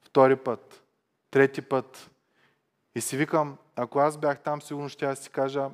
втори 0.02 0.36
път, 0.36 0.84
трети 1.32 1.62
път. 1.62 2.10
И 2.96 3.02
си 3.02 3.18
викам, 3.18 3.58
ако 3.76 4.00
аз 4.00 4.18
бях 4.18 4.40
там, 4.40 4.62
сигурно 4.62 4.90
ще 4.90 5.06
я 5.06 5.16
си 5.16 5.30
кажа, 5.30 5.70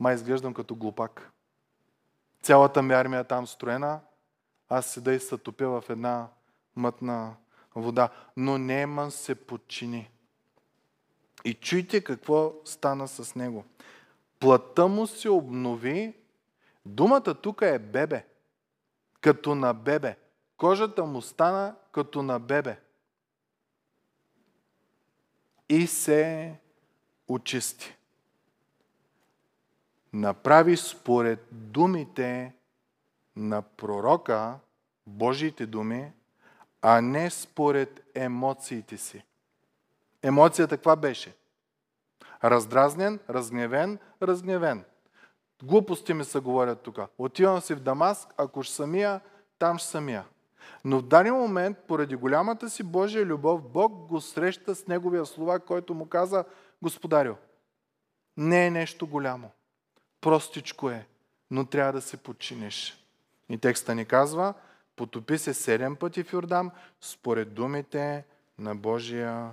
май 0.00 0.14
изглеждам 0.14 0.54
като 0.54 0.74
глупак. 0.74 1.30
Цялата 2.42 2.82
ми 2.82 2.94
армия 2.94 3.20
е 3.20 3.24
там 3.24 3.46
строена, 3.46 4.00
аз 4.74 4.86
седа 4.86 5.12
и 5.12 5.20
се 5.20 5.38
топя 5.38 5.66
в 5.66 5.84
една 5.88 6.28
мътна 6.76 7.36
вода. 7.74 8.08
Но 8.36 8.58
Неман 8.58 9.10
се 9.10 9.34
подчини. 9.34 10.10
И 11.44 11.54
чуйте 11.54 12.04
какво 12.04 12.54
стана 12.64 13.08
с 13.08 13.34
него. 13.34 13.64
Плътта 14.40 14.86
му 14.86 15.06
се 15.06 15.30
обнови. 15.30 16.14
Думата 16.86 17.34
тук 17.34 17.62
е 17.62 17.78
бебе. 17.78 18.26
Като 19.20 19.54
на 19.54 19.74
бебе. 19.74 20.16
Кожата 20.56 21.04
му 21.04 21.22
стана 21.22 21.74
като 21.92 22.22
на 22.22 22.38
бебе. 22.38 22.80
И 25.68 25.86
се 25.86 26.54
очисти. 27.28 27.96
Направи 30.12 30.76
според 30.76 31.46
думите 31.52 32.54
на 33.36 33.62
пророка, 33.62 34.58
Божиите 35.06 35.66
думи, 35.66 36.12
а 36.82 37.00
не 37.00 37.30
според 37.30 38.10
емоциите 38.14 38.96
си. 38.96 39.24
Емоцията 40.22 40.76
каква 40.76 40.96
беше? 40.96 41.36
Раздразнен, 42.44 43.20
разгневен, 43.30 43.98
разгневен. 44.22 44.84
Глупости 45.62 46.14
ми 46.14 46.24
се 46.24 46.40
говорят 46.40 46.82
тук. 46.82 46.98
Отивам 47.18 47.60
си 47.60 47.74
в 47.74 47.80
Дамаск, 47.80 48.34
ако 48.36 48.62
ще 48.62 48.74
самия, 48.74 49.20
там 49.58 49.78
ще 49.78 49.88
самия. 49.88 50.24
Но 50.84 50.98
в 50.98 51.02
даден 51.02 51.34
момент, 51.34 51.78
поради 51.88 52.16
голямата 52.16 52.70
си 52.70 52.82
Божия 52.82 53.26
любов, 53.26 53.62
Бог 53.62 53.92
го 53.92 54.20
среща 54.20 54.74
с 54.74 54.86
неговия 54.86 55.26
слова, 55.26 55.58
който 55.60 55.94
му 55.94 56.08
каза, 56.08 56.44
Господарю, 56.82 57.34
не 58.36 58.66
е 58.66 58.70
нещо 58.70 59.06
голямо. 59.06 59.50
Простичко 60.20 60.90
е, 60.90 61.06
но 61.50 61.64
трябва 61.66 61.92
да 61.92 62.00
се 62.00 62.16
подчиниш. 62.16 63.04
И 63.48 63.58
текста 63.58 63.94
ни 63.94 64.04
казва, 64.04 64.54
потопи 64.96 65.38
се 65.38 65.54
седем 65.54 65.96
пъти 65.96 66.22
в 66.22 66.32
Йордам, 66.32 66.70
според 67.00 67.54
думите 67.54 68.24
на 68.58 68.76
Божия 68.76 69.50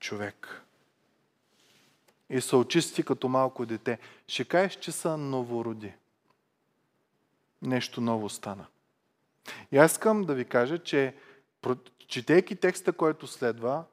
човек. 0.00 0.62
И 2.30 2.40
се 2.40 2.56
очисти 2.56 3.02
като 3.02 3.28
малко 3.28 3.66
дете. 3.66 3.98
Ще 4.28 4.44
кажеш, 4.44 4.76
че 4.76 4.92
са 4.92 5.16
новороди. 5.16 5.92
Нещо 7.62 8.00
ново 8.00 8.28
стана. 8.28 8.66
И 9.72 9.78
аз 9.78 9.92
искам 9.92 10.24
да 10.24 10.34
ви 10.34 10.44
кажа, 10.44 10.78
че 10.78 11.14
четейки 12.06 12.56
текста, 12.56 12.92
който 12.92 13.26
следва, 13.26 13.84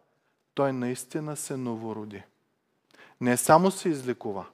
той 0.53 0.73
наистина 0.73 1.35
се 1.35 1.57
новороди. 1.57 2.23
Не 3.21 3.37
само 3.37 3.71
се 3.71 3.89
излекува, 3.89 4.45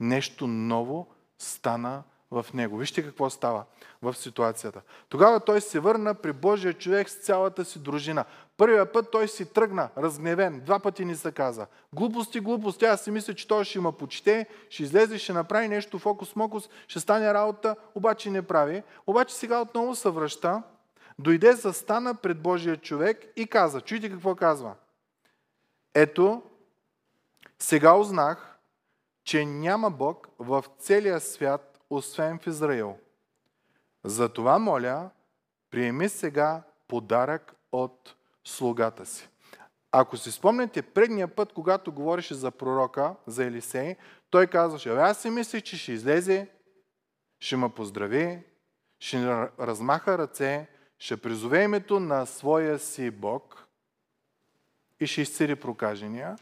нещо 0.00 0.46
ново 0.46 1.06
стана 1.38 2.02
в 2.30 2.46
него. 2.54 2.76
Вижте 2.76 3.02
какво 3.02 3.30
става 3.30 3.64
в 4.02 4.14
ситуацията. 4.14 4.80
Тогава 5.08 5.40
той 5.40 5.60
се 5.60 5.80
върна 5.80 6.14
при 6.14 6.32
Божия 6.32 6.74
човек 6.74 7.10
с 7.10 7.14
цялата 7.14 7.64
си 7.64 7.78
дружина. 7.78 8.24
Първия 8.56 8.92
път 8.92 9.10
той 9.12 9.28
си 9.28 9.52
тръгна, 9.52 9.88
разгневен. 9.98 10.60
Два 10.60 10.78
пъти 10.78 11.04
ни 11.04 11.16
се 11.16 11.32
каза. 11.32 11.66
Глупости, 11.92 12.40
глупости. 12.40 12.84
Аз 12.84 13.04
си 13.04 13.10
мисля, 13.10 13.34
че 13.34 13.48
той 13.48 13.64
ще 13.64 13.78
има 13.78 13.92
почете, 13.92 14.46
ще 14.70 14.82
излезе, 14.82 15.18
ще 15.18 15.32
направи 15.32 15.68
нещо 15.68 15.98
фокус-мокус, 15.98 16.70
ще 16.88 17.00
стане 17.00 17.34
работа, 17.34 17.76
обаче 17.94 18.30
не 18.30 18.42
прави. 18.42 18.82
Обаче 19.06 19.34
сега 19.34 19.60
отново 19.60 19.94
се 19.94 20.10
връща, 20.10 20.62
дойде, 21.18 21.52
застана 21.52 22.14
пред 22.14 22.42
Божия 22.42 22.76
човек 22.76 23.26
и 23.36 23.46
каза, 23.46 23.80
чуйте 23.80 24.10
какво 24.10 24.34
казва. 24.34 24.74
Ето, 25.94 26.42
сега 27.58 27.94
узнах, 27.94 28.58
че 29.24 29.44
няма 29.44 29.90
Бог 29.90 30.28
в 30.38 30.64
целия 30.78 31.20
свят, 31.20 31.69
освен 31.90 32.38
в 32.38 32.46
Израил. 32.46 32.98
Затова 34.04 34.58
моля, 34.58 35.10
приеми 35.70 36.08
сега 36.08 36.62
подарък 36.88 37.54
от 37.72 38.14
слугата 38.44 39.06
си. 39.06 39.28
Ако 39.92 40.16
си 40.16 40.32
спомняте 40.32 40.82
предния 40.82 41.28
път, 41.28 41.52
когато 41.52 41.92
говореше 41.92 42.34
за 42.34 42.50
пророка, 42.50 43.14
за 43.26 43.44
Елисей, 43.44 43.96
той 44.30 44.46
казваше, 44.46 44.90
аз 44.90 45.22
си 45.22 45.30
мислех, 45.30 45.62
че 45.62 45.78
ще 45.78 45.92
излезе, 45.92 46.48
ще 47.40 47.56
ме 47.56 47.68
поздрави, 47.68 48.42
ще 48.98 49.26
размаха 49.58 50.18
ръце, 50.18 50.68
ще 50.98 51.16
призове 51.16 51.62
името 51.62 52.00
на 52.00 52.26
своя 52.26 52.78
си 52.78 53.10
Бог 53.10 53.66
и 55.00 55.06
ще 55.06 55.20
изцели 55.20 55.56
прокажения. 55.56 56.36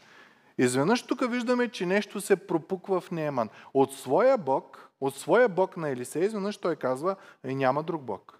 Изведнъж 0.59 1.03
тук 1.03 1.31
виждаме, 1.31 1.69
че 1.69 1.85
нещо 1.85 2.21
се 2.21 2.47
пропуква 2.47 3.01
в 3.01 3.11
Нееман. 3.11 3.49
От 3.73 3.93
своя 3.93 4.37
Бог 4.37 4.89
от 5.01 5.15
своя 5.15 5.49
Бог 5.49 5.77
на 5.77 5.89
Елисей, 5.89 6.25
изведнъж 6.25 6.57
той 6.57 6.75
казва, 6.75 7.15
и 7.47 7.55
няма 7.55 7.83
друг 7.83 8.01
Бог. 8.01 8.39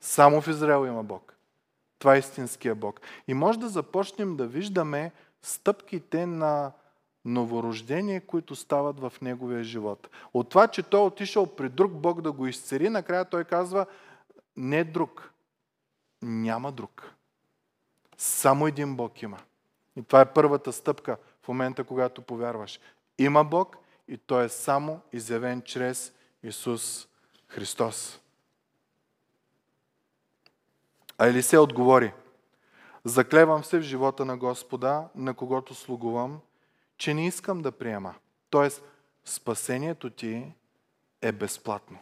Само 0.00 0.40
в 0.40 0.48
Израел 0.48 0.86
има 0.86 1.02
Бог. 1.02 1.36
Това 1.98 2.14
е 2.14 2.18
истинския 2.18 2.74
Бог. 2.74 3.00
И 3.28 3.34
може 3.34 3.58
да 3.58 3.68
започнем 3.68 4.36
да 4.36 4.46
виждаме 4.46 5.12
стъпките 5.42 6.26
на 6.26 6.72
новорождение, 7.24 8.20
които 8.20 8.56
стават 8.56 9.00
в 9.00 9.12
неговия 9.22 9.64
живот. 9.64 10.08
От 10.34 10.48
това, 10.48 10.68
че 10.68 10.82
той 10.82 11.00
е 11.00 11.04
отишъл 11.04 11.46
при 11.46 11.68
друг 11.68 11.92
Бог 11.92 12.20
да 12.20 12.32
го 12.32 12.46
изцери, 12.46 12.88
накрая 12.88 13.24
той 13.24 13.44
казва, 13.44 13.86
не 14.56 14.84
друг, 14.84 15.32
няма 16.22 16.72
друг. 16.72 17.14
Само 18.16 18.66
един 18.66 18.96
Бог 18.96 19.22
има. 19.22 19.38
И 20.00 20.04
това 20.04 20.20
е 20.20 20.32
първата 20.32 20.72
стъпка 20.72 21.16
в 21.42 21.48
момента, 21.48 21.84
когато 21.84 22.22
повярваш. 22.22 22.80
Има 23.18 23.44
Бог 23.44 23.76
и 24.08 24.18
той 24.18 24.44
е 24.44 24.48
само 24.48 25.00
изявен 25.12 25.62
чрез 25.62 26.12
Исус 26.42 27.08
Христос. 27.48 28.20
А 31.18 31.26
Елисе 31.26 31.58
отговори, 31.58 32.12
заклевам 33.04 33.64
се 33.64 33.78
в 33.78 33.82
живота 33.82 34.24
на 34.24 34.36
Господа, 34.36 35.08
на 35.14 35.34
когото 35.34 35.74
слугувам, 35.74 36.40
че 36.96 37.14
не 37.14 37.26
искам 37.26 37.62
да 37.62 37.72
приема. 37.72 38.14
Тоест, 38.50 38.82
спасението 39.24 40.10
ти 40.10 40.52
е 41.22 41.32
безплатно. 41.32 41.98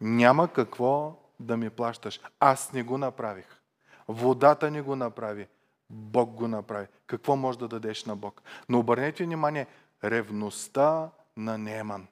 Няма 0.00 0.52
какво 0.52 1.18
да 1.40 1.56
ми 1.56 1.70
плащаш. 1.70 2.20
Аз 2.40 2.72
не 2.72 2.82
го 2.82 2.98
направих. 2.98 3.60
Водата 4.08 4.70
не 4.70 4.82
го 4.82 4.96
направи. 4.96 5.48
Бог 5.90 6.30
го 6.30 6.48
направи. 6.48 6.86
Какво 7.06 7.36
може 7.36 7.58
да 7.58 7.68
дадеш 7.68 8.04
на 8.04 8.16
Бог? 8.16 8.42
Но 8.68 8.78
обърнете 8.78 9.24
внимание, 9.24 9.66
ревността 10.04 11.10
на 11.36 11.58
Неман. 11.58 12.06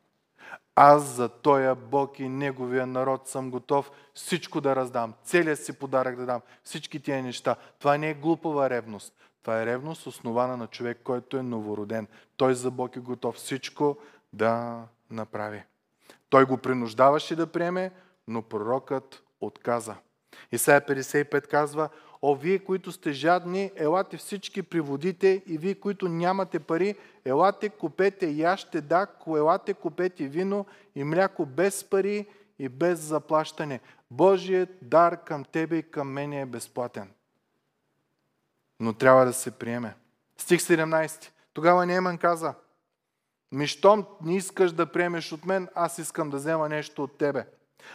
Аз 0.76 1.02
за 1.02 1.28
тоя 1.28 1.74
Бог 1.74 2.20
и 2.20 2.28
Неговия 2.28 2.86
народ 2.86 3.28
съм 3.28 3.50
готов 3.50 3.90
всичко 4.14 4.60
да 4.60 4.76
раздам, 4.76 5.14
целият 5.24 5.64
си 5.64 5.72
подарък 5.72 6.16
да 6.16 6.26
дам, 6.26 6.40
всички 6.64 7.00
тия 7.00 7.22
неща. 7.22 7.56
Това 7.78 7.98
не 7.98 8.10
е 8.10 8.14
глупава 8.14 8.70
ревност. 8.70 9.14
Това 9.42 9.62
е 9.62 9.66
ревност, 9.66 10.06
основана 10.06 10.56
на 10.56 10.66
човек, 10.66 11.00
който 11.04 11.36
е 11.36 11.42
новороден. 11.42 12.06
Той 12.36 12.54
за 12.54 12.70
Бог 12.70 12.96
е 12.96 13.00
готов 13.00 13.34
всичко 13.34 13.96
да 14.32 14.82
направи. 15.10 15.62
Той 16.28 16.44
го 16.44 16.56
принуждаваше 16.56 17.36
да 17.36 17.46
приеме, 17.46 17.90
но 18.28 18.42
пророкът 18.42 19.22
отказа. 19.40 19.94
Исайя 20.52 20.80
55 20.80 21.46
казва, 21.46 21.88
О, 22.26 22.34
вие, 22.34 22.58
които 22.58 22.92
сте 22.92 23.12
жадни, 23.12 23.70
елате 23.76 24.16
всички 24.16 24.62
при 24.62 24.80
водите 24.80 25.42
и 25.46 25.58
вие, 25.58 25.74
които 25.74 26.08
нямате 26.08 26.58
пари, 26.58 26.94
елате, 27.24 27.68
купете 27.68 28.26
яще, 28.26 28.80
да, 28.80 29.06
елате, 29.28 29.74
купете 29.74 30.28
вино 30.28 30.66
и 30.94 31.04
мляко 31.04 31.46
без 31.46 31.84
пари 31.84 32.26
и 32.58 32.68
без 32.68 33.00
заплащане. 33.00 33.80
Божият 34.10 34.68
дар 34.82 35.24
към 35.24 35.44
тебе 35.44 35.76
и 35.76 35.90
към 35.90 36.08
мене 36.08 36.40
е 36.40 36.46
безплатен. 36.46 37.10
Но 38.80 38.92
трябва 38.92 39.24
да 39.24 39.32
се 39.32 39.50
приеме. 39.50 39.94
Стих 40.38 40.60
17. 40.60 41.30
Тогава 41.52 41.86
Неман 41.86 42.18
каза, 42.18 42.54
ми 43.52 43.66
не 44.22 44.36
искаш 44.36 44.72
да 44.72 44.86
приемеш 44.86 45.32
от 45.32 45.46
мен, 45.46 45.68
аз 45.74 45.98
искам 45.98 46.30
да 46.30 46.36
взема 46.36 46.68
нещо 46.68 47.04
от 47.04 47.18
тебе. 47.18 47.46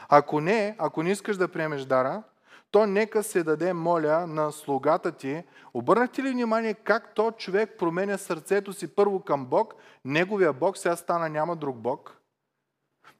Ако 0.10 0.42
не, 0.42 0.76
ако 0.80 1.04
не 1.04 1.12
искаш 1.12 1.38
да 1.38 1.48
приемеш 1.48 1.82
дара, 1.82 2.24
то 2.72 2.86
нека 2.86 3.24
се 3.24 3.44
даде, 3.44 3.74
моля, 3.74 4.28
на 4.28 4.52
слугата 4.52 5.12
ти. 5.12 5.44
Обърнахте 5.74 6.24
ли 6.24 6.32
внимание 6.32 6.74
как 6.74 7.16
то 7.16 7.32
човек 7.32 7.76
променя 7.80 8.18
сърцето 8.18 8.74
си 8.74 8.96
първо 8.96 9.20
към 9.20 9.46
Бог, 9.46 9.74
неговия 10.06 10.54
Бог 10.54 10.78
сега 10.78 10.96
стана 10.96 11.30
няма 11.30 11.56
друг 11.56 11.78
Бог, 11.78 12.20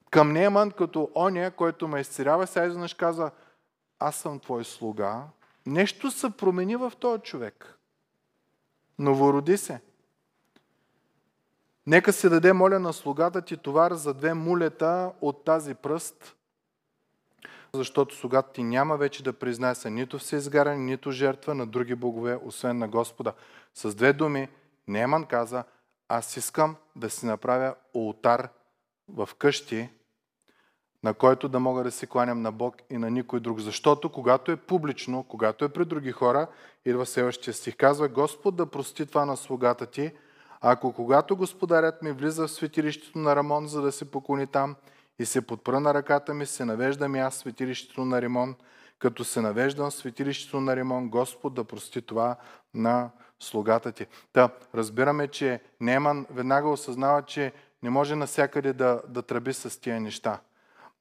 към 0.10 0.32
Неман 0.32 0.72
като 0.72 1.12
оня, 1.16 1.52
който 1.52 1.88
ме 1.88 2.00
изцерява, 2.00 2.48
сега 2.48 2.66
изведнъж 2.66 2.94
казва, 2.94 3.32
аз 4.00 4.16
съм 4.16 4.40
твой 4.40 4.66
слуга. 4.66 5.24
Нещо 5.66 6.12
се 6.12 6.30
промени 6.30 6.76
в 6.76 6.94
този 7.00 7.22
човек. 7.22 7.78
Новороди 9.00 9.58
се. 9.58 9.82
Нека 11.88 12.14
се 12.14 12.30
даде, 12.30 12.54
моля, 12.54 12.80
на 12.80 12.94
слугата 12.94 13.42
ти 13.42 13.58
товар 13.58 13.94
за 13.94 14.14
две 14.14 14.34
мулета 14.34 15.12
от 15.22 15.46
тази 15.46 15.76
пръст, 15.76 16.36
защото 17.74 18.16
слугата 18.16 18.52
ти 18.52 18.64
няма 18.64 18.98
вече 18.98 19.24
да 19.24 19.34
признася 19.34 19.90
нито 19.90 20.20
всеизгаряне, 20.20 20.78
нито 20.78 21.12
жертва 21.12 21.56
на 21.56 21.68
други 21.68 21.96
богове, 21.96 22.40
освен 22.46 22.78
на 22.78 22.88
Господа. 22.88 23.34
С 23.74 23.96
две 23.96 24.14
думи, 24.14 24.48
Неман 24.88 25.26
каза, 25.26 25.64
аз 26.10 26.38
искам 26.38 26.76
да 26.96 27.10
си 27.10 27.26
направя 27.26 27.76
ултар 27.94 28.50
в 29.10 29.30
къщи, 29.38 29.90
на 31.04 31.14
който 31.14 31.50
да 31.50 31.60
мога 31.60 31.84
да 31.84 31.92
си 31.92 32.08
кланям 32.08 32.42
на 32.42 32.52
Бог 32.52 32.76
и 32.90 32.98
на 32.98 33.10
никой 33.10 33.40
друг. 33.40 33.60
Защото 33.60 34.10
когато 34.10 34.52
е 34.52 34.56
публично, 34.56 35.24
когато 35.24 35.66
е 35.66 35.70
при 35.70 35.86
други 35.86 36.12
хора, 36.12 36.48
идва 36.86 37.06
следващия 37.06 37.54
стих, 37.54 37.76
казва 37.78 38.08
Господ 38.08 38.56
да 38.56 38.66
прости 38.66 39.06
това 39.06 39.26
на 39.26 39.38
слугата 39.38 39.86
ти, 39.86 40.12
ако 40.62 40.94
когато 40.94 41.36
господарят 41.36 42.02
ми 42.02 42.12
влиза 42.12 42.48
в 42.48 42.52
светилището 42.52 43.20
на 43.20 43.36
Рамон, 43.36 43.68
за 43.68 43.82
да 43.82 43.92
се 43.92 44.12
поклони 44.12 44.48
там 44.48 44.76
и 45.20 45.26
се 45.26 45.48
подпра 45.48 45.80
на 45.80 45.94
ръката 45.94 46.34
ми, 46.34 46.46
се 46.46 46.66
навеждам 46.66 47.16
и 47.16 47.20
аз 47.20 47.36
светилището 47.36 48.06
на 48.06 48.22
Римон, 48.22 48.56
като 49.00 49.24
се 49.24 49.42
навеждам 49.42 49.92
светилището 49.92 50.62
на 50.62 50.76
Римон, 50.76 51.10
Господ 51.10 51.54
да 51.54 51.64
прости 51.64 52.02
това 52.02 52.36
на 52.74 53.10
слугата 53.40 53.92
ти. 53.92 54.06
Та, 54.34 54.50
разбираме, 54.76 55.28
че 55.28 55.62
Неман 55.82 56.26
веднага 56.30 56.70
осъзнава, 56.70 57.22
че 57.22 57.54
не 57.84 57.90
може 57.90 58.16
насякъде 58.16 58.74
да, 58.74 59.02
да 59.08 59.22
тръби 59.22 59.54
с 59.54 59.82
тия 59.82 60.02
неща. 60.02 60.40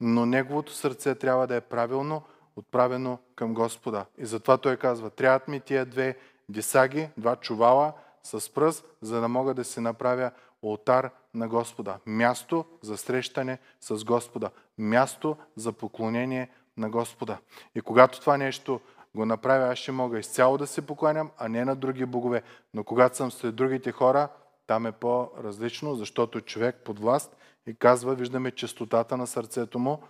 Но 0.00 0.26
неговото 0.26 0.72
сърце 0.72 1.14
трябва 1.14 1.46
да 1.46 1.56
е 1.56 1.60
правилно, 1.60 2.22
отправено 2.56 3.18
към 3.36 3.54
Господа. 3.54 4.04
И 4.18 4.26
затова 4.26 4.56
той 4.56 4.76
казва, 4.76 5.10
трябват 5.10 5.48
ми 5.48 5.60
тия 5.60 5.86
две 5.86 6.16
дисаги, 6.48 7.08
два 7.16 7.36
чувала, 7.36 7.92
с 8.22 8.54
пръст, 8.54 8.84
за 9.02 9.20
да 9.20 9.28
мога 9.28 9.54
да 9.54 9.64
си 9.64 9.80
направя 9.80 10.30
олтар 10.62 11.10
на 11.38 11.48
Господа. 11.48 11.98
Място 12.06 12.64
за 12.82 12.96
срещане 12.96 13.58
с 13.80 14.04
Господа. 14.04 14.50
Място 14.78 15.36
за 15.56 15.72
поклонение 15.72 16.50
на 16.76 16.90
Господа. 16.90 17.38
И 17.74 17.80
когато 17.80 18.20
това 18.20 18.36
нещо 18.36 18.80
го 19.14 19.26
направя, 19.26 19.72
аз 19.72 19.78
ще 19.78 19.92
мога 19.92 20.18
изцяло 20.18 20.58
да 20.58 20.66
се 20.66 20.86
покланям, 20.86 21.30
а 21.38 21.48
не 21.48 21.64
на 21.64 21.76
други 21.76 22.06
богове. 22.06 22.42
Но 22.74 22.84
когато 22.84 23.16
съм 23.16 23.30
сред 23.30 23.54
другите 23.54 23.92
хора, 23.92 24.28
там 24.66 24.86
е 24.86 24.92
по-различно, 24.92 25.94
защото 25.94 26.40
човек 26.40 26.76
под 26.84 27.00
власт 27.00 27.36
и 27.66 27.74
казва, 27.74 28.14
виждаме 28.14 28.50
чистотата 28.50 29.16
на 29.16 29.26
сърцето 29.26 29.78
му, 29.78 30.02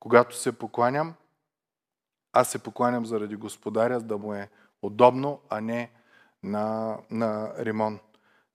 когато 0.00 0.36
се 0.36 0.58
покланям, 0.58 1.14
аз 2.32 2.48
се 2.48 2.58
покланям 2.58 3.06
заради 3.06 3.36
Господаря, 3.36 4.00
да 4.00 4.18
му 4.18 4.34
е 4.34 4.48
удобно, 4.82 5.40
а 5.50 5.60
не 5.60 5.90
на, 6.42 6.96
на 7.10 7.52
Римон. 7.58 7.98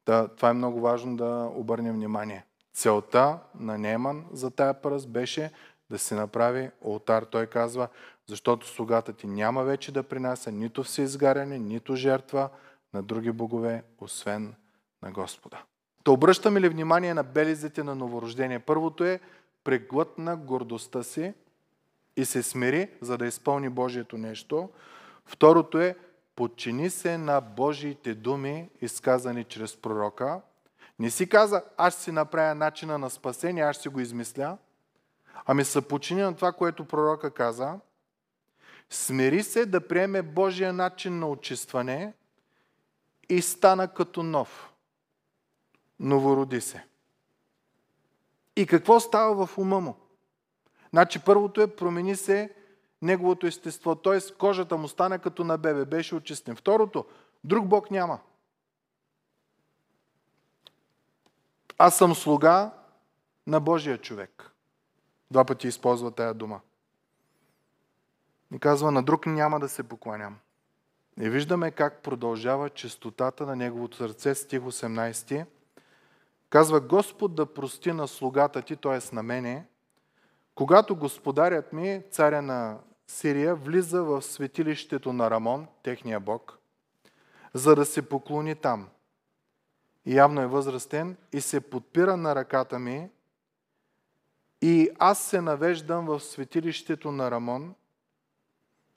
Да, 0.06 0.28
това 0.28 0.50
е 0.50 0.54
много 0.54 0.82
важно 0.82 1.18
да 1.18 1.52
обърнем 1.56 1.94
внимание. 1.94 2.46
Целта 2.74 3.40
на 3.60 3.78
Неман 3.78 4.26
за 4.32 4.52
тая 4.52 4.74
пръст 4.74 5.10
беше 5.10 5.52
да 5.90 6.00
се 6.00 6.16
направи 6.16 6.72
олтар. 6.86 7.24
Той 7.24 7.46
казва, 7.46 7.88
защото 8.28 8.68
слугата 8.68 9.14
ти 9.14 9.28
няма 9.28 9.64
вече 9.64 9.92
да 9.92 10.04
принася 10.04 10.52
нито 10.52 10.84
всеизгаряне, 10.84 11.60
нито 11.60 11.96
жертва 11.96 12.50
на 12.94 13.04
други 13.04 13.32
богове, 13.32 13.84
освен 14.00 14.54
на 15.02 15.12
Господа. 15.12 15.64
То 16.04 16.14
обръщаме 16.14 16.62
ли 16.62 16.70
внимание 16.70 17.14
на 17.14 17.24
белезите 17.24 17.84
на 17.84 17.96
новорождение? 17.96 18.60
Първото 18.60 19.04
е 19.04 19.20
преглътна 19.64 20.38
гордостта 20.38 21.04
си 21.04 21.34
и 22.18 22.26
се 22.26 22.44
смири, 22.44 22.90
за 23.02 23.18
да 23.18 23.26
изпълни 23.26 23.70
Божието 23.70 24.18
нещо. 24.18 24.70
Второто 25.26 25.80
е 25.80 25.96
подчини 26.36 26.90
се 26.90 27.18
на 27.18 27.42
Божиите 27.42 28.14
думи, 28.14 28.70
изказани 28.82 29.44
чрез 29.44 29.78
пророка. 29.78 30.42
Не 31.00 31.10
си 31.10 31.30
каза, 31.30 31.64
аз 31.78 31.96
си 31.96 32.12
направя 32.12 32.56
начина 32.56 32.98
на 32.98 33.10
спасение, 33.10 33.64
аз 33.64 33.78
си 33.78 33.90
го 33.90 34.00
измисля. 34.00 34.58
Ами 35.46 35.64
се 35.64 35.82
подчини 35.82 36.22
на 36.22 36.36
това, 36.36 36.52
което 36.52 36.86
пророка 36.86 37.32
каза. 37.32 37.80
Смири 38.90 39.44
се 39.44 39.66
да 39.66 39.88
приеме 39.88 40.22
Божия 40.22 40.74
начин 40.74 41.20
на 41.20 41.30
очистване 41.30 42.14
и 43.30 43.42
стана 43.42 43.88
като 43.88 44.24
нов. 44.24 44.72
Новороди 46.00 46.62
се. 46.62 46.86
И 48.56 48.68
какво 48.68 49.00
става 49.00 49.46
в 49.46 49.58
ума 49.58 49.80
му? 49.80 49.96
Значи 50.90 51.20
първото 51.20 51.62
е 51.62 51.76
промени 51.76 52.16
се 52.16 52.54
неговото 53.02 53.48
естество, 53.48 53.96
т.е. 53.96 54.34
кожата 54.34 54.78
му 54.78 54.88
стана 54.88 55.20
като 55.20 55.44
на 55.44 55.58
бебе, 55.58 55.86
беше 55.86 56.16
очистен. 56.16 56.56
Второто, 56.56 57.06
друг 57.44 57.68
Бог 57.68 57.92
няма. 57.92 58.20
Аз 61.78 61.98
съм 61.98 62.16
слуга 62.16 62.72
на 63.48 63.60
Божия 63.60 63.98
човек. 63.98 64.52
Два 65.32 65.46
пъти 65.46 65.68
използва 65.68 66.12
тая 66.12 66.34
дума. 66.34 66.62
И 68.54 68.60
казва, 68.60 68.92
на 68.92 69.04
друг 69.04 69.26
няма 69.26 69.60
да 69.60 69.70
се 69.70 69.84
покланям. 69.84 70.38
И 71.20 71.30
виждаме 71.30 71.72
как 71.72 72.04
продължава 72.04 72.70
чистотата 72.70 73.46
на 73.46 73.56
неговото 73.56 73.98
сърце, 73.98 74.36
стих 74.36 74.60
18. 74.60 75.46
Казва, 76.50 76.80
Господ 76.80 77.36
да 77.36 77.54
прости 77.54 77.92
на 77.92 78.08
слугата 78.08 78.62
ти, 78.62 78.76
т.е. 78.76 79.16
на 79.16 79.24
мене, 79.24 79.66
когато 80.56 80.96
господарят 80.96 81.74
ми, 81.74 82.04
царя 82.12 82.42
на 82.42 82.80
Сирия 83.12 83.56
влиза 83.56 84.04
в 84.04 84.22
светилището 84.22 85.14
на 85.14 85.32
Рамон, 85.32 85.68
техния 85.84 86.20
бог, 86.20 86.58
за 87.54 87.76
да 87.76 87.86
се 87.86 88.10
поклони 88.10 88.56
там. 88.56 88.88
И 90.06 90.16
явно 90.16 90.42
е 90.42 90.48
възрастен 90.48 91.18
и 91.34 91.42
се 91.42 91.62
подпира 91.62 92.18
на 92.18 92.36
ръката 92.36 92.80
ми 92.80 93.10
и 94.62 94.90
аз 95.00 95.24
се 95.24 95.42
навеждам 95.42 96.06
в 96.06 96.20
светилището 96.20 97.12
на 97.12 97.32
Рамон, 97.32 97.76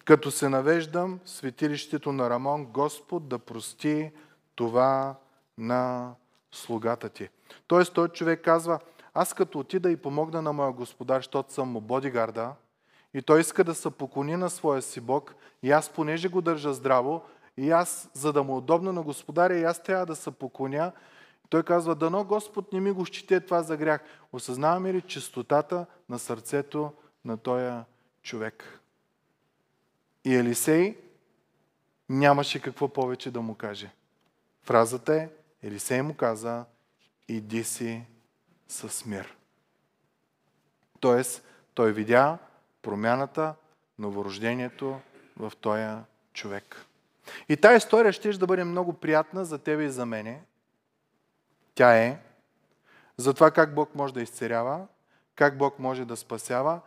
като 0.05 0.31
се 0.31 0.49
навеждам 0.49 1.21
в 1.25 1.31
светилището 1.31 2.13
на 2.13 2.31
Рамон, 2.31 2.67
Господ 2.67 3.29
да 3.29 3.39
прости 3.39 4.13
това 4.55 5.15
на 5.59 6.15
слугата 6.53 7.09
ти. 7.09 7.29
Тоест, 7.67 7.95
той 7.95 8.09
човек 8.09 8.45
казва, 8.45 8.81
аз 9.15 9.35
като 9.35 9.59
отида 9.59 9.91
и 9.91 9.97
помогна 9.97 10.43
на 10.43 10.53
моя 10.53 10.73
господар, 10.73 11.19
защото 11.19 11.53
съм 11.53 11.69
му 11.69 11.81
бодигарда, 11.81 12.55
и 13.15 13.23
той 13.23 13.41
иска 13.41 13.65
да 13.65 13.75
се 13.75 13.91
поклони 13.91 14.37
на 14.37 14.51
своя 14.51 14.83
си 14.83 15.01
Бог. 15.01 15.35
И 15.63 15.71
аз, 15.71 15.89
понеже 15.89 16.29
го 16.29 16.41
държа 16.41 16.75
здраво, 16.75 17.23
и 17.57 17.71
аз, 17.71 18.11
за 18.15 18.33
да 18.33 18.43
му 18.43 18.55
е 18.55 18.59
удобно 18.59 18.93
на 18.93 19.03
Господаря, 19.03 19.59
и 19.59 19.65
аз 19.65 19.83
трябва 19.83 20.07
да 20.07 20.17
се 20.17 20.31
поклоня. 20.31 20.93
Той 21.49 21.63
казва, 21.63 21.95
дано 21.95 22.25
Господ 22.25 22.73
не 22.73 22.81
ми 22.81 22.91
го 22.91 23.07
счете 23.07 23.41
това 23.41 23.63
за 23.63 23.77
грях. 23.77 24.05
Осъзнаваме 24.33 24.93
ли 24.93 25.01
чистотата 25.01 25.87
на 26.09 26.19
сърцето 26.19 26.93
на 27.25 27.37
този 27.37 27.85
човек? 28.23 28.81
И 30.25 30.35
Елисей 30.35 30.97
нямаше 32.09 32.63
какво 32.63 32.89
повече 32.89 33.31
да 33.31 33.41
му 33.41 33.55
каже. 33.55 33.91
Фразата 34.63 35.15
е, 35.15 35.29
Елисей 35.63 36.03
му 36.03 36.15
каза, 36.15 36.65
иди 37.29 37.65
си 37.65 38.05
с 38.69 39.05
мир. 39.05 39.37
Тоест, 41.01 41.45
той 41.75 41.93
видя 41.93 42.39
промяната, 42.85 43.55
новорождението 43.99 45.01
в 45.37 45.53
този 45.61 46.03
човек. 46.33 46.87
И 47.49 47.57
тази 47.57 47.77
история 47.77 48.13
ще 48.13 48.33
да 48.33 48.47
бъде 48.47 48.65
много 48.65 48.93
приятна 48.93 49.45
за 49.45 49.59
тебе 49.59 49.85
и 49.85 49.91
за 49.91 50.07
мене. 50.07 50.43
Тя 51.75 51.97
е 51.97 52.21
за 53.17 53.35
това 53.35 53.51
как 53.51 53.75
Бог 53.75 53.95
може 53.95 54.15
да 54.15 54.23
изцерява, 54.23 54.87
как 55.35 55.59
Бог 55.59 55.79
може 55.79 56.05
да 56.05 56.17
спасява, 56.17 56.81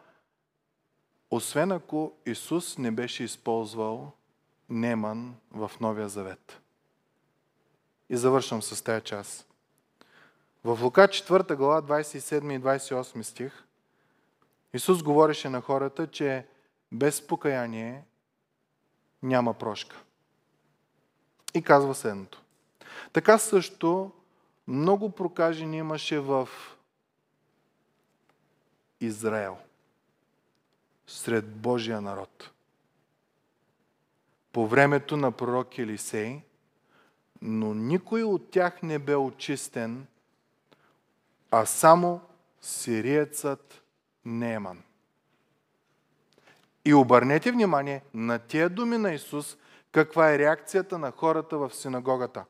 освен 1.31 1.71
ако 1.71 2.13
Исус 2.25 2.77
не 2.77 2.91
беше 2.91 3.23
използвал 3.23 4.11
Неман 4.69 5.35
в 5.51 5.71
Новия 5.81 6.09
Завет. 6.09 6.61
И 8.09 8.17
завършвам 8.17 8.61
с 8.61 8.83
тази 8.83 9.03
част. 9.03 9.47
В 10.63 10.79
Лука 10.81 11.07
4 11.07 11.55
глава 11.55 11.81
27 11.81 12.55
и 12.55 12.61
28 12.61 13.21
стих 13.21 13.66
Исус 14.77 15.03
говореше 15.03 15.49
на 15.49 15.61
хората, 15.61 16.07
че 16.07 16.47
без 16.91 17.27
покаяние 17.27 18.03
няма 19.23 19.53
прошка. 19.53 20.03
И 21.53 21.61
казва 21.61 21.95
следното. 21.95 22.41
Така 23.13 23.37
също 23.37 24.11
много 24.67 25.09
прокажени 25.11 25.77
имаше 25.77 26.19
в 26.19 26.49
Израел, 29.01 29.57
сред 31.07 31.55
Божия 31.55 32.01
народ. 32.01 32.51
По 34.51 34.67
времето 34.67 35.17
на 35.17 35.31
пророк 35.31 35.77
Елисей, 35.77 36.41
но 37.41 37.73
никой 37.73 38.23
от 38.23 38.51
тях 38.51 38.83
не 38.83 38.99
бе 38.99 39.15
очистен, 39.15 40.07
а 41.51 41.65
само 41.65 42.21
сириецът 42.61 43.83
Нееман. 44.27 44.83
И 46.85 46.93
обърнете 46.93 47.51
внимание 47.51 48.03
на 48.13 48.39
тия 48.39 48.69
думи 48.69 48.97
на 48.97 49.13
Исус, 49.13 49.57
каква 49.91 50.33
е 50.33 50.39
реакцията 50.39 50.97
на 50.97 51.11
хората 51.11 51.57
в 51.57 51.73
синагогата. 51.73 52.45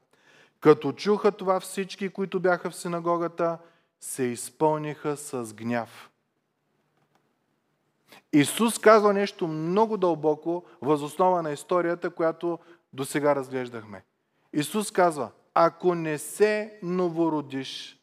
Като 0.59 0.91
чуха 0.91 1.31
това 1.31 1.59
всички, 1.59 2.09
които 2.09 2.39
бяха 2.39 2.69
в 2.69 2.75
синагогата, 2.75 3.57
се 3.99 4.23
изпълниха 4.23 5.17
с 5.17 5.53
гняв. 5.53 6.09
Исус 8.33 8.79
казва 8.79 9.13
нещо 9.13 9.47
много 9.47 9.97
дълбоко, 9.97 10.65
възоснова 10.81 11.41
на 11.41 11.51
историята, 11.51 12.09
която 12.09 12.59
до 12.93 13.05
сега 13.05 13.35
разглеждахме. 13.35 14.03
Исус 14.53 14.91
казва, 14.91 15.31
ако 15.53 15.95
не 15.95 16.17
се 16.17 16.79
новородиш, 16.83 17.99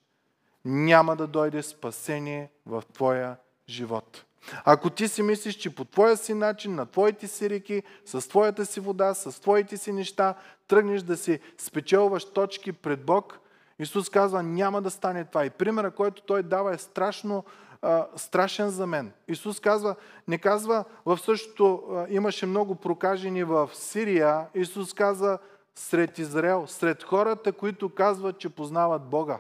няма 0.65 1.17
да 1.17 1.27
дойде 1.27 1.63
спасение 1.63 2.51
в 2.67 2.83
твоя 2.93 3.37
живот. 3.69 4.25
Ако 4.65 4.91
ти 4.91 5.09
си 5.09 5.23
мислиш, 5.23 5.55
че 5.55 5.75
по 5.75 5.85
твоя 5.85 6.17
си 6.17 6.35
начин, 6.35 6.75
на 6.75 6.87
твоите 6.87 7.29
си 7.29 7.51
реки, 7.51 7.83
с 8.05 8.29
твоята 8.29 8.67
си 8.67 8.81
вода, 8.81 9.15
с 9.15 9.41
твоите 9.41 9.77
си 9.77 9.93
неща, 9.93 10.35
тръгнеш 10.69 11.03
да 11.03 11.17
си 11.17 11.41
спечелваш 11.59 12.25
точки 12.25 12.73
пред 12.73 13.05
Бог, 13.05 13.41
Исус 13.79 14.11
казва, 14.11 14.43
няма 14.43 14.83
да 14.83 14.91
стане 14.91 15.25
това. 15.25 15.45
И 15.45 15.51
примера, 15.51 15.91
който 15.91 16.23
той 16.23 16.43
дава 16.43 16.75
е 16.75 16.79
страшно, 16.79 17.45
а, 17.83 18.07
страшен 18.17 18.71
за 18.71 18.87
мен. 18.87 19.13
Исус 19.29 19.61
казва, 19.61 19.97
не 20.29 20.39
казва, 20.39 20.85
в 21.07 21.19
същото 21.19 21.83
а, 21.91 22.07
имаше 22.11 22.47
много 22.47 22.75
прокажени 22.75 23.45
в 23.45 23.71
Сирия. 23.73 24.47
Исус 24.55 24.95
казва, 24.95 25.39
сред 25.75 26.19
Израел, 26.19 26.67
сред 26.67 27.03
хората, 27.03 27.53
които 27.53 27.95
казват, 27.95 28.39
че 28.39 28.49
познават 28.49 29.03
Бога, 29.03 29.39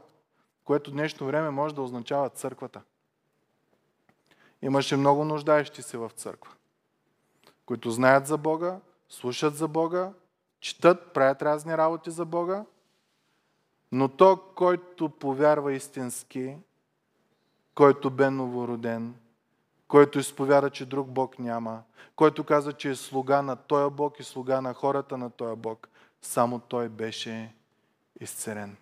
което 0.65 0.91
днешно 0.91 1.27
време 1.27 1.51
може 1.51 1.75
да 1.75 1.83
означава 1.83 2.29
църквата. 2.29 2.81
Имаше 4.65 4.97
много 4.97 5.25
нуждаещи 5.25 5.83
се 5.83 5.99
в 5.99 6.11
църква, 6.17 6.53
които 7.67 7.91
знаят 7.91 8.27
за 8.27 8.39
Бога, 8.39 8.81
слушат 9.09 9.57
за 9.57 9.69
Бога, 9.69 10.13
четат, 10.61 11.13
правят 11.13 11.43
разни 11.43 11.77
работи 11.77 12.11
за 12.11 12.25
Бога, 12.25 12.65
но 13.93 14.09
то, 14.09 14.41
който 14.55 15.09
повярва 15.09 15.73
истински, 15.73 16.57
който 17.75 18.11
бе 18.11 18.31
новороден, 18.31 19.15
който 19.89 20.19
изповяда, 20.19 20.71
че 20.71 20.87
друг 20.87 21.09
Бог 21.09 21.39
няма, 21.39 21.83
който 22.17 22.45
каза, 22.45 22.73
че 22.73 22.91
е 22.91 22.97
слуга 22.97 23.43
на 23.43 23.57
този 23.57 23.95
Бог 23.95 24.21
и 24.21 24.25
слуга 24.25 24.61
на 24.61 24.75
хората 24.75 25.19
на 25.19 25.31
този 25.31 25.57
Бог, 25.57 25.89
само 26.23 26.59
той 26.59 26.89
беше 26.89 27.55
изцерен. 28.21 28.77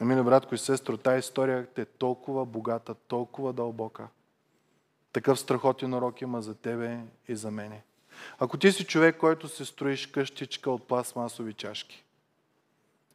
Ами, 0.00 0.22
братко 0.22 0.54
и 0.54 0.58
сестро, 0.58 0.96
тази 0.96 1.18
история 1.18 1.66
е 1.76 1.84
толкова 1.84 2.46
богата, 2.46 2.94
толкова 2.94 3.52
дълбока. 3.52 4.08
Такъв 5.12 5.40
страхотен 5.40 5.94
урок 5.94 6.20
има 6.20 6.42
за 6.42 6.54
тебе 6.54 7.00
и 7.28 7.36
за 7.36 7.50
мене. 7.50 7.82
Ако 8.38 8.58
ти 8.58 8.72
си 8.72 8.84
човек, 8.84 9.16
който 9.16 9.48
се 9.48 9.64
строиш 9.64 10.06
къщичка 10.06 10.70
от 10.70 10.88
пластмасови 10.88 11.52
чашки 11.52 12.04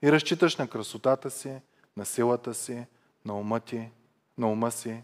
и 0.02 0.12
разчиташ 0.12 0.58
на 0.58 0.68
красотата 0.68 1.32
си, 1.32 1.62
на 1.98 2.06
силата 2.06 2.54
си, 2.54 2.86
на 3.26 3.40
ума 3.40 3.60
ти, 3.60 3.90
на 4.38 4.52
ума 4.52 4.72
си, 4.72 5.04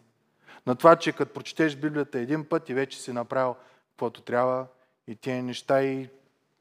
на 0.65 0.75
това, 0.75 0.95
че 0.95 1.11
като 1.11 1.33
прочетеш 1.33 1.75
Библията 1.75 2.19
един 2.19 2.45
път 2.45 2.69
и 2.69 2.73
вече 2.73 3.01
си 3.01 3.11
направил 3.11 3.55
каквото 3.89 4.21
трябва 4.21 4.67
и 5.07 5.15
тия 5.15 5.43
неща 5.43 5.83
и 5.83 6.09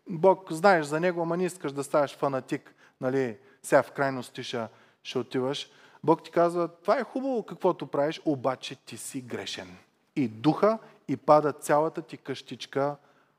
Бог 0.09 0.53
знаеш 0.53 0.87
за 0.87 1.01
него, 1.01 1.23
ама 1.23 1.37
не 1.37 1.45
искаш 1.45 1.73
да 1.73 1.85
ставаш 1.85 2.17
фанатик, 2.17 2.75
нали, 3.01 3.39
сега 3.62 3.83
в 3.83 3.93
крайност 3.93 4.33
ти 4.33 4.43
ще 4.43 4.67
ще 5.07 5.18
отиваш, 5.18 5.70
Бог 6.04 6.22
ти 6.22 6.30
казва, 6.30 6.68
това 6.68 6.98
е 6.98 7.04
хубаво 7.04 7.42
каквото 7.42 7.86
правиш, 7.86 8.20
обаче 8.24 8.76
ти 8.76 8.96
си 8.96 9.20
грешен. 9.20 9.76
И 10.16 10.28
духа 10.28 10.78
и 11.09 11.16
пада 11.16 11.52
цялата 11.52 12.02
ти 12.02 12.16
къщичка 12.16 12.96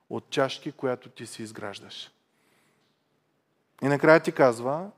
от 0.10 0.30
чашки, 0.30 0.72
която 0.72 1.10
ти 1.10 1.26
си 1.28 1.44
изграждаш. 1.44 2.12
И 3.84 3.88
накрая 3.88 4.20
ти 4.20 4.32
казва, 4.32 4.92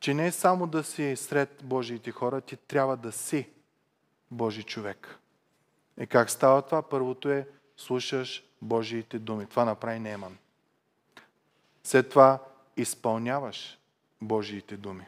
че 0.00 0.14
не 0.14 0.26
е 0.26 0.32
само 0.32 0.66
да 0.66 0.84
си 0.84 1.16
сред 1.16 1.60
Божиите 1.64 2.10
хора, 2.10 2.40
ти 2.40 2.56
трябва 2.56 2.96
да 2.96 3.12
си 3.12 3.48
Божи 4.30 4.62
човек. 4.62 5.18
И 6.00 6.06
как 6.06 6.30
става 6.30 6.62
това? 6.62 6.82
Първото 6.82 7.30
е 7.30 7.48
слушаш 7.76 8.44
Божиите 8.62 9.18
думи. 9.18 9.46
Това 9.46 9.64
направи 9.64 9.98
Неман. 9.98 10.38
След 11.84 12.10
това 12.10 12.38
изпълняваш 12.76 13.78
Божиите 14.22 14.76
думи. 14.76 15.06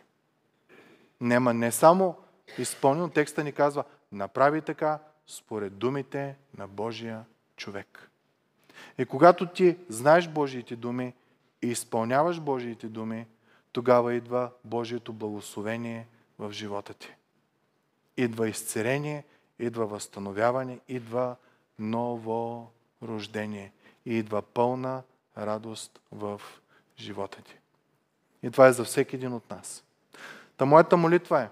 Нема 1.21 1.55
не 1.55 1.73
само 1.73 2.17
изпълнил, 2.59 3.09
текста 3.09 3.45
ни 3.45 3.53
казва, 3.53 3.85
направи 4.13 4.63
така 4.63 4.99
според 5.27 5.79
думите 5.79 6.37
на 6.59 6.69
Божия 6.69 7.25
човек. 7.57 8.11
И 8.99 9.07
когато 9.07 9.47
ти 9.47 9.77
знаеш 9.89 10.29
Божиите 10.29 10.77
думи 10.77 11.15
и 11.63 11.67
изпълняваш 11.67 12.41
Божиите 12.41 12.87
думи, 12.87 13.27
тогава 13.73 14.15
идва 14.15 14.51
Божието 14.65 15.13
благословение 15.13 16.07
в 16.39 16.53
живота 16.53 16.95
ти. 16.95 17.15
Идва 18.17 18.49
изцерение, 18.49 19.25
идва 19.59 19.87
възстановяване, 19.87 20.81
идва 20.89 21.37
ново 21.79 22.71
рождение 23.03 23.73
и 24.07 24.15
идва 24.15 24.43
пълна 24.43 25.03
радост 25.39 26.01
в 26.13 26.41
живота 26.99 27.43
ти. 27.43 27.59
И 28.43 28.51
това 28.51 28.67
е 28.67 28.73
за 28.73 28.85
всеки 28.85 29.17
един 29.17 29.33
от 29.33 29.51
нас. 29.51 29.85
Та 30.57 30.65
моята 30.65 30.97
молитва 30.97 31.43
е 31.43 31.49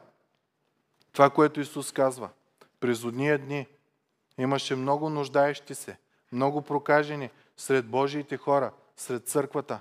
това, 1.12 1.30
което 1.30 1.60
Исус 1.60 1.92
казва. 1.92 2.28
През 2.80 3.04
одния 3.04 3.38
дни 3.38 3.66
имаше 4.38 4.76
много 4.76 5.10
нуждаещи 5.10 5.74
се, 5.74 5.98
много 6.32 6.62
прокажени 6.62 7.30
сред 7.56 7.86
Божиите 7.86 8.36
хора, 8.36 8.72
сред 8.96 9.28
църквата. 9.28 9.80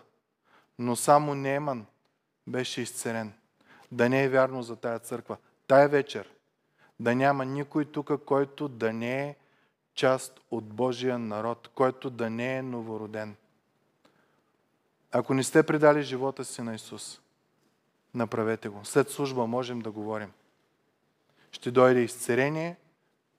Но 0.80 0.95
само 0.95 1.36
Неман 1.36 1.86
беше 2.47 2.82
изцелен. 2.82 3.34
Да 3.91 4.09
не 4.09 4.24
е 4.24 4.30
вярно 4.30 4.63
за 4.63 4.76
тая 4.76 4.99
църква. 4.99 5.38
Тая 5.67 5.89
вечер 5.89 6.30
да 6.99 7.15
няма 7.15 7.45
никой 7.45 7.86
тук, 7.86 8.11
който 8.26 8.67
да 8.67 8.93
не 8.93 9.24
е 9.24 9.36
част 9.95 10.39
от 10.51 10.63
Божия 10.63 11.19
народ, 11.19 11.69
който 11.76 12.09
да 12.09 12.30
не 12.30 12.57
е 12.57 12.61
новороден. 12.61 13.36
Ако 15.11 15.34
не 15.34 15.43
сте 15.43 15.63
предали 15.63 16.03
живота 16.03 16.45
си 16.45 16.61
на 16.61 16.76
Исус, 16.76 17.21
направете 18.14 18.70
го. 18.70 18.86
След 18.86 19.09
служба 19.09 19.47
можем 19.47 19.80
да 19.80 19.91
говорим. 19.91 20.32
Ще 21.51 21.72
дойде 21.72 21.99
изцерение, 21.99 22.78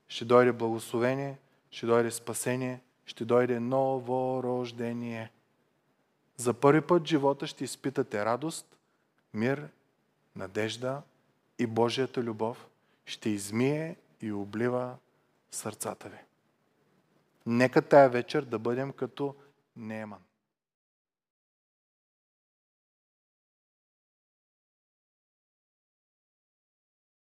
ще 0.09 0.25
дойде 0.25 0.53
благословение, 0.53 1.39
ще 1.71 1.87
дойде 1.87 2.11
спасение, 2.11 2.81
ще 3.07 3.25
дойде 3.25 3.61
ново 3.61 4.43
рождение. 4.43 5.31
За 6.37 6.55
първи 6.55 6.81
път 6.81 7.03
в 7.03 7.07
живота 7.07 7.47
ще 7.47 7.65
изпитате 7.65 8.25
радост, 8.25 8.79
мир, 9.35 9.69
надежда 10.37 11.03
и 11.59 11.67
Божията 11.67 12.23
любов 12.23 12.67
ще 13.07 13.31
измие 13.31 13.97
и 14.21 14.33
облива 14.33 14.97
сърцата 15.51 16.09
ви. 16.09 16.19
Нека 17.47 17.83
тая 17.83 18.09
вечер 18.09 18.43
да 18.43 18.59
бъдем 18.59 18.93
като 18.93 19.35
Неман. 19.77 20.19